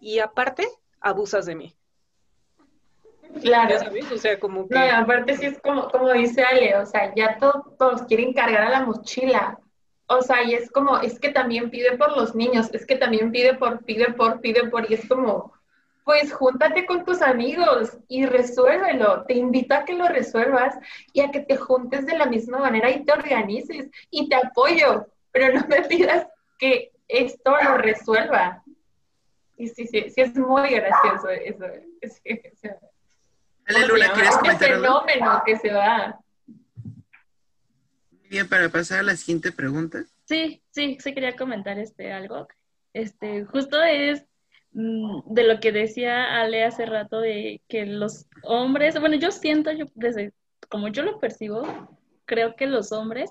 y 0.00 0.18
aparte 0.18 0.66
abusas 1.00 1.46
de 1.46 1.54
mí. 1.54 1.76
Claro. 3.40 3.76
O 4.12 4.16
sea, 4.16 4.38
como 4.38 4.68
que... 4.68 4.74
No, 4.74 4.96
aparte 4.96 5.36
sí 5.36 5.46
es 5.46 5.60
como, 5.60 5.88
como 5.90 6.12
dice 6.12 6.42
Ale, 6.42 6.76
o 6.76 6.86
sea, 6.86 7.14
ya 7.14 7.38
todos 7.38 8.02
quieren 8.02 8.32
cargar 8.32 8.62
a 8.62 8.70
la 8.70 8.84
mochila. 8.84 9.58
O 10.06 10.22
sea, 10.22 10.42
y 10.42 10.54
es 10.54 10.70
como, 10.70 10.98
es 10.98 11.20
que 11.20 11.30
también 11.30 11.70
pide 11.70 11.96
por 11.96 12.16
los 12.16 12.34
niños, 12.34 12.68
es 12.72 12.84
que 12.84 12.96
también 12.96 13.30
pide 13.30 13.54
por, 13.54 13.84
pide 13.84 14.12
por, 14.12 14.40
pide 14.40 14.68
por, 14.68 14.90
y 14.90 14.94
es 14.94 15.06
como, 15.08 15.52
pues 16.04 16.32
júntate 16.32 16.86
con 16.86 17.04
tus 17.04 17.22
amigos 17.22 17.96
y 18.08 18.26
resuélvelo. 18.26 19.24
Te 19.26 19.34
invito 19.34 19.74
a 19.74 19.84
que 19.84 19.94
lo 19.94 20.08
resuelvas 20.08 20.76
y 21.12 21.20
a 21.20 21.30
que 21.30 21.40
te 21.40 21.56
juntes 21.56 22.06
de 22.06 22.18
la 22.18 22.26
misma 22.26 22.58
manera 22.58 22.90
y 22.90 23.04
te 23.04 23.12
organices 23.12 23.88
y 24.10 24.28
te 24.28 24.34
apoyo, 24.34 25.06
pero 25.30 25.54
no 25.54 25.64
me 25.68 25.82
pidas 25.82 26.26
que 26.58 26.90
esto 27.06 27.54
lo 27.62 27.78
resuelva. 27.78 28.64
Y 29.56 29.68
sí, 29.68 29.86
sí, 29.86 30.10
sí 30.10 30.20
es 30.22 30.34
muy 30.36 30.70
gracioso 30.70 31.28
eso. 31.28 31.66
Es, 33.76 33.88
Lula, 33.88 34.12
¿quieres 34.12 34.36
comentar 34.36 34.68
fenómeno 34.68 35.42
que 35.44 35.56
se 35.56 35.72
va. 35.72 36.18
Bien, 38.28 38.48
para 38.48 38.68
pasar 38.68 39.00
a 39.00 39.02
la 39.02 39.16
siguiente 39.16 39.52
pregunta. 39.52 40.04
Sí, 40.24 40.62
sí, 40.70 40.98
sí 41.00 41.14
quería 41.14 41.36
comentar 41.36 41.78
este 41.78 42.12
algo. 42.12 42.46
Este, 42.92 43.44
justo 43.44 43.82
es 43.82 44.24
mm, 44.72 45.32
de 45.32 45.44
lo 45.44 45.60
que 45.60 45.72
decía 45.72 46.40
Ale 46.40 46.64
hace 46.64 46.86
rato 46.86 47.20
de 47.20 47.60
que 47.68 47.86
los 47.86 48.26
hombres, 48.42 48.98
bueno, 49.00 49.16
yo 49.16 49.30
siento, 49.30 49.72
yo 49.72 49.86
desde 49.94 50.32
como 50.68 50.88
yo 50.88 51.02
lo 51.02 51.18
percibo, 51.18 51.62
creo 52.24 52.54
que 52.54 52.66
los 52.66 52.92
hombres 52.92 53.30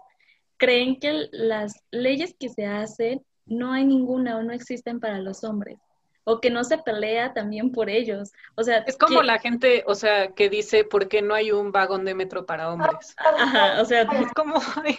creen 0.58 1.00
que 1.00 1.28
las 1.32 1.84
leyes 1.92 2.36
que 2.38 2.50
se 2.50 2.66
hacen 2.66 3.26
no 3.46 3.72
hay 3.72 3.86
ninguna 3.86 4.38
o 4.38 4.44
no 4.44 4.54
existen 4.54 5.00
para 5.00 5.20
los 5.20 5.44
hombres 5.44 5.80
o 6.24 6.40
que 6.40 6.50
no 6.50 6.64
se 6.64 6.78
pelea 6.78 7.34
también 7.34 7.72
por 7.72 7.90
ellos. 7.90 8.32
O 8.56 8.64
sea, 8.64 8.80
es 8.80 8.98
como 8.98 9.22
la 9.24 9.40
gente, 9.40 9.84
o 9.88 9.96
sea, 9.96 10.30
que 10.34 10.50
dice, 10.50 10.84
¿por 10.84 11.08
qué 11.08 11.22
no 11.22 11.34
hay 11.34 11.52
un 11.52 11.72
vagón 11.72 12.06
de 12.06 12.16
metro 12.16 12.46
para 12.46 12.72
hombres? 12.72 13.16
Ajá, 13.18 13.82
o 13.82 13.86
sea, 13.86 14.02
es 14.04 14.32
como, 14.34 14.56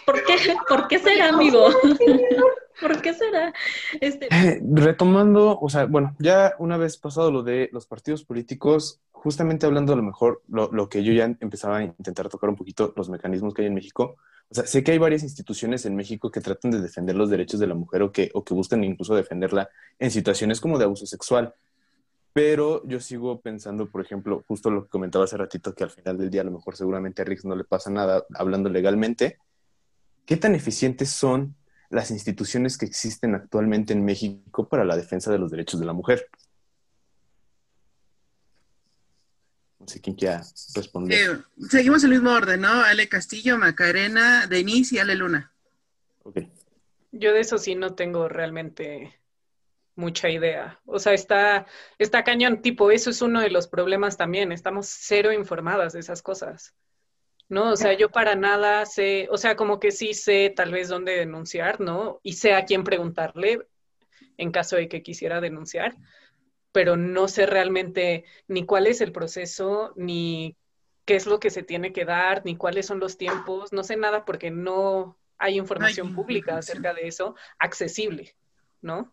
¿por 0.06 0.24
qué, 0.24 0.56
¿por 0.68 0.88
qué 0.88 0.98
será, 0.98 1.28
amigo? 1.28 1.68
¿Por 2.80 3.02
qué 3.02 3.12
será? 3.12 3.52
Este... 4.00 4.26
Eh, 4.30 4.60
retomando, 4.62 5.58
o 5.60 5.68
sea, 5.68 5.84
bueno, 5.84 6.16
ya 6.18 6.54
una 6.58 6.78
vez 6.78 6.96
pasado 6.96 7.30
lo 7.30 7.42
de 7.42 7.68
los 7.72 7.86
partidos 7.86 8.24
políticos, 8.24 9.00
justamente 9.22 9.66
hablando 9.66 9.92
a 9.92 9.96
lo 9.96 10.02
mejor 10.02 10.40
lo, 10.48 10.88
que 10.88 11.04
yo 11.04 11.12
ya 11.12 11.24
empezaba 11.24 11.76
a 11.76 11.82
intentar 11.82 12.30
tocar 12.30 12.48
un 12.48 12.56
poquito 12.56 12.94
los 12.96 13.10
mecanismos 13.10 13.52
que 13.52 13.60
hay 13.60 13.68
en 13.68 13.74
México, 13.74 14.16
o 14.48 14.54
sea, 14.54 14.66
sé 14.66 14.82
que 14.82 14.92
hay 14.92 14.98
varias 14.98 15.22
instituciones 15.22 15.84
en 15.84 15.94
México 15.94 16.30
que 16.30 16.40
tratan 16.40 16.70
de 16.70 16.80
defender 16.80 17.14
los 17.14 17.28
derechos 17.28 17.60
de 17.60 17.66
la 17.66 17.74
mujer 17.74 18.02
o 18.02 18.12
que, 18.12 18.30
o 18.32 18.42
que 18.42 18.54
buscan 18.54 18.82
incluso 18.82 19.14
defenderla 19.14 19.68
en 19.98 20.10
situaciones 20.10 20.58
como 20.58 20.78
de 20.78 20.84
abuso 20.84 21.04
sexual. 21.04 21.54
Pero 22.32 22.82
yo 22.86 22.98
sigo 22.98 23.42
pensando, 23.42 23.90
por 23.90 24.00
ejemplo, 24.00 24.42
justo 24.48 24.70
lo 24.70 24.84
que 24.84 24.88
comentaba 24.88 25.26
hace 25.26 25.36
ratito, 25.36 25.74
que 25.74 25.84
al 25.84 25.90
final 25.90 26.16
del 26.16 26.30
día 26.30 26.40
a 26.40 26.44
lo 26.44 26.52
mejor 26.52 26.74
seguramente 26.76 27.20
a 27.20 27.26
Rix 27.26 27.44
no 27.44 27.54
le 27.54 27.64
pasa 27.64 27.90
nada 27.90 28.24
hablando 28.34 28.70
legalmente. 28.70 29.36
¿Qué 30.24 30.38
tan 30.38 30.54
eficientes 30.54 31.10
son 31.10 31.56
las 31.90 32.10
instituciones 32.10 32.78
que 32.78 32.86
existen 32.86 33.34
actualmente 33.34 33.92
en 33.92 34.02
México 34.02 34.66
para 34.66 34.86
la 34.86 34.96
defensa 34.96 35.30
de 35.30 35.38
los 35.38 35.50
derechos 35.50 35.78
de 35.78 35.86
la 35.86 35.92
mujer? 35.92 36.26
No 39.80 39.88
sé 39.88 40.00
quién 40.00 40.14
quiera 40.14 40.42
responder. 40.74 41.44
seguimos 41.68 42.04
el 42.04 42.10
mismo 42.10 42.30
orden, 42.30 42.60
¿no? 42.60 42.82
Ale 42.82 43.08
Castillo, 43.08 43.58
Macarena, 43.58 44.46
Denise 44.46 44.96
y 44.96 44.98
Ale 44.98 45.16
Luna. 45.16 45.52
Ok. 46.22 46.40
Yo 47.12 47.32
de 47.32 47.40
eso 47.40 47.58
sí 47.58 47.74
no 47.74 47.94
tengo 47.94 48.28
realmente 48.28 49.18
mucha 49.96 50.28
idea. 50.28 50.78
O 50.84 50.98
sea, 50.98 51.14
está, 51.14 51.66
está 51.98 52.22
cañón, 52.22 52.60
tipo, 52.62 52.90
eso 52.90 53.10
es 53.10 53.22
uno 53.22 53.40
de 53.40 53.50
los 53.50 53.66
problemas 53.66 54.16
también. 54.16 54.52
Estamos 54.52 54.86
cero 54.86 55.32
informadas 55.32 55.94
de 55.94 56.00
esas 56.00 56.22
cosas. 56.22 56.74
¿no? 57.50 57.72
O 57.72 57.76
sea, 57.76 57.92
yo 57.94 58.10
para 58.10 58.36
nada 58.36 58.86
sé, 58.86 59.26
o 59.30 59.36
sea, 59.36 59.56
como 59.56 59.80
que 59.80 59.90
sí 59.90 60.14
sé 60.14 60.52
tal 60.54 60.70
vez 60.70 60.88
dónde 60.88 61.16
denunciar, 61.16 61.80
¿no? 61.80 62.20
Y 62.22 62.34
sé 62.34 62.54
a 62.54 62.64
quién 62.64 62.84
preguntarle 62.84 63.66
en 64.38 64.52
caso 64.52 64.76
de 64.76 64.88
que 64.88 65.02
quisiera 65.02 65.40
denunciar, 65.40 65.96
pero 66.72 66.96
no 66.96 67.28
sé 67.28 67.46
realmente 67.46 68.24
ni 68.48 68.64
cuál 68.64 68.86
es 68.86 69.00
el 69.00 69.12
proceso, 69.12 69.92
ni 69.96 70.56
qué 71.04 71.16
es 71.16 71.26
lo 71.26 71.40
que 71.40 71.50
se 71.50 71.62
tiene 71.62 71.92
que 71.92 72.04
dar, 72.04 72.44
ni 72.44 72.56
cuáles 72.56 72.86
son 72.86 73.00
los 73.00 73.16
tiempos, 73.16 73.72
no 73.72 73.82
sé 73.82 73.96
nada 73.96 74.24
porque 74.24 74.50
no 74.50 75.16
hay 75.38 75.58
información 75.58 76.14
pública 76.14 76.58
acerca 76.58 76.94
de 76.94 77.08
eso 77.08 77.34
accesible, 77.58 78.36
¿no? 78.82 79.12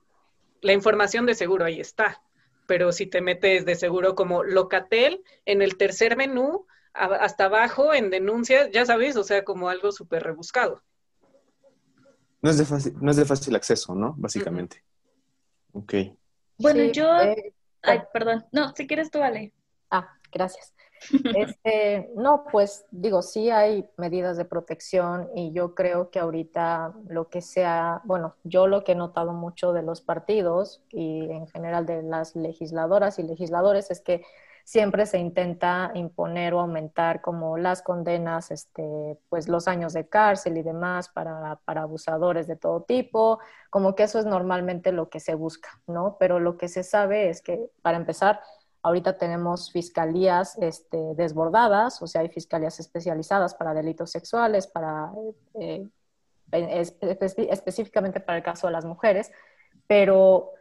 La 0.62 0.74
información 0.74 1.26
de 1.26 1.36
seguro 1.36 1.66
ahí 1.66 1.80
está, 1.80 2.22
pero 2.68 2.92
si 2.92 3.08
te 3.08 3.22
metes 3.22 3.66
de 3.66 3.76
seguro 3.76 4.14
como 4.16 4.44
Locatel 4.44 5.24
en 5.46 5.62
el 5.62 5.78
tercer 5.78 6.18
menú, 6.18 6.68
hasta 6.94 7.46
abajo 7.46 7.94
en 7.94 8.10
denuncias, 8.10 8.70
ya 8.72 8.86
sabes, 8.86 9.16
o 9.18 9.24
sea, 9.24 9.44
como 9.44 9.70
algo 9.70 9.92
súper 9.92 10.24
rebuscado. 10.24 10.84
No 12.42 12.50
es, 12.50 12.58
de 12.58 12.66
fácil, 12.66 12.94
no 13.00 13.12
es 13.12 13.18
de 13.18 13.26
fácil 13.26 13.56
acceso, 13.56 13.96
¿no? 13.96 14.16
Básicamente. 14.18 14.84
Ok. 15.74 15.94
Bueno, 16.58 16.84
yo... 16.92 17.16
Eh, 17.22 17.54
ay, 17.82 18.02
perdón. 18.14 18.46
No, 18.52 18.74
si 18.76 18.88
quieres 18.88 19.12
tú, 19.12 19.20
vale. 19.20 19.54
Ah, 19.90 20.10
gracias. 20.32 20.74
Este, 21.36 22.10
no, 22.16 22.46
pues 22.52 22.86
digo, 22.92 23.22
sí 23.22 23.52
hay 23.52 23.88
medidas 23.98 24.36
de 24.36 24.46
protección 24.46 25.30
y 25.36 25.52
yo 25.52 25.76
creo 25.76 26.10
que 26.10 26.20
ahorita 26.20 26.94
lo 27.08 27.30
que 27.30 27.42
sea, 27.42 28.02
bueno, 28.04 28.36
yo 28.44 28.66
lo 28.66 28.84
que 28.84 28.94
he 28.94 28.96
notado 28.96 29.34
mucho 29.34 29.74
de 29.74 29.84
los 29.84 30.02
partidos 30.02 30.82
y 30.90 31.30
en 31.30 31.48
general 31.48 31.86
de 31.86 32.02
las 32.02 32.36
legisladoras 32.36 33.20
y 33.20 33.24
legisladores 33.24 33.92
es 33.92 34.02
que 34.02 34.24
siempre 34.68 35.06
se 35.06 35.18
intenta 35.18 35.92
imponer 35.94 36.54
o 36.54 36.60
aumentar 36.60 37.22
como 37.22 37.58
las 37.58 37.82
condenas, 37.82 38.52
este, 38.52 39.18
pues 39.30 39.48
los 39.48 39.66
años 39.70 39.94
de 39.94 40.10
cárcel 40.10 40.58
y 40.58 40.62
demás 40.62 41.08
para, 41.08 41.56
para 41.64 41.84
abusadores 41.84 42.48
de 42.48 42.58
todo 42.58 42.82
tipo, 42.82 43.40
como 43.70 43.96
que 43.96 44.04
eso 44.04 44.20
es 44.20 44.26
normalmente 44.26 44.92
lo 44.92 45.08
que 45.08 45.22
se 45.22 45.36
busca, 45.36 45.82
¿no? 45.88 46.18
Pero 46.20 46.42
lo 46.42 46.58
que 46.58 46.68
se 46.68 46.84
sabe 46.84 47.30
es 47.30 47.42
que, 47.42 47.72
para 47.82 47.96
empezar, 47.96 48.42
ahorita 48.82 49.18
tenemos 49.18 49.72
fiscalías 49.72 50.58
este, 50.58 50.98
desbordadas, 51.16 52.02
o 52.02 52.08
sea, 52.08 52.20
hay 52.20 52.28
fiscalías 52.28 52.78
especializadas 52.82 53.56
para 53.56 53.74
delitos 53.74 54.12
sexuales, 54.12 54.68
para 54.68 55.14
eh, 55.62 55.88
específicamente 56.52 58.20
para 58.20 58.40
el 58.40 58.44
caso 58.44 58.68
de 58.68 58.74
las 58.74 58.84
mujeres, 58.84 59.32
pero 59.88 60.52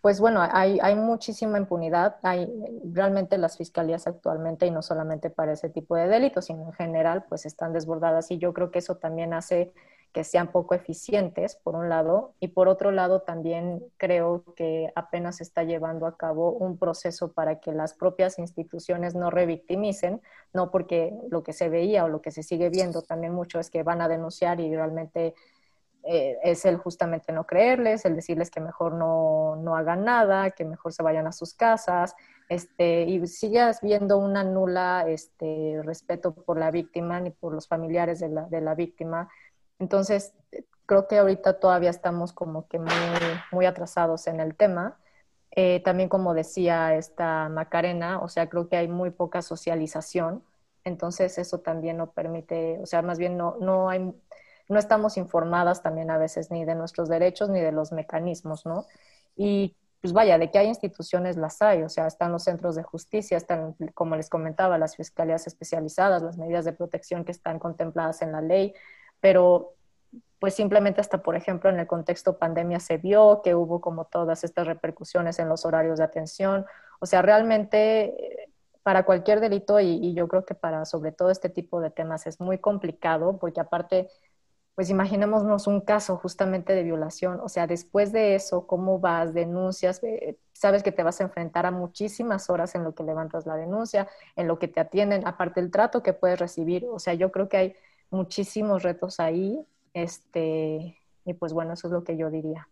pues 0.00 0.20
bueno, 0.20 0.40
hay, 0.42 0.94
muchísima 0.94 1.58
impunidad, 1.58 2.16
hay 2.22 2.52
realmente 2.84 3.38
las 3.38 3.56
fiscalías 3.56 4.06
actualmente, 4.06 4.66
y 4.66 4.70
no 4.70 4.82
solamente 4.82 5.30
para 5.30 5.52
ese 5.52 5.68
tipo 5.68 5.96
de 5.96 6.08
delitos, 6.08 6.46
sino 6.46 6.66
en 6.66 6.72
general, 6.72 7.24
pues 7.28 7.46
están 7.46 7.72
desbordadas 7.72 8.30
y 8.30 8.38
yo 8.38 8.52
creo 8.52 8.70
que 8.70 8.78
eso 8.78 8.96
también 8.96 9.34
hace 9.34 9.72
que 10.12 10.24
sean 10.24 10.50
poco 10.50 10.74
eficientes, 10.74 11.56
por 11.56 11.74
un 11.74 11.90
lado, 11.90 12.32
y 12.40 12.48
por 12.48 12.68
otro 12.68 12.90
lado 12.90 13.20
también 13.20 13.84
creo 13.98 14.44
que 14.56 14.90
apenas 14.94 15.36
se 15.36 15.42
está 15.42 15.62
llevando 15.62 16.06
a 16.06 16.16
cabo 16.16 16.52
un 16.52 16.78
proceso 16.78 17.32
para 17.32 17.60
que 17.60 17.72
las 17.72 17.92
propias 17.92 18.38
instituciones 18.38 19.14
no 19.14 19.30
revictimicen, 19.30 20.22
no 20.54 20.70
porque 20.70 21.12
lo 21.30 21.42
que 21.42 21.52
se 21.52 21.68
veía 21.68 22.04
o 22.04 22.08
lo 22.08 22.22
que 22.22 22.30
se 22.30 22.42
sigue 22.42 22.70
viendo 22.70 23.02
también 23.02 23.34
mucho 23.34 23.60
es 23.60 23.68
que 23.68 23.82
van 23.82 24.00
a 24.00 24.08
denunciar 24.08 24.58
y 24.58 24.74
realmente 24.74 25.34
eh, 26.08 26.38
es 26.42 26.64
el 26.64 26.76
justamente 26.76 27.32
no 27.32 27.46
creerles, 27.46 28.04
el 28.04 28.14
decirles 28.16 28.50
que 28.50 28.60
mejor 28.60 28.94
no, 28.94 29.56
no, 29.56 29.76
hagan 29.76 30.04
nada, 30.04 30.50
que 30.50 30.64
mejor 30.64 30.92
se 30.92 31.02
vayan 31.02 31.26
a 31.26 31.32
sus 31.32 31.54
casas, 31.54 32.14
este, 32.48 33.02
y 33.02 33.26
sigas 33.26 33.80
viendo 33.80 34.18
una 34.18 34.44
nula 34.44 35.04
este, 35.08 35.80
respeto 35.84 36.32
por 36.34 36.58
la 36.58 36.70
víctima 36.70 37.18
ni 37.20 37.30
por 37.30 37.52
los 37.52 37.66
familiares 37.66 38.20
de 38.20 38.28
la, 38.28 38.42
de 38.42 38.60
la 38.60 38.74
víctima. 38.74 39.28
Entonces, 39.78 40.32
creo 40.86 41.08
que 41.08 41.18
ahorita 41.18 41.58
todavía 41.58 41.90
estamos 41.90 42.32
como 42.32 42.68
que 42.68 42.78
muy, 42.78 42.90
muy 43.50 43.66
atrasados 43.66 44.26
en 44.28 44.40
el 44.40 44.54
tema. 44.54 44.98
Eh, 45.50 45.80
también 45.80 46.08
como 46.08 46.34
decía 46.34 46.94
esta 46.94 47.48
Macarena, 47.48 48.20
o 48.20 48.28
sea, 48.28 48.48
creo 48.48 48.68
que 48.68 48.76
hay 48.76 48.88
muy 48.88 49.10
poca 49.10 49.42
socialización, 49.42 50.44
entonces 50.84 51.38
eso 51.38 51.60
también 51.60 51.96
no 51.96 52.12
permite, 52.12 52.78
o 52.80 52.86
sea, 52.86 53.02
más 53.02 53.18
bien 53.18 53.36
no, 53.36 53.56
no 53.58 53.88
hay 53.88 54.14
no 54.68 54.78
estamos 54.78 55.16
informadas 55.16 55.82
también 55.82 56.10
a 56.10 56.18
veces 56.18 56.50
ni 56.50 56.64
de 56.64 56.74
nuestros 56.74 57.08
derechos 57.08 57.48
ni 57.48 57.60
de 57.60 57.72
los 57.72 57.92
mecanismos, 57.92 58.66
¿no? 58.66 58.86
Y 59.36 59.76
pues 60.00 60.12
vaya, 60.12 60.38
de 60.38 60.50
que 60.50 60.58
hay 60.58 60.68
instituciones 60.68 61.36
las 61.36 61.60
hay, 61.62 61.82
o 61.82 61.88
sea, 61.88 62.06
están 62.06 62.32
los 62.32 62.44
centros 62.44 62.76
de 62.76 62.82
justicia, 62.82 63.36
están, 63.36 63.74
como 63.94 64.14
les 64.16 64.28
comentaba, 64.28 64.78
las 64.78 64.96
fiscalías 64.96 65.46
especializadas, 65.46 66.22
las 66.22 66.38
medidas 66.38 66.64
de 66.64 66.72
protección 66.72 67.24
que 67.24 67.32
están 67.32 67.58
contempladas 67.58 68.22
en 68.22 68.32
la 68.32 68.40
ley, 68.40 68.74
pero 69.20 69.74
pues 70.38 70.54
simplemente 70.54 71.00
hasta, 71.00 71.22
por 71.22 71.34
ejemplo, 71.34 71.70
en 71.70 71.78
el 71.80 71.86
contexto 71.86 72.38
pandemia 72.38 72.78
se 72.78 72.98
vio 72.98 73.40
que 73.42 73.54
hubo 73.54 73.80
como 73.80 74.04
todas 74.04 74.44
estas 74.44 74.66
repercusiones 74.66 75.38
en 75.38 75.48
los 75.48 75.64
horarios 75.64 75.98
de 75.98 76.04
atención, 76.04 76.66
o 77.00 77.06
sea, 77.06 77.22
realmente 77.22 78.04
eh, 78.04 78.48
para 78.82 79.04
cualquier 79.04 79.40
delito 79.40 79.80
y, 79.80 79.86
y 79.86 80.14
yo 80.14 80.28
creo 80.28 80.44
que 80.44 80.54
para 80.54 80.84
sobre 80.84 81.10
todo 81.10 81.30
este 81.30 81.48
tipo 81.48 81.80
de 81.80 81.90
temas 81.90 82.26
es 82.26 82.38
muy 82.38 82.58
complicado 82.58 83.38
porque 83.38 83.60
aparte 83.60 84.08
pues 84.76 84.90
imaginémonos 84.90 85.66
un 85.66 85.80
caso 85.80 86.18
justamente 86.18 86.74
de 86.74 86.82
violación, 86.82 87.40
o 87.42 87.48
sea, 87.48 87.66
después 87.66 88.12
de 88.12 88.34
eso, 88.34 88.66
¿cómo 88.66 89.00
vas? 89.00 89.32
Denuncias, 89.32 90.02
eh, 90.04 90.36
sabes 90.52 90.82
que 90.82 90.92
te 90.92 91.02
vas 91.02 91.18
a 91.18 91.24
enfrentar 91.24 91.64
a 91.64 91.70
muchísimas 91.70 92.50
horas 92.50 92.74
en 92.74 92.84
lo 92.84 92.94
que 92.94 93.02
levantas 93.02 93.46
la 93.46 93.56
denuncia, 93.56 94.06
en 94.36 94.46
lo 94.46 94.58
que 94.58 94.68
te 94.68 94.78
atienden, 94.80 95.26
aparte 95.26 95.60
el 95.60 95.70
trato 95.70 96.02
que 96.02 96.12
puedes 96.12 96.38
recibir, 96.38 96.84
o 96.90 96.98
sea, 96.98 97.14
yo 97.14 97.32
creo 97.32 97.48
que 97.48 97.56
hay 97.56 97.76
muchísimos 98.10 98.82
retos 98.82 99.18
ahí, 99.18 99.66
este, 99.94 101.00
y 101.24 101.32
pues 101.32 101.54
bueno, 101.54 101.72
eso 101.72 101.86
es 101.86 101.92
lo 101.94 102.04
que 102.04 102.18
yo 102.18 102.30
diría. 102.30 102.68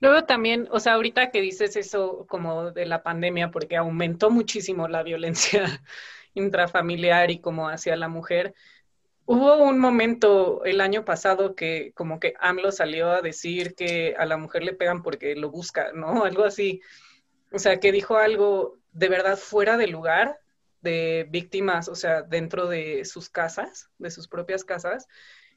Luego 0.00 0.24
también, 0.24 0.68
o 0.70 0.78
sea, 0.78 0.92
ahorita 0.92 1.30
que 1.30 1.40
dices 1.40 1.74
eso 1.76 2.26
como 2.28 2.70
de 2.70 2.84
la 2.84 3.02
pandemia, 3.02 3.50
porque 3.50 3.78
aumentó 3.78 4.30
muchísimo 4.30 4.88
la 4.88 5.02
violencia 5.02 5.64
intrafamiliar 6.34 7.30
y 7.30 7.40
como 7.40 7.70
hacia 7.70 7.96
la 7.96 8.08
mujer, 8.08 8.54
Hubo 9.30 9.58
un 9.58 9.78
momento 9.78 10.64
el 10.64 10.80
año 10.80 11.04
pasado 11.04 11.54
que 11.54 11.92
como 11.94 12.18
que 12.18 12.32
AMLO 12.40 12.72
salió 12.72 13.10
a 13.10 13.20
decir 13.20 13.74
que 13.74 14.14
a 14.16 14.24
la 14.24 14.38
mujer 14.38 14.62
le 14.62 14.72
pegan 14.72 15.02
porque 15.02 15.36
lo 15.36 15.50
busca, 15.50 15.92
¿no? 15.92 16.24
Algo 16.24 16.44
así. 16.44 16.80
O 17.52 17.58
sea, 17.58 17.78
que 17.78 17.92
dijo 17.92 18.16
algo 18.16 18.78
de 18.92 19.10
verdad 19.10 19.36
fuera 19.36 19.76
de 19.76 19.86
lugar 19.86 20.40
de 20.80 21.26
víctimas, 21.28 21.88
o 21.88 21.94
sea, 21.94 22.22
dentro 22.22 22.68
de 22.68 23.04
sus 23.04 23.28
casas, 23.28 23.90
de 23.98 24.10
sus 24.10 24.28
propias 24.28 24.64
casas. 24.64 25.08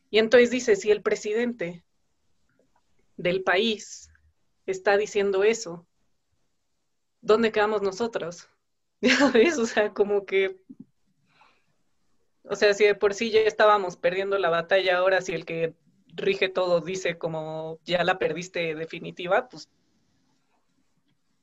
Y 0.09 0.19
entonces 0.19 0.51
dice, 0.51 0.75
si 0.75 0.91
el 0.91 1.01
presidente 1.01 1.85
del 3.15 3.41
país 3.41 4.09
está 4.65 4.97
diciendo 4.97 5.45
eso, 5.45 5.87
¿dónde 7.21 7.53
quedamos 7.53 7.81
nosotros? 7.81 8.49
Ya 8.99 9.31
ves, 9.31 9.57
o 9.57 9.65
sea, 9.65 9.93
como 9.93 10.25
que, 10.25 10.59
o 12.43 12.55
sea, 12.55 12.73
si 12.73 12.85
de 12.85 12.95
por 12.95 13.13
sí 13.13 13.31
ya 13.31 13.41
estábamos 13.41 13.97
perdiendo 13.97 14.37
la 14.37 14.49
batalla, 14.49 14.97
ahora 14.97 15.21
si 15.21 15.33
el 15.33 15.45
que 15.45 15.73
rige 16.13 16.49
todo 16.49 16.81
dice 16.81 17.17
como 17.17 17.79
ya 17.85 18.03
la 18.03 18.17
perdiste 18.19 18.75
definitiva, 18.75 19.47
pues, 19.49 19.69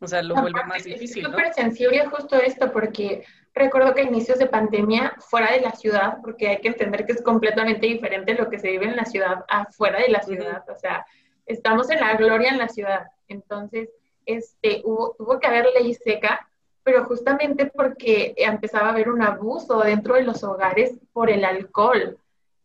o 0.01 0.07
sea, 0.07 0.23
lo 0.23 0.35
vuelve 0.37 0.65
más 0.65 0.85
difícil. 0.85 1.25
Es 1.25 1.31
súper 1.31 1.53
sensible 1.55 2.07
justo 2.07 2.37
esto, 2.37 2.73
porque 2.73 3.25
recuerdo 3.55 3.95
que 3.95 4.03
a 4.03 4.05
inicios 4.05 4.39
de 4.39 4.47
pandemia, 4.47 5.15
fuera 5.19 5.53
de 5.53 5.61
la 5.61 5.73
ciudad, 5.73 6.19
porque 6.23 6.49
hay 6.49 6.61
que 6.61 6.69
entender 6.69 7.05
que 7.05 7.13
es 7.13 7.23
completamente 7.23 7.87
diferente 7.87 8.35
lo 8.35 8.49
que 8.49 8.59
se 8.59 8.71
vive 8.71 8.87
en 8.87 8.97
la 8.97 9.05
ciudad 9.05 9.45
afuera 9.49 10.01
de 10.01 10.09
la 10.09 10.23
ciudad, 10.23 10.63
o 10.69 10.77
sea, 10.77 11.05
estamos 11.47 11.91
en 11.91 12.01
la 12.01 12.15
gloria 12.15 12.51
en 12.51 12.59
la 12.59 12.69
ciudad, 12.69 13.07
entonces, 13.27 13.89
este, 14.27 14.83
hubo, 14.85 15.15
tuvo 15.17 15.41
que 15.41 15.47
haber 15.47 15.67
ley 15.75 15.95
seca 15.95 16.48
pero 16.89 17.05
justamente 17.05 17.67
porque 17.67 18.33
empezaba 18.39 18.87
a 18.87 18.93
haber 18.93 19.11
un 19.11 19.21
abuso 19.21 19.81
dentro 19.81 20.15
de 20.15 20.23
los 20.23 20.43
hogares 20.43 20.95
por 21.13 21.29
el 21.29 21.45
alcohol. 21.45 22.19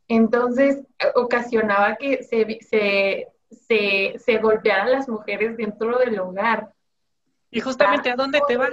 Entonces, 0.07 0.79
ocasionaba 1.15 1.97
que 1.97 2.23
se, 2.23 2.57
se, 2.61 3.27
se, 3.67 4.17
se 4.17 4.37
golpearan 4.37 4.93
las 4.93 5.09
mujeres 5.09 5.57
dentro 5.57 5.97
del 5.97 6.17
hogar. 6.21 6.71
Y 7.51 7.59
justamente 7.59 8.11
a 8.11 8.15
dónde 8.15 8.41
te 8.47 8.55
vas. 8.55 8.69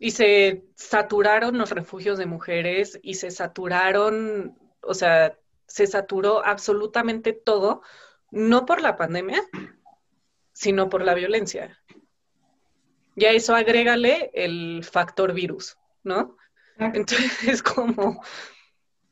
Y 0.00 0.10
se 0.10 0.64
saturaron 0.74 1.56
los 1.58 1.70
refugios 1.70 2.18
de 2.18 2.26
mujeres 2.26 2.98
y 3.04 3.14
se 3.14 3.30
saturaron, 3.30 4.58
o 4.80 4.94
sea, 4.94 5.38
se 5.68 5.86
saturó 5.86 6.44
absolutamente 6.44 7.32
todo, 7.32 7.82
no 8.32 8.66
por 8.66 8.80
la 8.80 8.96
pandemia, 8.96 9.44
sino 10.52 10.88
por 10.88 11.02
la 11.02 11.14
violencia. 11.14 11.78
Y 13.14 13.24
a 13.26 13.32
eso 13.32 13.54
agrégale 13.54 14.30
el 14.34 14.84
factor 14.84 15.32
virus, 15.32 15.76
¿no? 16.02 16.36
Entonces 16.78 17.42
es 17.48 17.62
como, 17.62 18.22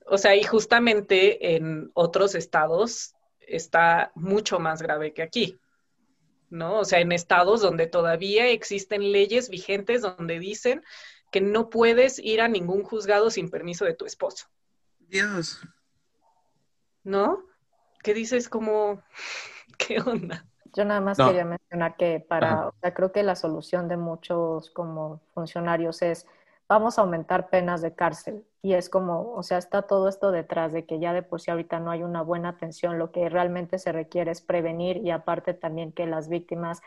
o 0.07 0.19
sea, 0.19 0.35
y 0.37 0.43
justamente 0.43 1.55
en 1.57 1.91
otros 1.95 2.35
estados 2.35 3.15
está 3.41 4.13
mucho 4.15 4.59
más 4.59 4.83
grave 4.83 5.13
que 5.13 5.23
aquí, 5.23 5.59
¿no? 6.49 6.79
O 6.81 6.85
sea, 6.85 7.01
en 7.01 7.13
estados 7.13 7.61
donde 7.61 7.87
todavía 7.87 8.49
existen 8.49 9.13
leyes 9.13 9.51
vigentes 9.51 10.03
donde 10.03 10.39
dicen 10.39 10.83
que 11.31 11.41
no 11.41 11.71
puedes 11.71 12.19
ir 12.19 12.41
a 12.41 12.49
ningún 12.49 12.83
juzgado 12.83 13.31
sin 13.31 13.51
permiso 13.51 13.85
de 13.85 13.95
tu 13.95 14.05
esposo. 14.05 14.47
Dios. 14.99 15.61
¿No? 17.05 17.45
¿Qué 18.03 18.15
dices 18.15 18.49
como, 18.49 19.03
qué 19.79 20.01
onda? 20.01 20.50
Yo 20.75 20.85
nada 20.85 21.01
más 21.01 21.19
quería 21.19 21.45
mencionar 21.45 21.97
que 21.97 22.21
para, 22.21 22.69
o 22.69 22.75
sea, 22.81 22.95
creo 22.95 23.13
que 23.13 23.23
la 23.23 23.35
solución 23.35 23.89
de 23.89 23.97
muchos 23.97 24.71
como 24.71 25.21
funcionarios 25.35 26.03
es, 26.03 26.27
vamos 26.69 26.99
a 26.99 27.03
aumentar 27.03 27.49
penas 27.49 27.83
de 27.83 27.95
cárcel. 27.95 28.45
Y 28.63 28.75
es 28.75 28.89
como, 28.89 29.33
o 29.33 29.43
sea, 29.43 29.59
está 29.59 29.83
todo 29.83 30.09
esto 30.09 30.31
detrás 30.31 30.73
de 30.73 30.85
que 30.85 30.99
ya 30.99 31.13
de 31.13 31.23
por 31.23 31.41
sí 31.41 31.51
ahorita 31.51 31.81
no 31.81 31.91
hay 31.91 32.03
una 32.03 32.23
buena 32.23 32.51
atención, 32.51 32.99
lo 32.99 33.11
que 33.11 33.29
realmente 33.29 33.79
se 33.79 33.91
requiere 33.91 34.31
es 34.31 34.43
prevenir 34.43 34.99
y 34.99 35.11
aparte 35.11 35.55
también 35.55 35.93
que 35.93 36.07
las 36.07 36.29
víctimas 36.29 36.83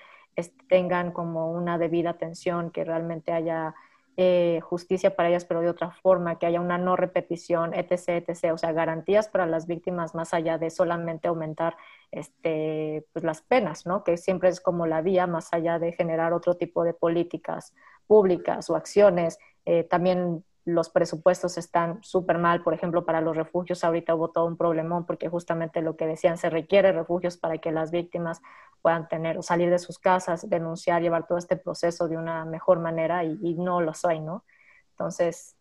tengan 0.68 1.12
como 1.12 1.52
una 1.52 1.78
debida 1.78 2.12
atención, 2.12 2.72
que 2.72 2.84
realmente 2.84 3.32
haya 3.32 3.76
eh, 4.16 4.60
justicia 4.62 5.16
para 5.16 5.30
ellas, 5.30 5.46
pero 5.46 5.62
de 5.62 5.70
otra 5.70 5.92
forma, 5.92 6.38
que 6.38 6.46
haya 6.46 6.62
una 6.62 6.78
no 6.78 6.96
repetición, 6.96 7.74
etc., 7.74 8.24
etc., 8.28 8.54
o 8.54 8.58
sea, 8.58 8.72
garantías 8.72 9.28
para 9.28 9.46
las 9.46 9.66
víctimas 9.66 10.14
más 10.14 10.34
allá 10.34 10.58
de 10.58 10.70
solamente 10.70 11.28
aumentar 11.28 11.76
este, 12.12 13.06
pues 13.12 13.26
las 13.26 13.42
penas, 13.42 13.86
¿no? 13.86 14.04
Que 14.04 14.18
siempre 14.18 14.50
es 14.50 14.62
como 14.62 14.86
la 14.86 15.02
vía 15.02 15.26
más 15.26 15.52
allá 15.54 15.80
de 15.80 15.94
generar 15.94 16.34
otro 16.34 16.56
tipo 16.56 16.84
de 16.84 16.94
políticas 16.94 17.74
públicas 18.06 18.70
o 18.70 18.76
acciones. 18.76 19.40
Eh, 19.66 19.84
también 19.84 20.44
los 20.66 20.90
presupuestos 20.90 21.58
están 21.58 22.02
súper 22.04 22.38
mal, 22.38 22.64
por 22.64 22.74
ejemplo, 22.74 23.06
para 23.06 23.22
los 23.22 23.36
refugios 23.36 23.84
ahorita 23.84 24.16
hubo 24.16 24.32
todo 24.32 24.46
un 24.46 24.58
problemón 24.58 25.06
porque 25.06 25.30
justamente 25.30 25.82
lo 25.82 25.98
que 25.98 26.08
decían, 26.08 26.38
se 26.38 26.50
requiere 26.50 26.92
refugios 26.92 27.38
para 27.38 27.58
que 27.58 27.72
las 27.72 27.92
víctimas 27.92 28.42
puedan 28.82 29.08
tener 29.08 29.38
o 29.38 29.42
salir 29.42 29.70
de 29.70 29.80
sus 29.80 30.00
casas, 30.00 30.50
denunciar, 30.50 31.02
llevar 31.02 31.28
todo 31.28 31.38
este 31.38 31.58
proceso 31.58 32.08
de 32.08 32.18
una 32.18 32.46
mejor 32.46 32.80
manera 32.80 33.24
y, 33.24 33.38
y 33.42 33.56
no 33.56 33.82
los 33.82 34.06
hay, 34.06 34.20
¿no? 34.20 34.46
Entonces, 34.92 35.56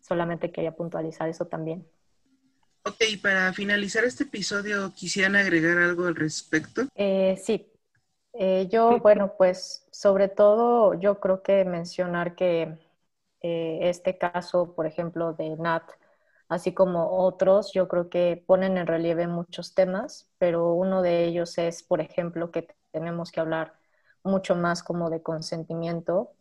solamente 0.00 0.50
quería 0.50 0.74
puntualizar 0.74 1.28
eso 1.28 1.46
también. 1.46 1.86
Ok, 2.84 3.00
para 3.22 3.52
finalizar 3.52 4.04
este 4.04 4.24
episodio, 4.24 4.92
¿quisieran 4.92 5.36
agregar 5.36 5.78
algo 5.78 6.06
al 6.06 6.16
respecto? 6.16 6.82
Eh, 6.96 7.40
sí. 7.40 7.68
Eh, 8.32 8.66
yo, 8.70 8.98
bueno, 8.98 9.34
pues 9.36 9.86
sobre 9.92 10.28
todo 10.28 10.94
yo 10.94 11.20
creo 11.20 11.42
que 11.42 11.64
mencionar 11.64 12.34
que 12.34 12.78
eh, 13.42 13.78
este 13.82 14.18
caso, 14.18 14.74
por 14.74 14.86
ejemplo, 14.86 15.32
de 15.32 15.56
Nat, 15.56 15.84
así 16.48 16.72
como 16.74 17.18
otros, 17.24 17.72
yo 17.72 17.88
creo 17.88 18.08
que 18.08 18.42
ponen 18.46 18.76
en 18.78 18.86
relieve 18.86 19.26
muchos 19.26 19.74
temas, 19.74 20.30
pero 20.38 20.74
uno 20.74 21.02
de 21.02 21.24
ellos 21.24 21.58
es, 21.58 21.82
por 21.82 22.00
ejemplo, 22.00 22.50
que 22.50 22.68
tenemos 22.90 23.32
que 23.32 23.40
hablar 23.40 23.74
mucho 24.22 24.54
más 24.54 24.82
como 24.82 25.10
de 25.10 25.22
consentimiento 25.22 26.32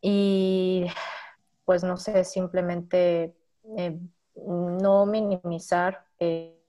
y 0.00 0.86
pues 1.64 1.82
no 1.82 1.96
sé, 1.96 2.24
simplemente 2.24 3.34
no 4.34 5.06
minimizar 5.06 6.04
eh, 6.18 6.60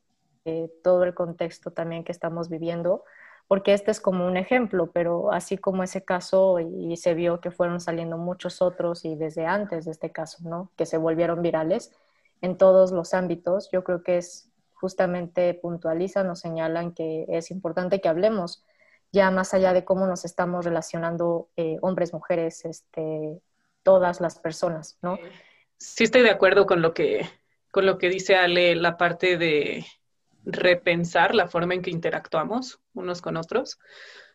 eh, 0.45 0.69
todo 0.84 1.03
el 1.03 1.13
contexto 1.13 1.71
también 1.71 2.03
que 2.03 2.11
estamos 2.11 2.49
viviendo, 2.49 3.03
porque 3.48 3.74
este 3.74 3.91
es 3.91 4.02
como 4.02 4.26
un 4.26 4.38
ejemplo, 4.38 4.91
pero 4.91 5.32
así 5.32 5.58
como 5.58 5.84
ese 5.84 6.04
caso 6.04 6.60
y, 6.60 6.98
se 6.98 7.14
vio 7.14 7.41
que 7.41 7.52
fueron 7.52 7.80
saliendo 7.80 8.18
muchos 8.18 8.62
otros 8.62 9.06
y 9.06 9.16
desde 9.16 9.46
antes 9.46 9.86
de 9.86 9.91
este 9.91 10.12
caso, 10.12 10.39
¿no? 10.43 10.72
Que 10.76 10.86
se 10.86 10.98
volvieron 10.98 11.41
virales 11.41 11.91
en 12.41 12.58
todos 12.58 12.91
los 12.91 13.14
ámbitos, 13.14 13.70
yo 13.72 13.84
creo 13.84 14.04
que 14.04 14.18
es 14.18 14.50
justamente 14.74 15.54
puntualizan 15.54 16.30
o 16.30 16.36
señalan 16.36 16.93
que 16.93 17.26
es 17.30 17.52
importante 17.52 18.02
que 18.02 18.10
hablemos 18.10 18.64
ya 19.12 19.32
más 19.32 19.54
allá 19.54 19.74
de 19.74 19.86
cómo 19.86 20.08
nos 20.08 20.26
estamos 20.26 20.66
relacionando 20.66 21.48
eh, 21.56 21.78
hombres, 21.82 22.14
mujeres, 22.14 22.66
este, 22.66 23.39
todas 23.84 24.20
las 24.20 24.39
personas, 24.39 24.98
¿no? 25.02 25.18
Sí 25.78 26.04
estoy 26.04 26.24
de 26.24 26.32
acuerdo 26.32 26.66
con 26.66 26.82
lo 26.82 26.93
que 26.93 27.28
con 27.72 27.86
lo 27.86 27.98
que 27.98 28.10
dice 28.10 28.38
Ale, 28.38 28.74
la 28.76 28.96
parte 28.96 29.38
de 29.38 29.86
repensar 30.46 31.36
la 31.36 31.48
forma 31.48 31.74
en 31.74 31.82
que 31.82 31.91
interactuamos 31.91 32.80
unos 32.93 33.22
con 33.22 33.38
otros. 33.38 33.80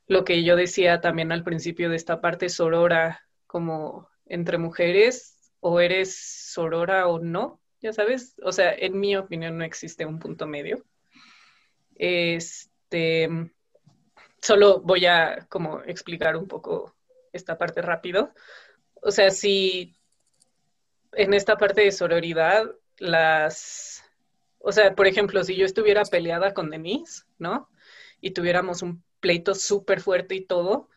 Lo 0.07 0.25
que 0.25 0.43
yo 0.43 0.57
decía 0.57 1.01
también 1.01 1.33
al 1.33 1.45
principio 1.45 1.89
de 1.89 1.97
esta 1.97 2.21
parte 2.21 2.49
sorora, 2.49 3.23
como 3.47 4.09
entre 4.27 4.59
mujeres, 4.59 5.53
o 5.61 5.81
eres 5.81 6.17
sorora 6.17 7.07
o 7.07 7.21
no, 7.21 7.61
ya 7.81 7.93
sabes. 7.93 8.35
O 8.43 8.53
sea, 8.53 8.73
en 8.73 8.99
mi 8.99 9.17
opinión 9.17 9.59
no 9.59 9.65
existe 9.65 10.05
un 10.07 10.19
punto 10.19 10.47
medio. 10.47 10.85
Este, 11.95 13.29
solo 14.41 14.81
voy 14.81 15.07
a 15.07 15.47
como 15.49 15.81
explicar 15.83 16.37
un 16.37 16.49
poco 16.49 16.97
esta 17.33 17.59
parte 17.59 17.83
rápido. 17.83 18.35
O 19.03 19.11
sea, 19.11 19.31
si 19.31 19.97
en 21.13 21.35
esta 21.35 21.57
parte 21.57 21.83
de 21.83 21.93
sororidad 21.93 22.65
las, 22.99 24.05
o 24.61 24.73
sea, 24.73 24.95
por 24.95 25.07
ejemplo, 25.07 25.43
si 25.43 25.57
yo 25.57 25.67
estuviera 25.67 26.05
peleada 26.05 26.55
con 26.55 26.71
Denise, 26.71 27.25
¿no? 27.39 27.69
Y 28.21 28.31
tuviéramos 28.33 28.83
un 28.83 29.03
pleito 29.21 29.55
súper 29.55 30.01
fuerte 30.01 30.35
y 30.35 30.43
todo, 30.43 30.89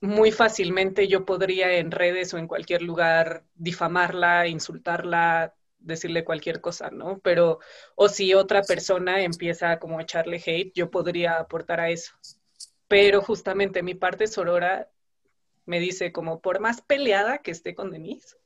muy 0.00 0.30
fácilmente 0.30 1.08
yo 1.08 1.24
podría 1.24 1.74
en 1.78 1.90
redes 1.90 2.32
o 2.32 2.38
en 2.38 2.46
cualquier 2.46 2.82
lugar 2.82 3.44
difamarla, 3.54 4.46
insultarla, 4.46 5.54
decirle 5.78 6.24
cualquier 6.24 6.60
cosa, 6.60 6.90
¿no? 6.90 7.18
Pero, 7.20 7.58
o 7.94 8.08
si 8.08 8.34
otra 8.34 8.62
persona 8.62 9.22
empieza 9.22 9.78
como 9.78 9.98
a 9.98 10.02
echarle 10.02 10.42
hate, 10.44 10.72
yo 10.74 10.90
podría 10.90 11.38
aportar 11.38 11.80
a 11.80 11.90
eso. 11.90 12.14
Pero 12.88 13.20
justamente 13.20 13.82
mi 13.82 13.94
parte 13.94 14.26
sorora 14.26 14.88
me 15.64 15.80
dice 15.80 16.12
como 16.12 16.40
por 16.40 16.60
más 16.60 16.82
peleada 16.82 17.38
que 17.38 17.50
esté 17.50 17.74
con 17.74 17.90
Denise, 17.90 18.36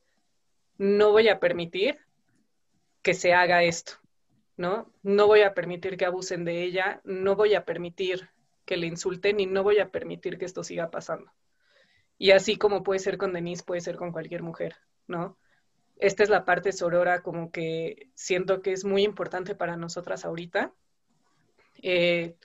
no 0.79 1.13
voy 1.13 1.29
a 1.29 1.41
permitir 1.41 1.99
que 3.03 3.15
se 3.15 3.35
haga 3.35 3.63
esto, 3.63 3.95
¿no? 4.61 4.93
No 5.03 5.27
voy 5.27 5.41
a 5.41 5.55
permitir 5.55 5.97
que 5.97 6.05
abusen 6.05 6.45
de 6.45 6.63
ella, 6.63 7.01
no 7.05 7.35
voy 7.35 7.55
a 7.55 7.65
permitir 7.65 8.29
que 8.67 8.77
le 8.77 8.87
insulten 8.87 9.41
y 9.41 9.47
no 9.47 9.63
voy 9.63 9.79
a 9.79 9.91
permitir 9.91 10.37
que 10.37 10.45
esto 10.45 10.63
siga 10.63 10.91
pasando. 10.91 11.33
Y 12.19 12.33
así 12.33 12.57
como 12.57 12.83
puede 12.83 13.01
ser 13.01 13.17
con 13.17 13.33
Denise, 13.33 13.65
puede 13.65 13.81
ser 13.81 13.97
con 13.97 14.13
cualquier 14.13 14.43
mujer, 14.43 14.77
¿no? 15.07 15.39
Esta 15.97 16.23
es 16.25 16.29
la 16.29 16.45
parte 16.45 16.73
sorora 16.73 17.23
como 17.23 17.51
que 17.51 18.11
siento 18.15 18.61
que 18.61 18.73
es 18.73 18.85
muy 18.85 19.03
importante 19.03 19.55
para 19.55 19.79
nosotras 19.79 20.27
ahorita. 20.27 20.75
Eh, 21.81 22.37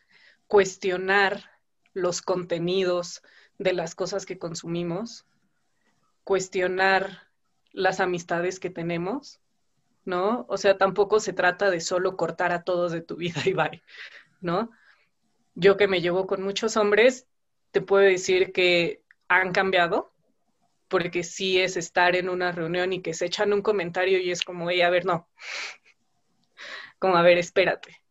cuestionar 0.47 1.51
los 1.91 2.21
contenidos 2.21 3.23
de 3.57 3.73
las 3.73 3.93
cosas 3.93 4.25
que 4.25 4.39
consumimos, 4.39 5.25
cuestionar 6.23 7.27
las 7.73 7.99
amistades 7.99 8.61
que 8.61 8.69
tenemos 8.69 9.41
¿no? 10.05 10.45
O 10.49 10.57
sea, 10.57 10.77
tampoco 10.77 11.19
se 11.19 11.33
trata 11.33 11.69
de 11.69 11.81
solo 11.81 12.15
cortar 12.15 12.51
a 12.51 12.63
todos 12.63 12.91
de 12.91 13.01
tu 13.01 13.15
vida 13.15 13.41
y 13.45 13.53
bye, 13.53 13.83
¿no? 14.41 14.71
Yo 15.55 15.77
que 15.77 15.87
me 15.87 16.01
llevo 16.01 16.27
con 16.27 16.43
muchos 16.43 16.77
hombres, 16.77 17.27
te 17.71 17.81
puedo 17.81 18.03
decir 18.03 18.51
que 18.51 19.01
han 19.27 19.51
cambiado, 19.51 20.13
porque 20.87 21.23
sí 21.23 21.59
es 21.59 21.77
estar 21.77 22.15
en 22.15 22.29
una 22.29 22.51
reunión 22.51 22.93
y 22.93 23.01
que 23.01 23.13
se 23.13 23.25
echan 23.25 23.53
un 23.53 23.61
comentario 23.61 24.19
y 24.19 24.31
es 24.31 24.43
como, 24.43 24.69
a 24.69 24.89
ver, 24.89 25.05
no. 25.05 25.27
Como, 26.99 27.17
a 27.17 27.21
ver, 27.21 27.37
espérate. 27.37 28.01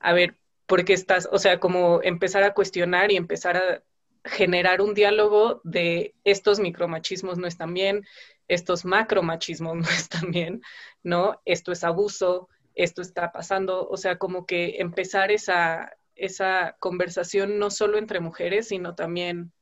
A 0.00 0.12
ver, 0.12 0.36
¿por 0.66 0.84
qué 0.84 0.92
estás? 0.92 1.28
O 1.32 1.38
sea, 1.38 1.58
como 1.58 2.02
empezar 2.02 2.42
a 2.42 2.52
cuestionar 2.52 3.10
y 3.10 3.16
empezar 3.16 3.56
a 3.56 3.82
generar 4.26 4.80
un 4.82 4.94
diálogo 4.94 5.60
de 5.64 6.14
estos 6.24 6.58
micromachismos 6.58 7.38
no 7.38 7.46
están 7.46 7.72
bien, 7.72 8.04
estos 8.48 8.84
macromachismos 8.84 9.76
no 9.76 9.88
están 9.88 10.30
bien, 10.30 10.62
¿no? 11.06 11.40
Esto 11.44 11.70
es 11.70 11.84
abuso, 11.84 12.48
esto 12.74 13.00
está 13.00 13.30
pasando, 13.30 13.88
o 13.88 13.96
sea, 13.96 14.18
como 14.18 14.44
que 14.44 14.78
empezar 14.80 15.30
esa, 15.30 15.96
esa 16.16 16.76
conversación 16.80 17.60
no 17.60 17.70
solo 17.70 17.96
entre 17.96 18.18
mujeres, 18.18 18.68
sino 18.68 18.96
también 18.96 19.52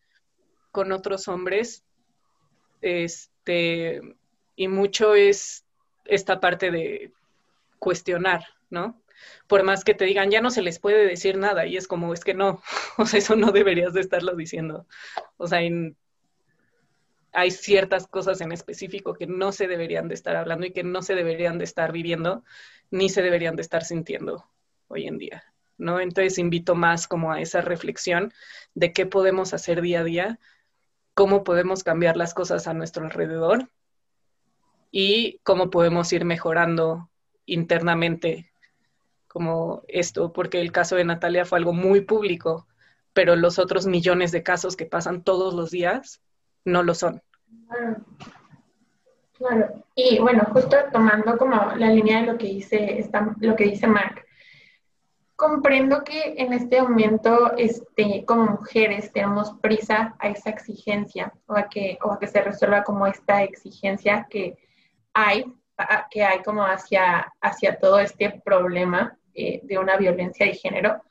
con 0.73 0.91
otros 0.91 1.29
hombres 1.29 1.85
este, 2.81 4.01
y 4.57 4.69
mucho 4.69 5.15
es 5.15 5.67
esta 6.07 6.41
parte 6.41 6.71
de 6.71 7.13
cuestionar, 7.79 8.47
¿no? 8.71 9.03
Por 9.47 9.65
más 9.65 9.85
que 9.85 9.93
te 9.93 10.07
digan, 10.07 10.31
ya 10.31 10.41
no 10.41 10.51
se 10.51 10.63
les 10.63 10.79
puede 10.79 11.05
decir 11.07 11.37
nada, 11.37 11.67
y 11.67 11.77
es 11.77 11.87
como, 11.87 12.15
es 12.15 12.25
que 12.25 12.33
no, 12.33 12.63
o 12.97 13.05
sea, 13.05 13.19
eso 13.19 13.37
no 13.37 13.53
deberías 13.53 13.93
de 13.93 14.01
estarlo 14.01 14.35
diciendo. 14.35 14.87
O 15.37 15.47
sea, 15.47 15.61
hay 17.35 17.51
ciertas 17.51 18.07
cosas 18.07 18.41
en 18.41 18.53
específico 18.53 19.15
que 19.15 19.27
no 19.27 19.53
se 19.53 19.67
deberían 19.67 20.09
de 20.09 20.15
estar 20.15 20.37
hablando 20.37 20.67
y 20.67 20.73
que 20.73 20.85
no 20.85 21.03
se 21.03 21.15
deberían 21.15 21.59
de 21.59 21.65
estar 21.65 21.93
viviendo, 21.93 22.45
ni 22.91 23.09
se 23.09 23.23
deberían 23.23 23.57
de 23.57 23.63
estar 23.63 23.85
sintiendo 23.85 24.47
hoy 24.89 25.07
en 25.07 25.19
día, 25.19 25.45
¿no? 25.77 26.01
Entonces 26.01 26.39
invito 26.39 26.75
más 26.75 27.07
como 27.07 27.33
a 27.33 27.41
esa 27.41 27.61
reflexión 27.61 28.33
de 28.75 28.93
qué 28.93 29.05
podemos 29.05 29.53
hacer 29.53 29.83
día 29.83 30.01
a 30.01 30.05
día 30.05 30.39
cómo 31.15 31.45
podemos 31.45 31.85
cambiar 31.85 32.17
las 32.17 32.35
cosas 32.35 32.67
a 32.67 32.75
nuestro 32.75 33.05
alrededor 33.05 33.71
y 34.91 35.39
cómo 35.45 35.71
podemos 35.71 36.13
ir 36.13 36.25
mejorando 36.25 37.09
internamente 37.47 38.51
como 39.29 39.83
esto, 39.89 40.33
porque 40.33 40.61
el 40.61 40.71
caso 40.71 40.97
de 40.97 41.05
Natalia 41.05 41.45
fue 41.45 41.59
algo 41.59 41.73
muy 41.73 42.03
público, 42.03 42.67
pero 43.13 43.35
los 43.37 43.59
otros 43.59 43.87
millones 43.87 44.33
de 44.33 44.43
casos 44.43 44.77
que 44.77 44.87
pasan 44.87 45.23
todos 45.23 45.55
los 45.55 45.71
días 45.71 46.21
no 46.65 46.83
lo 46.83 46.95
son. 46.95 47.23
Claro. 49.35 49.85
Y 49.95 50.19
bueno, 50.21 50.45
justo 50.53 50.77
tomando 50.93 51.37
como 51.37 51.57
la 51.77 51.89
línea 51.89 52.21
de 52.21 52.27
lo 52.33 52.39
que 52.39 52.47
dice, 52.47 53.09
lo 53.41 53.57
que 53.57 53.65
dice 53.65 53.87
Mark, 53.87 54.25
comprendo 55.37 56.05
que 56.05 56.35
en 56.39 56.53
este 56.53 56.81
momento, 56.81 57.53
este, 57.57 58.25
como 58.25 58.45
mujeres, 58.45 59.13
tenemos 59.13 59.53
prisa 59.61 60.15
a 60.19 60.29
esa 60.29 60.51
exigencia 60.51 61.33
o 61.47 61.57
a 61.57 61.69
que, 61.69 61.99
o 62.03 62.19
que 62.19 62.27
se 62.27 62.41
resuelva 62.43 62.85
como 62.85 63.07
esta 63.07 63.43
exigencia 63.43 64.27
que 64.31 64.57
hay, 65.13 65.45
que 66.11 66.25
hay 66.25 66.43
como 66.43 66.63
hacia, 66.63 67.33
hacia 67.41 67.79
todo 67.79 67.99
este 67.99 68.41
problema 68.45 69.19
eh, 69.35 69.61
de 69.65 69.79
una 69.79 69.97
violencia 69.97 70.47
de 70.47 70.55
género. 70.55 71.03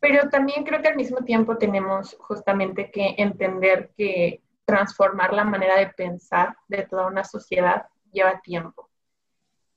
Pero 0.00 0.28
también 0.28 0.64
creo 0.64 0.82
que 0.82 0.88
al 0.88 0.96
mismo 0.96 1.24
tiempo 1.24 1.56
tenemos 1.56 2.16
justamente 2.18 2.90
que 2.90 3.14
entender 3.16 3.90
que 3.96 4.42
transformar 4.64 5.32
la 5.32 5.44
manera 5.44 5.76
de 5.76 5.88
pensar 5.88 6.56
de 6.68 6.82
toda 6.82 7.06
una 7.06 7.24
sociedad 7.24 7.86
lleva 8.12 8.40
tiempo. 8.40 8.90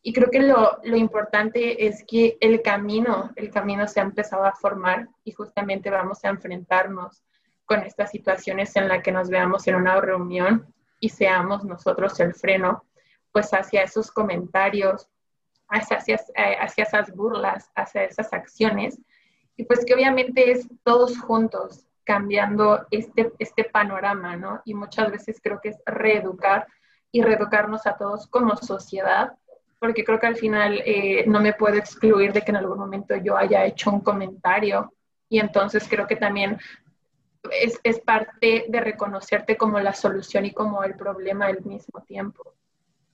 Y 0.01 0.13
creo 0.13 0.29
que 0.29 0.39
lo, 0.39 0.79
lo, 0.83 0.95
importante 0.95 1.85
es 1.85 2.03
que 2.07 2.37
el 2.39 2.61
camino, 2.61 3.31
el 3.35 3.51
camino 3.51 3.87
se 3.87 3.99
ha 3.99 4.03
empezado 4.03 4.45
a 4.45 4.53
formar 4.53 5.09
y 5.25 5.31
justamente 5.31 5.89
vamos 5.89 6.23
a 6.23 6.29
enfrentarnos 6.29 7.23
con 7.65 7.81
estas 7.81 8.11
situaciones 8.11 8.75
en 8.77 8.87
las 8.87 9.03
que 9.03 9.11
nos 9.11 9.29
veamos 9.29 9.67
en 9.67 9.75
una 9.75 9.99
reunión 9.99 10.73
y 10.99 11.09
seamos 11.09 11.65
nosotros 11.65 12.19
el 12.21 12.33
freno, 12.33 12.85
pues 13.33 13.51
hacia 13.51 13.83
esos 13.83 14.09
comentarios, 14.11 15.09
hacia, 15.67 15.97
hacia, 15.97 16.19
hacia 16.61 16.83
esas 16.83 17.11
burlas, 17.13 17.69
hacia 17.75 18.05
esas 18.05 18.31
acciones, 18.31 18.99
y 19.57 19.65
pues 19.65 19.83
que 19.83 19.93
obviamente 19.93 20.51
es 20.51 20.69
todos 20.83 21.19
juntos 21.19 21.86
cambiando 22.07 22.87
este, 22.89 23.33
este 23.37 23.65
panorama, 23.65 24.37
¿no? 24.37 24.61
Y 24.63 24.73
muchas 24.73 25.11
veces 25.11 25.41
creo 25.43 25.59
que 25.61 25.69
es 25.69 25.77
reeducar 25.85 26.65
y 27.11 27.21
reeducarnos 27.21 27.85
a 27.85 27.97
todos 27.97 28.27
como 28.27 28.55
sociedad 28.55 29.33
porque 29.79 30.03
creo 30.03 30.19
que 30.19 30.27
al 30.27 30.35
final 30.35 30.81
eh, 30.85 31.25
no 31.27 31.39
me 31.39 31.53
puedo 31.53 31.75
excluir 31.75 32.33
de 32.33 32.41
que 32.41 32.51
en 32.51 32.57
algún 32.57 32.79
momento 32.79 33.15
yo 33.17 33.37
haya 33.37 33.65
hecho 33.65 33.91
un 33.91 34.01
comentario 34.01 34.91
y 35.29 35.39
entonces 35.39 35.87
creo 35.87 36.07
que 36.07 36.15
también 36.15 36.57
es, 37.51 37.79
es, 37.83 37.99
parte 37.99 38.65
de 38.67 38.79
reconocerte 38.81 39.55
como 39.55 39.79
la 39.79 39.93
solución 39.93 40.45
y 40.45 40.51
como 40.51 40.83
el 40.83 40.95
problema 40.95 41.45
al 41.45 41.63
mismo 41.63 42.01
tiempo. 42.01 42.55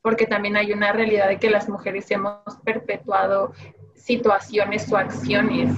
Porque 0.02 0.26
también 0.26 0.56
hay 0.56 0.72
una 0.72 0.92
realidad 0.92 1.28
de 1.28 1.40
que 1.40 1.50
las 1.50 1.68
mujeres 1.68 2.10
hemos 2.12 2.56
perpetuado 2.64 3.54
situaciones 3.96 4.92
o 4.92 4.98
acciones 4.98 5.74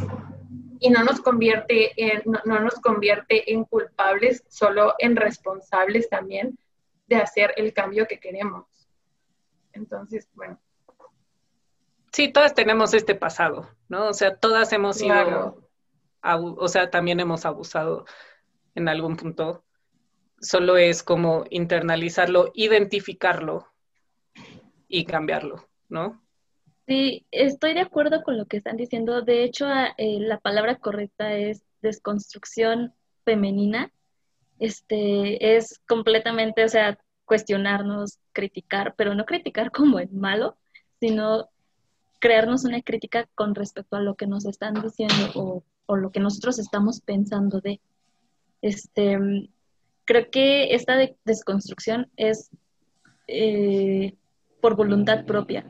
y 0.80 0.90
no 0.90 1.04
nos 1.04 1.22
convierte 1.22 1.92
en, 1.96 2.22
no, 2.26 2.40
no 2.46 2.60
nos 2.60 2.76
convierte 2.76 3.52
en 3.52 3.64
culpables, 3.66 4.44
solo 4.50 4.96
en 5.00 5.16
responsables 5.16 6.10
también 6.10 6.58
de 7.08 7.18
hacer 7.18 7.54
el 7.58 7.74
cambio 7.74 8.08
que 8.08 8.20
queremos. 8.20 8.66
Entonces, 9.74 10.30
bueno, 10.34 10.60
Sí, 12.16 12.30
todas 12.30 12.56
tenemos 12.56 12.94
este 12.94 13.14
pasado, 13.14 13.68
¿no? 13.90 14.08
O 14.08 14.14
sea, 14.14 14.38
todas 14.38 14.72
hemos 14.72 15.00
sido, 15.00 15.70
o 16.24 16.68
sea, 16.70 16.90
también 16.90 17.20
hemos 17.20 17.46
abusado 17.46 18.06
en 18.74 18.88
algún 18.88 19.18
punto. 19.18 19.66
Solo 20.40 20.78
es 20.78 21.04
como 21.04 21.44
internalizarlo, 21.50 22.54
identificarlo 22.54 23.68
y 24.88 25.04
cambiarlo, 25.04 25.68
¿no? 25.90 26.25
Sí, 26.88 27.26
estoy 27.32 27.74
de 27.74 27.82
acuerdo 27.82 28.22
con 28.24 28.38
lo 28.38 28.46
que 28.46 28.58
están 28.58 28.78
diciendo. 28.78 29.22
De 29.24 29.44
hecho, 29.44 29.68
eh, 29.98 30.20
la 30.20 30.40
palabra 30.40 30.76
correcta 30.76 31.34
es 31.34 31.64
desconstrucción 31.82 32.94
femenina. 33.24 33.92
Este 34.60 35.58
es 35.58 35.80
completamente, 35.88 36.64
o 36.64 36.70
sea, 36.70 37.00
cuestionarnos, 37.26 38.20
criticar, 38.34 38.94
pero 38.96 39.16
no 39.16 39.26
criticar 39.26 39.72
como 39.72 40.00
en 40.00 40.16
malo, 40.20 40.58
sino 41.00 41.50
crearnos 42.20 42.66
una 42.66 42.82
crítica 42.82 43.28
con 43.36 43.56
respecto 43.56 43.96
a 43.96 44.02
lo 44.02 44.16
que 44.16 44.28
nos 44.28 44.46
están 44.46 44.76
diciendo 44.76 45.64
o, 45.88 45.96
lo 45.96 46.12
que 46.12 46.20
nosotros 46.20 46.60
estamos 46.60 47.02
pensando 47.02 47.62
de. 47.62 47.80
Este, 48.62 49.50
creo 50.06 50.30
que 50.32 50.74
esta 50.74 50.98
desconstrucción 51.24 52.10
es 52.16 52.50
eh, 53.28 54.16
por 54.62 54.76
voluntad 54.76 55.26
propia, 55.26 55.66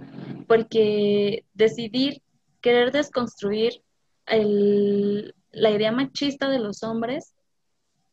porque 0.47 1.45
decidir 1.53 2.21
querer 2.61 2.91
desconstruir 2.91 3.81
la 4.27 5.69
idea 5.71 5.91
machista 5.91 6.49
de 6.49 6.59
los 6.59 6.83
hombres 6.83 7.35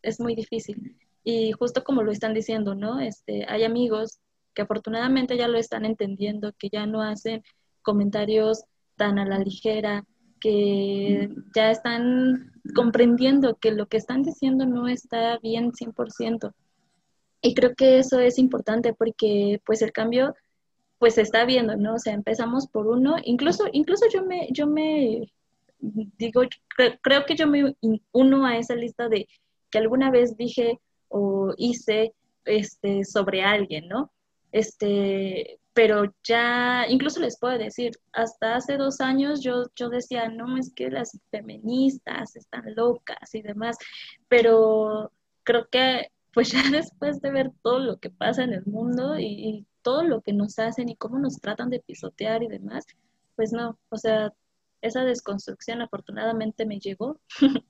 es 0.03 0.20
muy 0.20 0.35
difícil. 0.35 0.97
Y 1.24 1.53
justo 1.53 1.85
como 1.85 2.03
lo 2.03 2.12
están 2.12 2.35
diciendo, 2.35 2.74
¿no? 2.74 3.01
Este, 3.01 3.47
hay 3.49 3.64
amigos 3.64 4.18
que 4.55 4.62
afortunadamente 4.62 5.37
ya 5.37 5.49
lo 5.49 5.59
están 5.59 5.85
entendiendo, 5.85 6.53
que 6.59 6.68
ya 6.68 6.87
no 6.87 7.03
hacen 7.03 7.43
comentarios 7.80 8.64
tan 8.97 9.18
a 9.18 9.24
la 9.24 9.39
ligera, 9.39 10.05
que 10.41 11.30
ya 11.55 11.70
están 11.70 12.53
comprendiendo 12.74 13.57
que 13.57 13.70
lo 13.70 13.87
que 13.87 13.97
están 13.97 14.22
diciendo 14.22 14.66
no 14.66 14.89
está 14.89 15.39
bien 15.39 15.72
100%. 15.72 16.53
Y 17.41 17.55
creo 17.55 17.74
que 17.74 17.99
eso 17.99 18.20
es 18.20 18.39
importante 18.39 18.93
porque 18.93 19.61
pues 19.64 19.83
el 19.83 19.93
cambio 19.93 20.35
pues 21.03 21.17
se 21.17 21.23
está 21.23 21.45
viendo, 21.45 21.77
¿no? 21.77 21.95
O 21.95 21.99
sea, 21.99 22.13
empezamos 22.15 22.69
por 22.69 22.87
uno, 22.87 23.17
incluso 23.25 23.65
incluso 23.73 24.07
yo 24.15 24.25
me 24.25 24.47
yo 24.53 24.69
me 24.69 25.33
digo 25.81 26.43
creo 27.03 27.27
que 27.27 27.35
yo 27.35 27.49
me 27.49 27.75
uno 28.13 28.47
a 28.47 28.57
esa 28.57 28.77
lista 28.77 29.09
de 29.09 29.27
que 29.69 29.79
alguna 29.79 30.13
vez 30.13 30.37
dije 30.37 30.79
o 31.09 31.55
hice 31.57 32.15
este 32.45 33.05
sobre 33.05 33.43
alguien, 33.43 33.89
¿no? 33.89 34.13
Este, 34.53 35.59
pero 35.75 36.05
ya, 36.23 36.87
incluso 36.89 37.19
les 37.19 37.37
puedo 37.37 37.59
decir, 37.59 37.99
hasta 38.13 38.55
hace 38.55 38.77
dos 38.77 39.01
años 39.01 39.41
yo, 39.43 39.65
yo 39.75 39.89
decía, 39.89 40.29
no, 40.29 40.57
es 40.57 40.73
que 40.73 40.89
las 40.89 41.19
feministas 41.33 42.37
están 42.37 42.77
locas 42.77 43.35
y 43.35 43.43
demás, 43.43 43.77
pero 44.29 45.11
creo 45.43 45.67
que 45.69 46.13
pues 46.33 46.53
ya 46.53 46.63
después 46.71 47.21
de 47.21 47.33
ver 47.33 47.51
todo 47.61 47.81
lo 47.81 47.99
que 47.99 48.11
pasa 48.11 48.45
en 48.45 48.53
el 48.53 48.65
mundo 48.67 49.19
y, 49.19 49.67
todo 49.83 50.03
lo 50.05 50.22
que 50.22 50.33
nos 50.33 50.59
hacen 50.59 50.89
y 50.89 50.97
cómo 50.97 51.18
nos 51.18 51.41
tratan 51.41 51.70
de 51.70 51.80
pisotear 51.80 52.43
y 52.43 52.49
demás, 52.49 52.87
pues 53.37 53.53
no, 53.53 53.78
o 53.89 53.97
sea, 53.97 54.33
esa 54.80 55.05
desconstrucción 55.05 55.83
afortunadamente 55.83 56.66
me 56.66 56.78
llegó. 56.78 57.20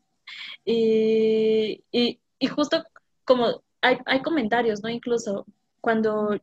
y, 0.64 1.84
y, 1.90 2.46
justo 2.48 2.82
como 3.24 3.62
hay, 3.80 3.98
hay 4.06 4.22
comentarios, 4.22 4.82
¿no? 4.82 4.88
Incluso 4.88 5.46
cuando 5.80 6.38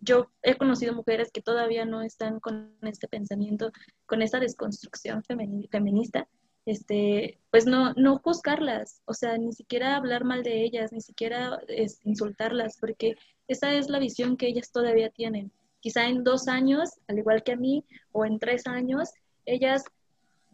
yo 0.00 0.30
he 0.42 0.56
conocido 0.56 0.94
mujeres 0.94 1.30
que 1.32 1.42
todavía 1.42 1.84
no 1.84 2.02
están 2.02 2.40
con 2.40 2.76
este 2.82 3.08
pensamiento, 3.08 3.72
con 4.06 4.20
esta 4.20 4.40
desconstrucción 4.40 5.22
feminista, 5.24 6.28
este, 6.64 7.38
pues 7.50 7.66
no, 7.66 7.92
no 7.94 8.18
juzgarlas, 8.18 9.02
o 9.04 9.14
sea, 9.14 9.36
ni 9.36 9.52
siquiera 9.52 9.96
hablar 9.96 10.24
mal 10.24 10.42
de 10.42 10.62
ellas, 10.62 10.92
ni 10.92 11.00
siquiera 11.00 11.60
insultarlas, 12.04 12.78
porque 12.78 13.16
esa 13.48 13.74
es 13.74 13.88
la 13.88 13.98
visión 13.98 14.36
que 14.36 14.46
ellas 14.46 14.70
todavía 14.70 15.10
tienen. 15.10 15.50
Quizá 15.80 16.06
en 16.06 16.22
dos 16.22 16.46
años, 16.46 16.90
al 17.08 17.18
igual 17.18 17.42
que 17.42 17.52
a 17.52 17.56
mí, 17.56 17.84
o 18.12 18.24
en 18.24 18.38
tres 18.38 18.66
años, 18.66 19.10
ellas 19.44 19.84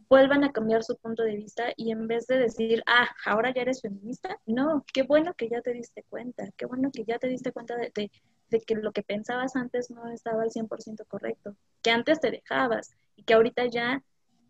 vuelvan 0.09 0.43
a 0.45 0.53
cambiar 0.53 0.83
su 0.83 0.97
punto 0.97 1.23
de 1.23 1.37
vista 1.37 1.73
y 1.77 1.93
en 1.93 2.09
vez 2.09 2.27
de 2.27 2.39
decir, 2.39 2.83
ah, 2.87 3.09
ahora 3.27 3.53
ya 3.53 3.63
eres 3.63 3.83
feminista, 3.83 4.41
no, 4.47 4.85
qué 4.93 5.03
bueno 5.03 5.35
que 5.35 5.51
ya 5.51 5.61
te 5.61 5.75
diste 5.75 6.03
cuenta, 6.09 6.49
qué 6.57 6.65
bueno 6.65 6.91
que 6.91 7.05
ya 7.05 7.19
te 7.19 7.29
diste 7.29 7.53
cuenta 7.53 7.77
de, 7.77 8.11
de 8.51 8.61
que 8.61 8.75
lo 8.75 8.93
que 8.93 9.03
pensabas 9.03 9.55
antes 9.57 9.91
no 9.91 10.09
estaba 10.11 10.43
al 10.43 10.51
100% 10.51 11.07
correcto, 11.07 11.55
que 11.83 11.91
antes 11.91 12.21
te 12.21 12.31
dejabas 12.31 12.95
y 13.17 13.25
que 13.25 13.35
ahorita 13.35 13.67
ya 13.67 14.03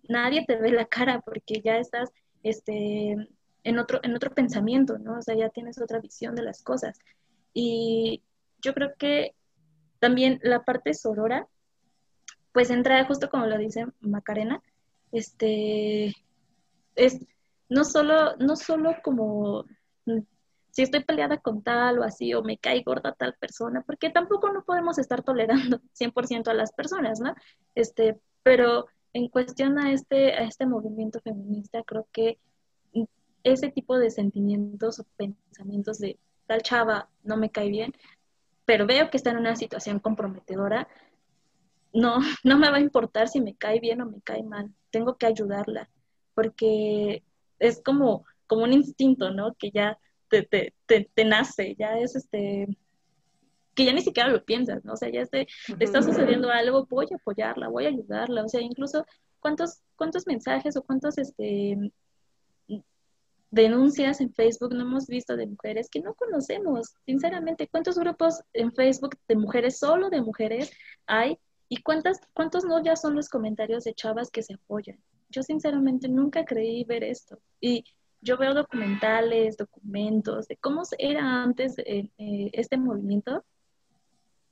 nadie 0.09 0.44
te 0.46 0.57
ve 0.57 0.70
la 0.70 0.86
cara 0.86 1.20
porque 1.20 1.61
ya 1.62 1.78
estás 1.78 2.11
este, 2.42 3.16
en, 3.64 3.78
otro, 3.78 4.01
en 4.03 4.14
otro 4.14 4.32
pensamiento, 4.32 4.99
¿no? 4.99 5.18
O 5.18 5.22
sea, 5.22 5.34
ya 5.34 5.49
tienes 5.51 5.80
otra 5.80 6.01
visión 6.01 6.34
de 6.34 6.42
las 6.42 6.62
cosas. 6.62 6.99
Y 7.53 8.22
yo 8.62 8.74
creo 8.74 8.94
que 8.96 9.34
también 9.99 10.40
la 10.42 10.64
parte 10.64 10.94
sorora, 10.94 11.49
pues 12.53 12.70
entra 12.70 13.05
justo 13.05 13.28
como 13.30 13.46
lo 13.46 13.59
dice 13.59 13.86
Macarena, 14.01 14.62
este, 15.12 16.14
es 16.94 17.18
no 17.68 17.84
solo, 17.84 18.36
no 18.36 18.57
solo 18.57 18.96
como 19.03 19.64
si 20.70 20.82
estoy 20.82 21.03
peleada 21.03 21.38
con 21.38 21.62
tal 21.62 21.99
o 21.99 22.05
así, 22.05 22.32
o 22.34 22.42
me 22.42 22.59
cae 22.59 22.82
gorda 22.82 23.12
tal 23.12 23.34
persona, 23.34 23.82
porque 23.82 24.11
tampoco 24.11 24.51
no 24.53 24.62
podemos 24.64 24.99
estar 24.99 25.22
tolerando 25.22 25.80
100% 25.99 26.49
a 26.49 26.55
las 26.55 26.72
personas, 26.72 27.20
¿no? 27.20 27.34
Este, 27.74 28.20
pero 28.42 28.86
en 29.18 29.28
cuestión 29.28 29.78
a 29.78 29.92
este, 29.92 30.32
a 30.32 30.44
este 30.44 30.64
movimiento 30.64 31.20
feminista, 31.20 31.82
creo 31.82 32.06
que 32.12 32.38
ese 33.42 33.68
tipo 33.70 33.98
de 33.98 34.10
sentimientos 34.10 35.00
o 35.00 35.06
pensamientos 35.16 35.98
de 35.98 36.18
tal 36.46 36.62
chava 36.62 37.08
no 37.24 37.36
me 37.36 37.50
cae 37.50 37.68
bien, 37.68 37.92
pero 38.64 38.86
veo 38.86 39.10
que 39.10 39.16
está 39.16 39.30
en 39.30 39.38
una 39.38 39.56
situación 39.56 39.98
comprometedora, 39.98 40.86
no, 41.92 42.18
no 42.44 42.58
me 42.58 42.70
va 42.70 42.76
a 42.76 42.80
importar 42.80 43.28
si 43.28 43.40
me 43.40 43.56
cae 43.56 43.80
bien 43.80 44.00
o 44.02 44.06
me 44.06 44.20
cae 44.22 44.44
mal, 44.44 44.72
tengo 44.90 45.16
que 45.16 45.26
ayudarla, 45.26 45.90
porque 46.34 47.24
es 47.58 47.82
como, 47.82 48.24
como 48.46 48.62
un 48.62 48.72
instinto, 48.72 49.30
¿no? 49.30 49.54
Que 49.54 49.72
ya 49.72 49.98
te, 50.28 50.42
te, 50.42 50.74
te, 51.12 51.24
nace, 51.24 51.74
ya 51.76 51.98
es 51.98 52.14
este, 52.14 52.68
que 53.78 53.84
ya 53.84 53.92
ni 53.92 54.02
siquiera 54.02 54.28
lo 54.28 54.44
piensas, 54.44 54.84
¿no? 54.84 54.94
O 54.94 54.96
sea, 54.96 55.08
ya 55.08 55.24
te 55.26 55.46
está 55.78 56.02
sucediendo 56.02 56.50
algo, 56.50 56.84
voy 56.86 57.06
a 57.12 57.14
apoyarla, 57.14 57.68
voy 57.68 57.86
a 57.86 57.90
ayudarla, 57.90 58.44
o 58.44 58.48
sea, 58.48 58.60
incluso 58.60 59.06
cuántos, 59.38 59.82
cuántos 59.94 60.26
mensajes 60.26 60.76
o 60.76 60.82
cuántos, 60.82 61.16
este, 61.16 61.78
denuncias 63.52 64.20
en 64.20 64.34
Facebook 64.34 64.74
no 64.74 64.82
hemos 64.82 65.06
visto 65.06 65.36
de 65.36 65.46
mujeres 65.46 65.88
que 65.88 66.00
no 66.00 66.14
conocemos, 66.14 66.92
sinceramente, 67.06 67.68
cuántos 67.68 67.96
grupos 67.96 68.42
en 68.52 68.72
Facebook 68.72 69.16
de 69.28 69.36
mujeres, 69.36 69.78
solo 69.78 70.10
de 70.10 70.22
mujeres 70.22 70.72
hay, 71.06 71.38
y 71.68 71.80
cuántas, 71.80 72.18
cuántos 72.32 72.64
no 72.64 72.82
ya 72.82 72.96
son 72.96 73.14
los 73.14 73.28
comentarios 73.28 73.84
de 73.84 73.94
chavas 73.94 74.32
que 74.32 74.42
se 74.42 74.54
apoyan. 74.54 74.98
Yo 75.28 75.44
sinceramente 75.44 76.08
nunca 76.08 76.44
creí 76.44 76.82
ver 76.82 77.04
esto. 77.04 77.38
Y 77.60 77.84
yo 78.22 78.38
veo 78.38 78.54
documentales, 78.54 79.56
documentos 79.56 80.48
de 80.48 80.56
cómo 80.56 80.82
era 80.98 81.44
antes 81.44 81.78
eh, 81.78 82.10
eh, 82.18 82.50
este 82.54 82.76
movimiento 82.76 83.44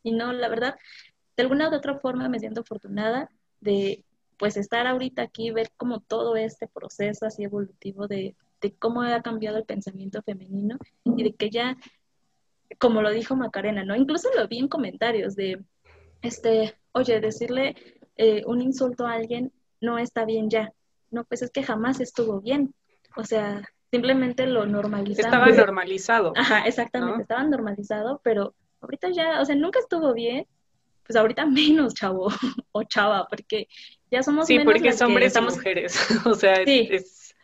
y 0.07 0.13
no, 0.13 0.33
la 0.33 0.49
verdad, 0.49 0.77
de 1.37 1.43
alguna 1.43 1.69
u 1.69 1.75
otra 1.75 1.99
forma 1.99 2.29
me 2.29 2.39
siento 2.39 2.61
afortunada 2.61 3.29
de 3.61 4.05
pues 4.39 4.57
estar 4.57 4.87
ahorita 4.87 5.23
aquí, 5.23 5.51
ver 5.51 5.71
como 5.77 5.99
todo 5.99 6.37
este 6.37 6.69
proceso 6.69 7.27
así 7.27 7.43
evolutivo 7.43 8.07
de, 8.07 8.37
de 8.61 8.73
cómo 8.75 9.03
ha 9.03 9.21
cambiado 9.23 9.57
el 9.57 9.65
pensamiento 9.65 10.23
femenino 10.23 10.79
y 11.05 11.25
de 11.25 11.35
que 11.35 11.51
ya, 11.51 11.77
como 12.79 13.03
lo 13.03 13.11
dijo 13.11 13.35
Macarena, 13.35 13.85
¿no? 13.85 13.97
Incluso 13.97 14.29
lo 14.37 14.47
vi 14.47 14.59
en 14.59 14.69
comentarios 14.69 15.35
de, 15.35 15.61
este, 16.23 16.77
oye, 16.93 17.21
decirle 17.21 17.75
eh, 18.17 18.45
un 18.47 18.63
insulto 18.63 19.07
a 19.07 19.15
alguien 19.15 19.53
no 19.81 19.99
está 19.99 20.25
bien 20.25 20.49
ya. 20.51 20.73
No, 21.11 21.25
pues 21.25 21.43
es 21.43 21.51
que 21.51 21.65
jamás 21.65 21.99
estuvo 21.99 22.41
bien. 22.41 22.75
O 23.17 23.25
sea, 23.25 23.65
simplemente 23.91 24.47
lo 24.47 24.67
normalizamos. 24.67 25.33
Estaba 25.33 25.49
normalizado. 25.49 26.33
Ajá, 26.37 26.61
exactamente, 26.67 27.23
estaba 27.23 27.43
normalizado, 27.43 28.21
pero 28.23 28.55
ahorita 28.81 29.11
ya, 29.11 29.41
o 29.41 29.45
sea, 29.45 29.55
nunca 29.55 29.79
estuvo 29.79 30.13
bien, 30.15 30.47
pues 31.05 31.17
ahorita 31.17 31.47
menos, 31.47 31.95
chavo, 31.95 32.29
o 32.73 32.83
chava, 32.85 33.27
porque 33.29 33.69
ya 34.11 34.23
somos 34.23 34.47
sí, 34.47 34.59
porque 34.61 34.93
son 34.93 35.09
hombres 35.09 35.37
y 35.37 35.41
mujeres, 35.41 35.99
o 36.27 36.35
sea, 36.35 36.55
es, 36.63 37.35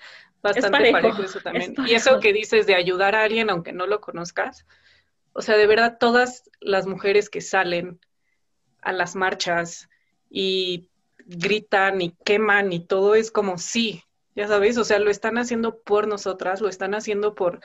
bastante 0.42 0.90
parejo. 0.90 1.22
eso 1.24 1.40
también. 1.40 1.74
Y 1.86 1.94
eso 1.94 2.20
que 2.20 2.32
dices 2.32 2.66
de 2.66 2.74
ayudar 2.74 3.14
a 3.14 3.22
alguien 3.22 3.50
aunque 3.50 3.72
no 3.72 3.86
lo 3.86 4.00
conozcas, 4.00 4.66
o 5.32 5.42
sea, 5.42 5.56
de 5.56 5.66
verdad, 5.66 5.96
todas 5.98 6.50
las 6.60 6.86
mujeres 6.86 7.30
que 7.30 7.40
salen 7.40 8.00
a 8.82 8.92
las 8.92 9.16
marchas 9.16 9.88
y 10.28 10.88
gritan 11.24 12.00
y 12.00 12.14
queman 12.24 12.72
y 12.72 12.86
todo 12.86 13.14
es 13.14 13.30
como, 13.30 13.56
sí, 13.56 14.02
ya 14.34 14.48
sabéis, 14.48 14.76
o 14.78 14.84
sea, 14.84 14.98
lo 14.98 15.10
están 15.10 15.38
haciendo 15.38 15.80
por 15.82 16.08
nosotras, 16.08 16.60
lo 16.60 16.68
están 16.68 16.94
haciendo 16.94 17.34
por, 17.34 17.60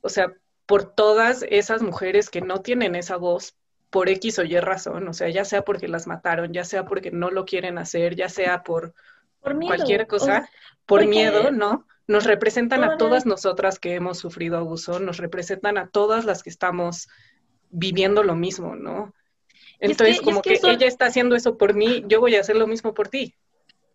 o 0.00 0.08
sea, 0.08 0.34
por 0.66 0.94
todas 0.94 1.44
esas 1.48 1.82
mujeres 1.82 2.30
que 2.30 2.40
no 2.40 2.60
tienen 2.60 2.94
esa 2.94 3.16
voz 3.16 3.56
por 3.90 4.08
X 4.08 4.38
o 4.38 4.44
Y 4.44 4.58
razón, 4.58 5.06
o 5.08 5.12
sea, 5.12 5.28
ya 5.28 5.44
sea 5.44 5.64
porque 5.64 5.86
las 5.86 6.06
mataron, 6.06 6.52
ya 6.52 6.64
sea 6.64 6.86
porque 6.86 7.10
no 7.10 7.30
lo 7.30 7.44
quieren 7.44 7.76
hacer, 7.76 8.16
ya 8.16 8.28
sea 8.30 8.62
por, 8.62 8.94
cualquier 9.42 10.06
cosa, 10.06 10.48
por 10.86 11.06
miedo, 11.06 11.50
¿no? 11.50 11.86
Nos 12.06 12.24
representan 12.24 12.84
a 12.84 12.96
todas 12.96 13.26
nosotras 13.26 13.78
que 13.78 13.94
hemos 13.94 14.18
sufrido 14.18 14.56
abuso, 14.56 14.98
nos 14.98 15.18
representan 15.18 15.78
a 15.78 15.88
todas 15.88 16.24
las 16.24 16.42
que 16.42 16.50
estamos 16.50 17.08
viviendo 17.70 18.22
lo 18.22 18.34
mismo, 18.34 18.76
¿no? 18.76 19.12
Entonces, 19.78 20.20
como 20.20 20.42
que, 20.42 20.60
ella 20.62 20.86
está 20.86 21.06
haciendo 21.06 21.34
eso 21.34 21.58
por 21.58 21.74
mí, 21.74 22.04
yo 22.06 22.20
voy 22.20 22.36
a 22.36 22.40
hacer 22.40 22.56
lo 22.56 22.66
mismo 22.66 22.94
por 22.94 23.08
ti. 23.08 23.34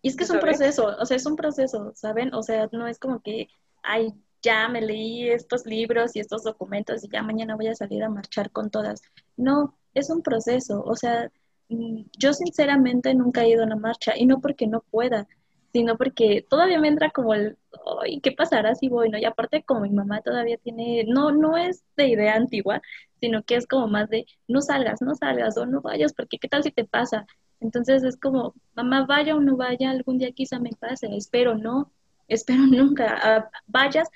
Y 0.01 0.09
es 0.09 0.15
que 0.15 0.25
es 0.25 0.29
un 0.29 0.39
proceso, 0.39 0.95
o 0.99 1.05
sea, 1.05 1.17
es 1.17 1.25
un 1.25 1.35
proceso, 1.35 1.93
¿saben? 1.95 2.33
O 2.33 2.43
sea, 2.43 2.69
no 2.71 2.87
es 2.87 2.99
como 2.99 3.21
que, 3.21 3.47
ay, 3.83 4.13
ya 4.41 4.67
me 4.69 4.81
leí 4.81 5.29
estos 5.29 5.65
libros 5.65 6.15
y 6.15 6.19
estos 6.19 6.43
documentos 6.43 7.03
y 7.03 7.09
ya 7.09 7.23
mañana 7.23 7.55
voy 7.55 7.67
a 7.67 7.75
salir 7.75 8.03
a 8.03 8.09
marchar 8.09 8.51
con 8.51 8.69
todas. 8.69 9.01
No, 9.35 9.75
es 9.93 10.09
un 10.09 10.21
proceso, 10.21 10.83
o 10.83 10.95
sea, 10.95 11.31
mm, 11.69 12.03
yo 12.17 12.33
sinceramente 12.33 13.13
nunca 13.13 13.43
he 13.43 13.49
ido 13.49 13.63
a 13.63 13.65
una 13.65 13.75
marcha 13.75 14.13
y 14.17 14.25
no 14.25 14.39
porque 14.41 14.67
no 14.67 14.81
pueda, 14.91 15.27
sino 15.73 15.97
porque 15.97 16.45
todavía 16.49 16.79
me 16.79 16.87
entra 16.87 17.11
como 17.11 17.33
el, 17.33 17.57
ay, 18.03 18.19
¿qué 18.21 18.31
pasará 18.31 18.75
si 18.75 18.89
voy? 18.89 19.09
¿no? 19.09 19.17
Y 19.17 19.25
aparte 19.25 19.63
como 19.63 19.81
mi 19.81 19.89
mamá 19.91 20.21
todavía 20.21 20.57
tiene, 20.57 21.03
no, 21.07 21.31
no 21.31 21.57
es 21.57 21.83
de 21.95 22.07
idea 22.07 22.35
antigua, 22.35 22.81
sino 23.19 23.43
que 23.43 23.55
es 23.55 23.67
como 23.67 23.87
más 23.87 24.09
de, 24.09 24.25
no 24.47 24.61
salgas, 24.61 25.01
no 25.01 25.15
salgas 25.15 25.57
o 25.57 25.65
no 25.65 25.81
vayas, 25.81 26.13
porque 26.13 26.37
¿qué 26.39 26.47
tal 26.47 26.63
si 26.63 26.71
te 26.71 26.85
pasa? 26.85 27.25
Entonces 27.59 28.03
es 28.03 28.17
como, 28.17 28.53
mamá, 28.75 29.05
vaya 29.05 29.35
o 29.35 29.39
no 29.39 29.57
vaya, 29.57 29.89
algún 29.91 30.17
día 30.19 30.31
quizá 30.31 30.59
me 30.59 30.71
pase, 30.79 31.07
espero 31.15 31.55
no, 31.55 31.91
espero 32.27 32.63
nunca, 32.67 33.17
ah, 33.21 33.49
vayas, 33.67 34.09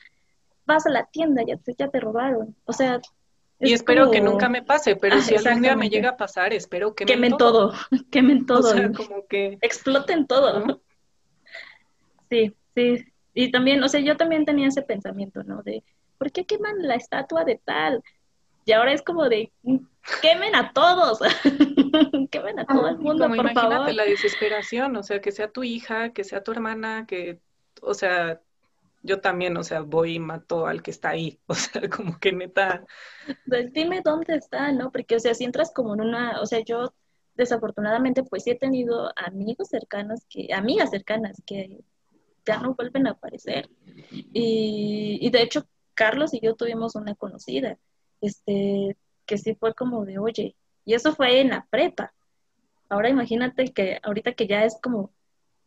vas 0.71 0.85
a 0.85 0.89
la 0.89 1.05
tienda, 1.05 1.43
ya 1.45 1.57
te, 1.57 1.73
ya 1.77 1.89
te 1.89 1.99
robaron, 1.99 2.55
o 2.65 2.73
sea... 2.73 2.99
Y 3.59 3.73
espero 3.73 4.09
que 4.09 4.21
nunca 4.21 4.49
me 4.49 4.63
pase, 4.63 4.95
pero 4.95 5.17
ah, 5.17 5.21
si 5.21 5.35
algún 5.35 5.61
día 5.61 5.75
me 5.75 5.89
llega 5.89 6.09
a 6.09 6.17
pasar, 6.17 6.51
espero 6.51 6.95
que 6.95 7.05
quemen 7.05 7.37
todo, 7.37 7.73
quemen 8.11 8.47
todo, 8.47 8.69
o 8.69 8.73
sea, 8.73 8.91
como 8.91 9.27
que 9.27 9.59
exploten 9.61 10.25
todo. 10.25 10.81
Sí, 12.27 12.55
sí, 12.73 13.05
y 13.33 13.51
también, 13.51 13.83
o 13.83 13.87
sea, 13.87 13.99
yo 13.99 14.17
también 14.17 14.45
tenía 14.45 14.67
ese 14.67 14.81
pensamiento, 14.81 15.43
¿no? 15.43 15.61
De, 15.61 15.83
¿por 16.17 16.31
qué 16.31 16.45
queman 16.45 16.87
la 16.87 16.95
estatua 16.95 17.43
de 17.45 17.61
tal? 17.63 18.03
Y 18.65 18.73
ahora 18.73 18.93
es 18.93 19.01
como 19.01 19.27
de, 19.29 19.51
quemen 20.21 20.55
a 20.55 20.71
todos, 20.73 21.19
quemen 22.31 22.59
a 22.59 22.65
todo 22.65 22.87
el 22.89 22.97
mundo, 22.97 23.25
como 23.25 23.35
por 23.37 23.51
imagínate 23.51 23.93
la 23.93 24.03
desesperación, 24.03 24.95
o 24.95 25.03
sea, 25.03 25.21
que 25.21 25.31
sea 25.31 25.51
tu 25.51 25.63
hija, 25.63 26.13
que 26.13 26.23
sea 26.23 26.43
tu 26.43 26.51
hermana, 26.51 27.05
que, 27.07 27.39
o 27.81 27.93
sea, 27.93 28.41
yo 29.03 29.21
también, 29.21 29.57
o 29.57 29.63
sea, 29.63 29.81
voy 29.81 30.15
y 30.15 30.19
mato 30.19 30.67
al 30.67 30.81
que 30.81 30.91
está 30.91 31.09
ahí, 31.09 31.39
o 31.47 31.53
sea, 31.53 31.89
como 31.89 32.19
que 32.19 32.31
neta. 32.31 32.85
Pues 33.47 33.71
dime 33.73 34.01
dónde 34.03 34.35
está, 34.35 34.71
¿no? 34.71 34.91
Porque, 34.91 35.15
o 35.15 35.19
sea, 35.19 35.33
si 35.33 35.43
entras 35.43 35.71
como 35.73 35.93
en 35.93 36.01
una, 36.01 36.41
o 36.41 36.45
sea, 36.45 36.59
yo 36.59 36.93
desafortunadamente 37.35 38.23
pues 38.23 38.43
sí 38.43 38.51
he 38.51 38.55
tenido 38.55 39.11
amigos 39.15 39.69
cercanos 39.69 40.25
que, 40.29 40.53
amigas 40.53 40.89
cercanas 40.89 41.41
que 41.45 41.79
ya 42.45 42.59
no 42.59 42.75
vuelven 42.75 43.07
a 43.07 43.11
aparecer. 43.11 43.69
Y, 44.11 45.17
y 45.21 45.29
de 45.29 45.41
hecho, 45.41 45.65
Carlos 45.93 46.33
y 46.33 46.39
yo 46.41 46.55
tuvimos 46.55 46.95
una 46.95 47.15
conocida 47.15 47.77
este, 48.21 48.97
que 49.25 49.37
sí 49.37 49.55
fue 49.55 49.73
como 49.73 50.05
de, 50.05 50.19
oye, 50.19 50.55
y 50.85 50.93
eso 50.93 51.13
fue 51.15 51.41
en 51.41 51.49
la 51.49 51.67
prepa. 51.69 52.13
Ahora 52.89 53.09
imagínate 53.09 53.73
que 53.73 53.99
ahorita 54.03 54.33
que 54.33 54.47
ya 54.47 54.63
es 54.63 54.77
como, 54.81 55.11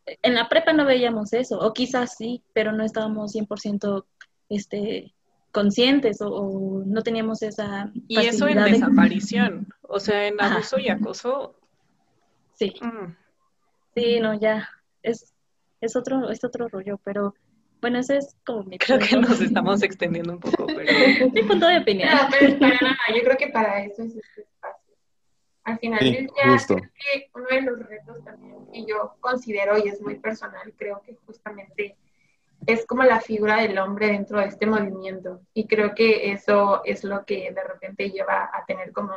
en 0.05 0.35
la 0.35 0.49
prepa 0.49 0.73
no 0.73 0.85
veíamos 0.85 1.33
eso, 1.33 1.59
o 1.59 1.73
quizás 1.73 2.15
sí, 2.17 2.43
pero 2.53 2.71
no 2.71 2.83
estábamos 2.83 3.33
100% 3.35 4.05
este, 4.49 5.15
conscientes 5.55 6.17
o, 6.21 6.83
no 6.85 7.01
teníamos 7.01 7.41
esa 7.41 7.89
y 8.09 8.17
eso 8.17 8.47
en 8.49 8.61
desaparición 8.61 9.67
o 9.81 10.01
sea 10.01 10.27
en 10.27 10.39
abuso 10.41 10.77
y 10.77 10.89
acoso. 10.89 11.55
Sí. 12.55 12.73
Mm. 12.81 13.15
sí 13.95 14.19
no 14.19 14.37
ya 14.37 14.69
es 15.01 15.33
es 15.79 15.95
otro 15.95 16.29
es 16.29 16.43
otro 16.43 16.67
rollo 16.67 16.99
pero 17.03 17.33
bueno 17.81 17.99
ese 17.99 18.17
es 18.17 18.35
como 18.45 18.63
mi 18.63 18.77
creo 18.77 18.99
que 18.99 19.15
nos 19.15 19.39
estamos 19.39 19.81
extendiendo 19.81 20.33
un 20.33 20.39
poco 20.41 20.67
pero 20.67 20.91
mi 21.33 21.43
punto 21.43 21.67
de 21.67 21.79
opinión. 21.79 22.09
Yo 22.41 23.21
creo 23.23 23.37
que 23.37 23.47
para 23.47 23.83
eso 23.83 24.03
es 24.03 24.15
este 24.15 24.44
al 25.65 25.79
final 25.79 25.99
ya 25.99 26.57
que 26.57 27.29
uno 27.33 27.47
de 27.49 27.61
los 27.61 27.79
retos 27.79 28.23
también 28.23 28.67
y 28.71 28.85
yo 28.85 29.15
considero 29.19 29.77
y 29.77 29.89
es 29.89 30.01
muy 30.01 30.15
personal 30.15 30.73
creo 30.77 31.01
que 31.01 31.15
justamente 31.25 31.97
es 32.65 32.85
como 32.85 33.03
la 33.03 33.19
figura 33.19 33.57
del 33.61 33.77
hombre 33.77 34.07
dentro 34.07 34.39
de 34.39 34.47
este 34.47 34.65
movimiento. 34.65 35.41
Y 35.53 35.67
creo 35.67 35.93
que 35.93 36.31
eso 36.31 36.83
es 36.83 37.03
lo 37.03 37.25
que 37.25 37.51
de 37.51 37.63
repente 37.63 38.09
lleva 38.09 38.49
a 38.51 38.65
tener 38.65 38.91
como 38.91 39.13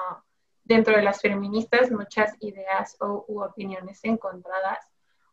dentro 0.64 0.94
de 0.94 1.02
las 1.02 1.20
feministas 1.20 1.90
muchas 1.90 2.34
ideas 2.40 2.96
o, 3.00 3.24
u 3.28 3.42
opiniones 3.42 4.00
encontradas, 4.04 4.78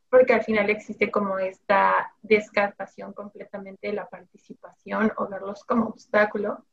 porque 0.09 0.33
al 0.33 0.43
final 0.43 0.69
existe 0.69 1.11
como 1.11 1.39
esta 1.39 2.13
descartación 2.21 3.11
completamente 3.11 3.87
de 3.87 3.93
la 3.93 4.07
participación 4.07 5.11
o 5.17 5.27
verlos 5.27 5.63
como 5.65 5.87
obstáculo. 5.87 6.65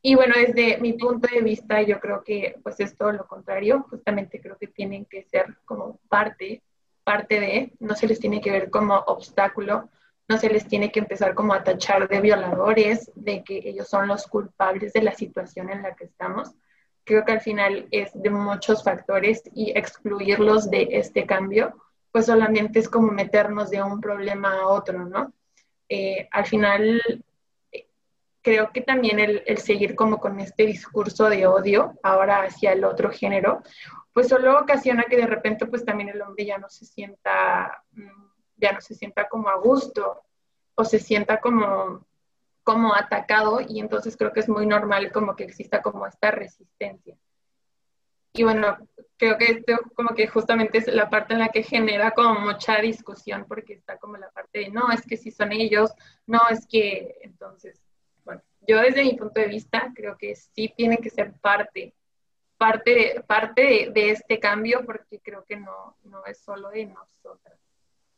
Y 0.00 0.14
bueno, 0.14 0.34
desde 0.36 0.78
mi 0.78 0.92
punto 0.92 1.28
de 1.32 1.42
vista, 1.42 1.82
yo 1.82 1.98
creo 1.98 2.22
que 2.22 2.56
pues 2.62 2.78
es 2.80 2.96
todo 2.96 3.12
lo 3.12 3.26
contrario, 3.26 3.86
justamente 3.90 4.40
creo 4.40 4.56
que 4.56 4.68
tienen 4.68 5.04
que 5.06 5.24
ser 5.24 5.56
como 5.64 5.98
parte, 6.08 6.62
parte 7.02 7.40
de, 7.40 7.72
no 7.80 7.94
se 7.94 8.06
les 8.06 8.20
tiene 8.20 8.40
que 8.40 8.52
ver 8.52 8.70
como 8.70 8.94
obstáculo, 8.94 9.88
no 10.28 10.38
se 10.38 10.50
les 10.50 10.68
tiene 10.68 10.92
que 10.92 11.00
empezar 11.00 11.34
como 11.34 11.54
a 11.54 11.64
tachar 11.64 12.06
de 12.06 12.20
violadores, 12.20 13.10
de 13.14 13.42
que 13.42 13.62
ellos 13.64 13.88
son 13.88 14.06
los 14.06 14.26
culpables 14.26 14.92
de 14.92 15.02
la 15.02 15.12
situación 15.12 15.70
en 15.70 15.82
la 15.82 15.96
que 15.96 16.04
estamos. 16.04 16.52
Creo 17.04 17.24
que 17.24 17.32
al 17.32 17.40
final 17.40 17.88
es 17.90 18.10
de 18.14 18.28
muchos 18.28 18.84
factores 18.84 19.42
y 19.54 19.72
excluirlos 19.76 20.70
de 20.70 20.88
este 20.92 21.24
cambio, 21.24 21.74
pues 22.12 22.26
solamente 22.26 22.78
es 22.78 22.88
como 22.88 23.10
meternos 23.10 23.70
de 23.70 23.82
un 23.82 24.00
problema 24.00 24.60
a 24.60 24.68
otro, 24.68 25.06
¿no? 25.06 25.32
Eh, 25.88 26.28
al 26.30 26.44
final, 26.44 27.00
creo 28.48 28.70
que 28.72 28.80
también 28.80 29.18
el, 29.18 29.42
el, 29.44 29.58
seguir 29.58 29.94
como 29.94 30.18
con 30.18 30.40
este 30.40 30.64
discurso 30.64 31.28
de 31.28 31.46
odio 31.46 31.98
ahora 32.02 32.44
hacia 32.44 32.72
el 32.72 32.82
otro 32.84 33.10
género, 33.10 33.62
pues 34.14 34.28
solo 34.28 34.58
ocasiona 34.58 35.04
que 35.04 35.18
de 35.18 35.26
repente 35.26 35.66
pues 35.66 35.84
también 35.84 36.08
el 36.08 36.22
hombre 36.22 36.46
ya 36.46 36.56
no 36.56 36.70
se 36.70 36.86
sienta 36.86 37.84
mm, 37.92 38.28
ya 38.58 38.72
no 38.72 38.80
se 38.80 38.94
sienta 38.94 39.28
como 39.28 39.48
a 39.48 39.56
gusto 39.56 40.22
o 40.74 40.84
se 40.84 40.98
sienta 40.98 41.40
como, 41.40 42.06
como 42.62 42.94
atacado 42.94 43.60
y 43.60 43.80
entonces 43.80 44.16
creo 44.16 44.32
que 44.32 44.40
es 44.40 44.48
muy 44.48 44.66
normal 44.66 45.12
como 45.12 45.34
que 45.36 45.44
exista 45.44 45.82
como 45.82 46.06
esta 46.06 46.30
resistencia. 46.30 47.16
Y 48.34 48.44
bueno, 48.44 48.76
creo 49.16 49.38
que 49.38 49.46
esto 49.46 49.76
como 49.94 50.14
que 50.14 50.28
justamente 50.28 50.78
es 50.78 50.86
la 50.88 51.10
parte 51.10 51.32
en 51.32 51.40
la 51.40 51.48
que 51.48 51.62
genera 51.62 52.12
como 52.12 52.40
mucha 52.40 52.80
discusión 52.80 53.46
porque 53.48 53.74
está 53.74 53.98
como 53.98 54.16
la 54.16 54.30
parte 54.30 54.60
de 54.60 54.70
no, 54.70 54.90
es 54.92 55.02
que 55.02 55.16
si 55.16 55.30
son 55.30 55.52
ellos, 55.52 55.92
no, 56.26 56.40
es 56.50 56.66
que 56.66 57.18
entonces, 57.22 57.80
yo 58.68 58.80
desde 58.82 59.02
mi 59.02 59.14
punto 59.14 59.40
de 59.40 59.46
vista 59.46 59.90
creo 59.94 60.16
que 60.18 60.36
sí 60.36 60.72
tiene 60.76 60.98
que 60.98 61.08
ser 61.08 61.32
parte, 61.40 61.94
parte, 62.58 63.24
parte 63.26 63.90
de, 63.92 64.10
este 64.10 64.38
cambio 64.38 64.84
porque 64.84 65.20
creo 65.20 65.44
que 65.44 65.56
no, 65.56 65.96
no 66.04 66.24
es 66.26 66.38
solo 66.38 66.68
de 66.68 66.84
nosotras. 66.84 67.58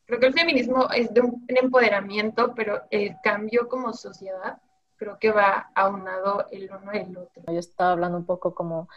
Creo 0.05 0.19
que 0.19 0.27
el 0.27 0.33
feminismo 0.33 0.89
es 0.91 1.13
de 1.13 1.21
un 1.21 1.45
empoderamiento, 1.47 2.53
pero 2.53 2.81
el 2.91 3.15
cambio 3.23 3.69
como 3.69 3.93
sociedad 3.93 4.61
creo 4.97 5.17
que 5.19 5.31
va 5.31 5.71
aunado 5.73 6.45
el 6.51 6.69
uno 6.69 6.91
el 6.91 7.17
otro. 7.17 7.43
Yo 7.47 7.59
estaba 7.59 7.93
hablando 7.93 8.17
un 8.17 8.25
poco 8.25 8.53
como 8.53 8.89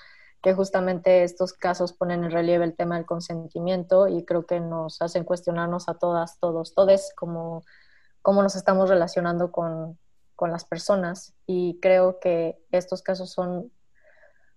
que 0.43 0.55
justamente 0.55 1.23
estos 1.23 1.53
casos 1.53 1.93
ponen 1.93 2.25
en 2.25 2.33
relieve 2.33 2.65
el 2.65 2.75
tema 2.75 2.97
del 2.97 3.07
consentimiento 3.07 4.09
y 4.09 4.25
creo 4.25 4.45
que 4.45 4.59
nos 4.59 5.01
hacen 5.01 5.25
cuestionarnos 5.25 5.89
a 5.89 5.95
todas, 5.95 6.39
todos, 6.41 6.75
todes, 6.75 7.15
como 7.17 7.63
cómo 8.23 8.43
nos 8.43 8.57
estamos 8.57 8.89
relacionando 8.89 9.53
con, 9.53 9.99
con 10.37 10.51
las 10.51 10.65
personas. 10.65 11.35
Y 11.47 11.79
creo 11.81 12.21
que 12.21 12.59
estos 12.71 13.03
casos 13.03 13.31
son, 13.31 13.73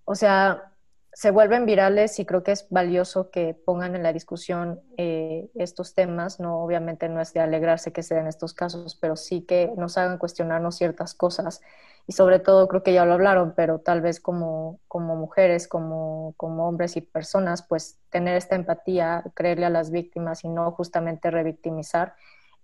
o 0.06 0.16
sea, 0.16 0.74
se 1.18 1.32
vuelven 1.32 1.66
virales 1.66 2.20
y 2.20 2.26
creo 2.26 2.44
que 2.44 2.52
es 2.52 2.68
valioso 2.70 3.32
que 3.32 3.56
pongan 3.56 3.96
en 3.96 4.04
la 4.04 4.14
discusión 4.14 4.82
eh, 4.98 5.50
estos 5.56 5.96
temas. 5.96 6.40
No, 6.40 6.64
obviamente 6.64 7.10
no 7.10 7.20
es 7.20 7.34
de 7.34 7.40
alegrarse 7.40 7.92
que 7.92 8.04
se 8.04 8.14
den 8.14 8.28
estos 8.28 8.54
casos, 8.54 8.96
pero 8.96 9.16
sí 9.16 9.42
que 9.42 9.72
nos 9.78 9.98
hagan 9.98 10.20
cuestionarnos 10.20 10.76
ciertas 10.76 11.16
cosas. 11.16 11.62
Y 12.06 12.14
sobre 12.14 12.38
todo, 12.38 12.68
creo 12.68 12.84
que 12.84 12.94
ya 12.94 13.04
lo 13.04 13.14
hablaron, 13.14 13.54
pero 13.56 13.80
tal 13.80 14.02
vez 14.02 14.20
como, 14.20 14.80
como 14.88 15.16
mujeres, 15.16 15.68
como, 15.68 16.36
como 16.38 16.68
hombres 16.68 16.96
y 16.98 17.02
personas, 17.02 17.64
pues 17.64 18.00
tener 18.12 18.38
esta 18.38 18.56
empatía, 18.56 19.24
creerle 19.34 19.66
a 19.66 19.72
las 19.72 19.90
víctimas 19.90 20.44
y 20.44 20.50
no 20.50 20.72
justamente 20.72 21.32
revictimizar, 21.32 22.14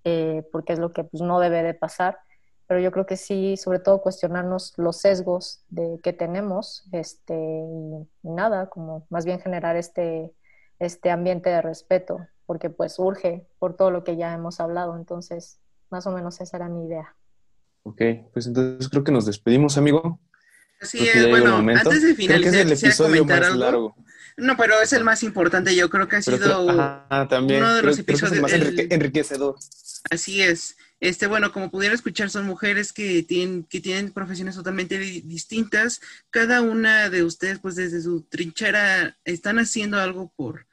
eh, 0.03 0.47
porque 0.51 0.74
es 0.74 0.80
lo 0.80 0.93
que 0.93 1.03
pues, 1.05 1.22
no 1.24 1.39
debe 1.39 1.64
de 1.64 1.74
pasar 1.74 2.20
pero 2.74 2.82
yo 2.82 2.91
creo 2.91 3.05
que 3.05 3.17
sí, 3.17 3.55
sobre 3.55 3.78
todo 3.78 4.01
cuestionarnos 4.01 4.74
los 4.78 4.97
sesgos 4.97 5.63
de, 5.69 5.99
que 6.01 6.11
tenemos 6.11 6.86
este, 6.91 7.36
y, 7.36 8.07
nada, 8.24 8.67
como 8.67 9.05
más 9.11 9.26
bien 9.26 9.39
generar 9.39 9.76
este, 9.76 10.34
este 10.80 11.11
ambiente 11.11 11.51
de 11.51 11.61
respeto, 11.61 12.26
porque 12.47 12.71
pues 12.71 12.97
urge 12.97 13.45
por 13.59 13.78
todo 13.78 13.91
lo 13.91 14.03
que 14.03 14.17
ya 14.17 14.34
hemos 14.34 14.59
hablado, 14.59 14.97
entonces 14.97 15.59
más 15.91 16.07
o 16.07 16.11
menos 16.11 16.41
esa 16.41 16.57
era 16.57 16.67
mi 16.67 16.88
idea. 16.88 17.15
Ok, 17.84 18.01
pues 18.34 18.47
entonces 18.47 18.89
creo 18.89 19.03
que 19.03 19.11
nos 19.11 19.28
despedimos, 19.28 19.78
amigo. 19.78 20.19
Así 20.82 21.07
es, 21.07 21.30
bueno, 21.30 21.57
antes 21.57 22.01
de 22.01 22.15
finalizar, 22.15 22.55
es 22.55 22.59
el 22.59 22.71
episodio 22.71 23.24
más 23.24 23.41
algo. 23.41 23.59
largo. 23.59 23.95
No, 24.36 24.57
pero 24.57 24.82
es 24.82 24.93
el 24.93 25.03
más 25.03 25.21
importante, 25.21 25.76
yo 25.76 25.91
creo 25.91 26.07
que 26.07 26.15
ha 26.15 26.21
sido 26.24 26.65
uno 26.65 27.74
de 27.76 27.84
los 27.84 27.99
episodios 27.99 28.41
más 28.41 28.51
enriquecedor. 28.51 29.57
Así 30.09 30.41
es. 30.41 30.76
Este, 31.03 31.27
bueno, 31.27 31.51
como 31.51 31.69
pudieron 31.69 31.95
escuchar, 31.95 32.29
son 32.29 32.45
mujeres 32.45 32.93
que 32.93 33.23
tienen, 33.23 33.65
que 33.65 33.81
tienen 33.81 34.13
profesiones 34.13 34.55
totalmente 34.55 34.97
distintas. 34.97 35.99
Cada 36.29 36.61
una 36.61 37.09
de 37.09 37.25
ustedes, 37.25 37.59
pues 37.59 37.75
desde 37.75 38.01
su 38.01 38.21
trinchera, 38.21 39.17
están 39.25 39.59
haciendo 39.59 39.99
algo 39.99 40.31
por, 40.37 40.65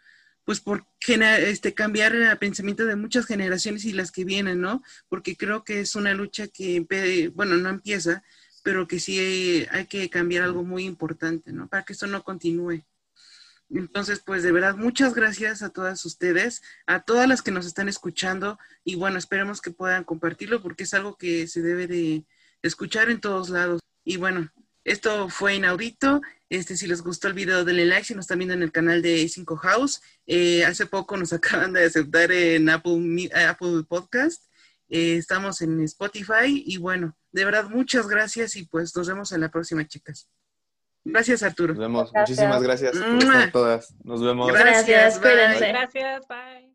pues 0.44 0.60
por 0.60 0.86
este, 1.08 1.74
cambiar 1.74 2.14
el 2.14 2.38
pensamiento 2.38 2.86
de 2.86 2.94
muchas 2.94 3.26
generaciones 3.26 3.84
y 3.84 3.92
las 3.92 4.12
que 4.12 4.24
vienen, 4.24 4.60
¿no? 4.60 4.84
Porque 5.08 5.36
creo 5.36 5.64
que 5.64 5.80
es 5.80 5.96
una 5.96 6.14
lucha 6.14 6.46
que, 6.46 6.86
bueno, 7.34 7.56
no 7.56 7.68
empieza, 7.68 8.22
pero 8.62 8.86
que 8.86 9.00
sí 9.00 9.66
hay 9.72 9.86
que 9.86 10.08
cambiar 10.10 10.44
algo 10.44 10.62
muy 10.62 10.84
importante, 10.84 11.52
¿no? 11.52 11.66
Para 11.66 11.82
que 11.82 11.92
esto 11.92 12.06
no 12.06 12.22
continúe. 12.22 12.84
Entonces, 13.72 14.20
pues 14.24 14.42
de 14.42 14.52
verdad, 14.52 14.76
muchas 14.76 15.14
gracias 15.14 15.62
a 15.62 15.70
todas 15.70 16.04
ustedes, 16.04 16.62
a 16.86 17.02
todas 17.02 17.28
las 17.28 17.40
que 17.40 17.52
nos 17.52 17.66
están 17.66 17.88
escuchando 17.88 18.58
y 18.84 18.96
bueno, 18.96 19.18
esperemos 19.18 19.60
que 19.60 19.70
puedan 19.70 20.04
compartirlo 20.04 20.60
porque 20.60 20.84
es 20.84 20.94
algo 20.94 21.16
que 21.16 21.46
se 21.46 21.62
debe 21.62 21.86
de 21.86 22.24
escuchar 22.62 23.10
en 23.10 23.20
todos 23.20 23.48
lados. 23.48 23.80
Y 24.04 24.16
bueno, 24.16 24.50
esto 24.84 25.28
fue 25.28 25.54
inaudito. 25.54 26.20
Este, 26.48 26.76
si 26.76 26.88
les 26.88 27.02
gustó 27.02 27.28
el 27.28 27.34
video, 27.34 27.64
denle 27.64 27.86
like. 27.86 28.04
Si 28.04 28.14
nos 28.14 28.24
están 28.24 28.38
viendo 28.38 28.54
en 28.54 28.62
el 28.62 28.72
canal 28.72 29.02
de 29.02 29.28
5 29.28 29.56
House, 29.56 30.02
eh, 30.26 30.64
hace 30.64 30.86
poco 30.86 31.16
nos 31.16 31.32
acaban 31.32 31.72
de 31.72 31.84
aceptar 31.84 32.32
en 32.32 32.68
Apple, 32.68 33.30
Apple 33.34 33.84
Podcast. 33.88 34.44
Eh, 34.88 35.16
estamos 35.16 35.62
en 35.62 35.80
Spotify 35.82 36.64
y 36.66 36.76
bueno, 36.78 37.16
de 37.30 37.44
verdad, 37.44 37.70
muchas 37.70 38.08
gracias 38.08 38.56
y 38.56 38.64
pues 38.64 38.94
nos 38.96 39.06
vemos 39.06 39.30
en 39.30 39.40
la 39.42 39.50
próxima, 39.50 39.86
chicas. 39.86 40.28
Gracias, 41.04 41.42
Arturo. 41.42 41.74
Nos 41.74 41.80
vemos. 41.80 42.12
Muchísimas 42.14 42.62
gracias 42.62 42.96
por 42.96 43.18
estar 43.18 43.52
todas. 43.52 43.94
Nos 44.04 44.22
vemos. 44.22 44.52
Gracias. 44.52 45.20
Gracias. 45.20 45.60
Bye. 45.60 45.68
Gracias. 45.68 46.28
Bye. 46.28 46.69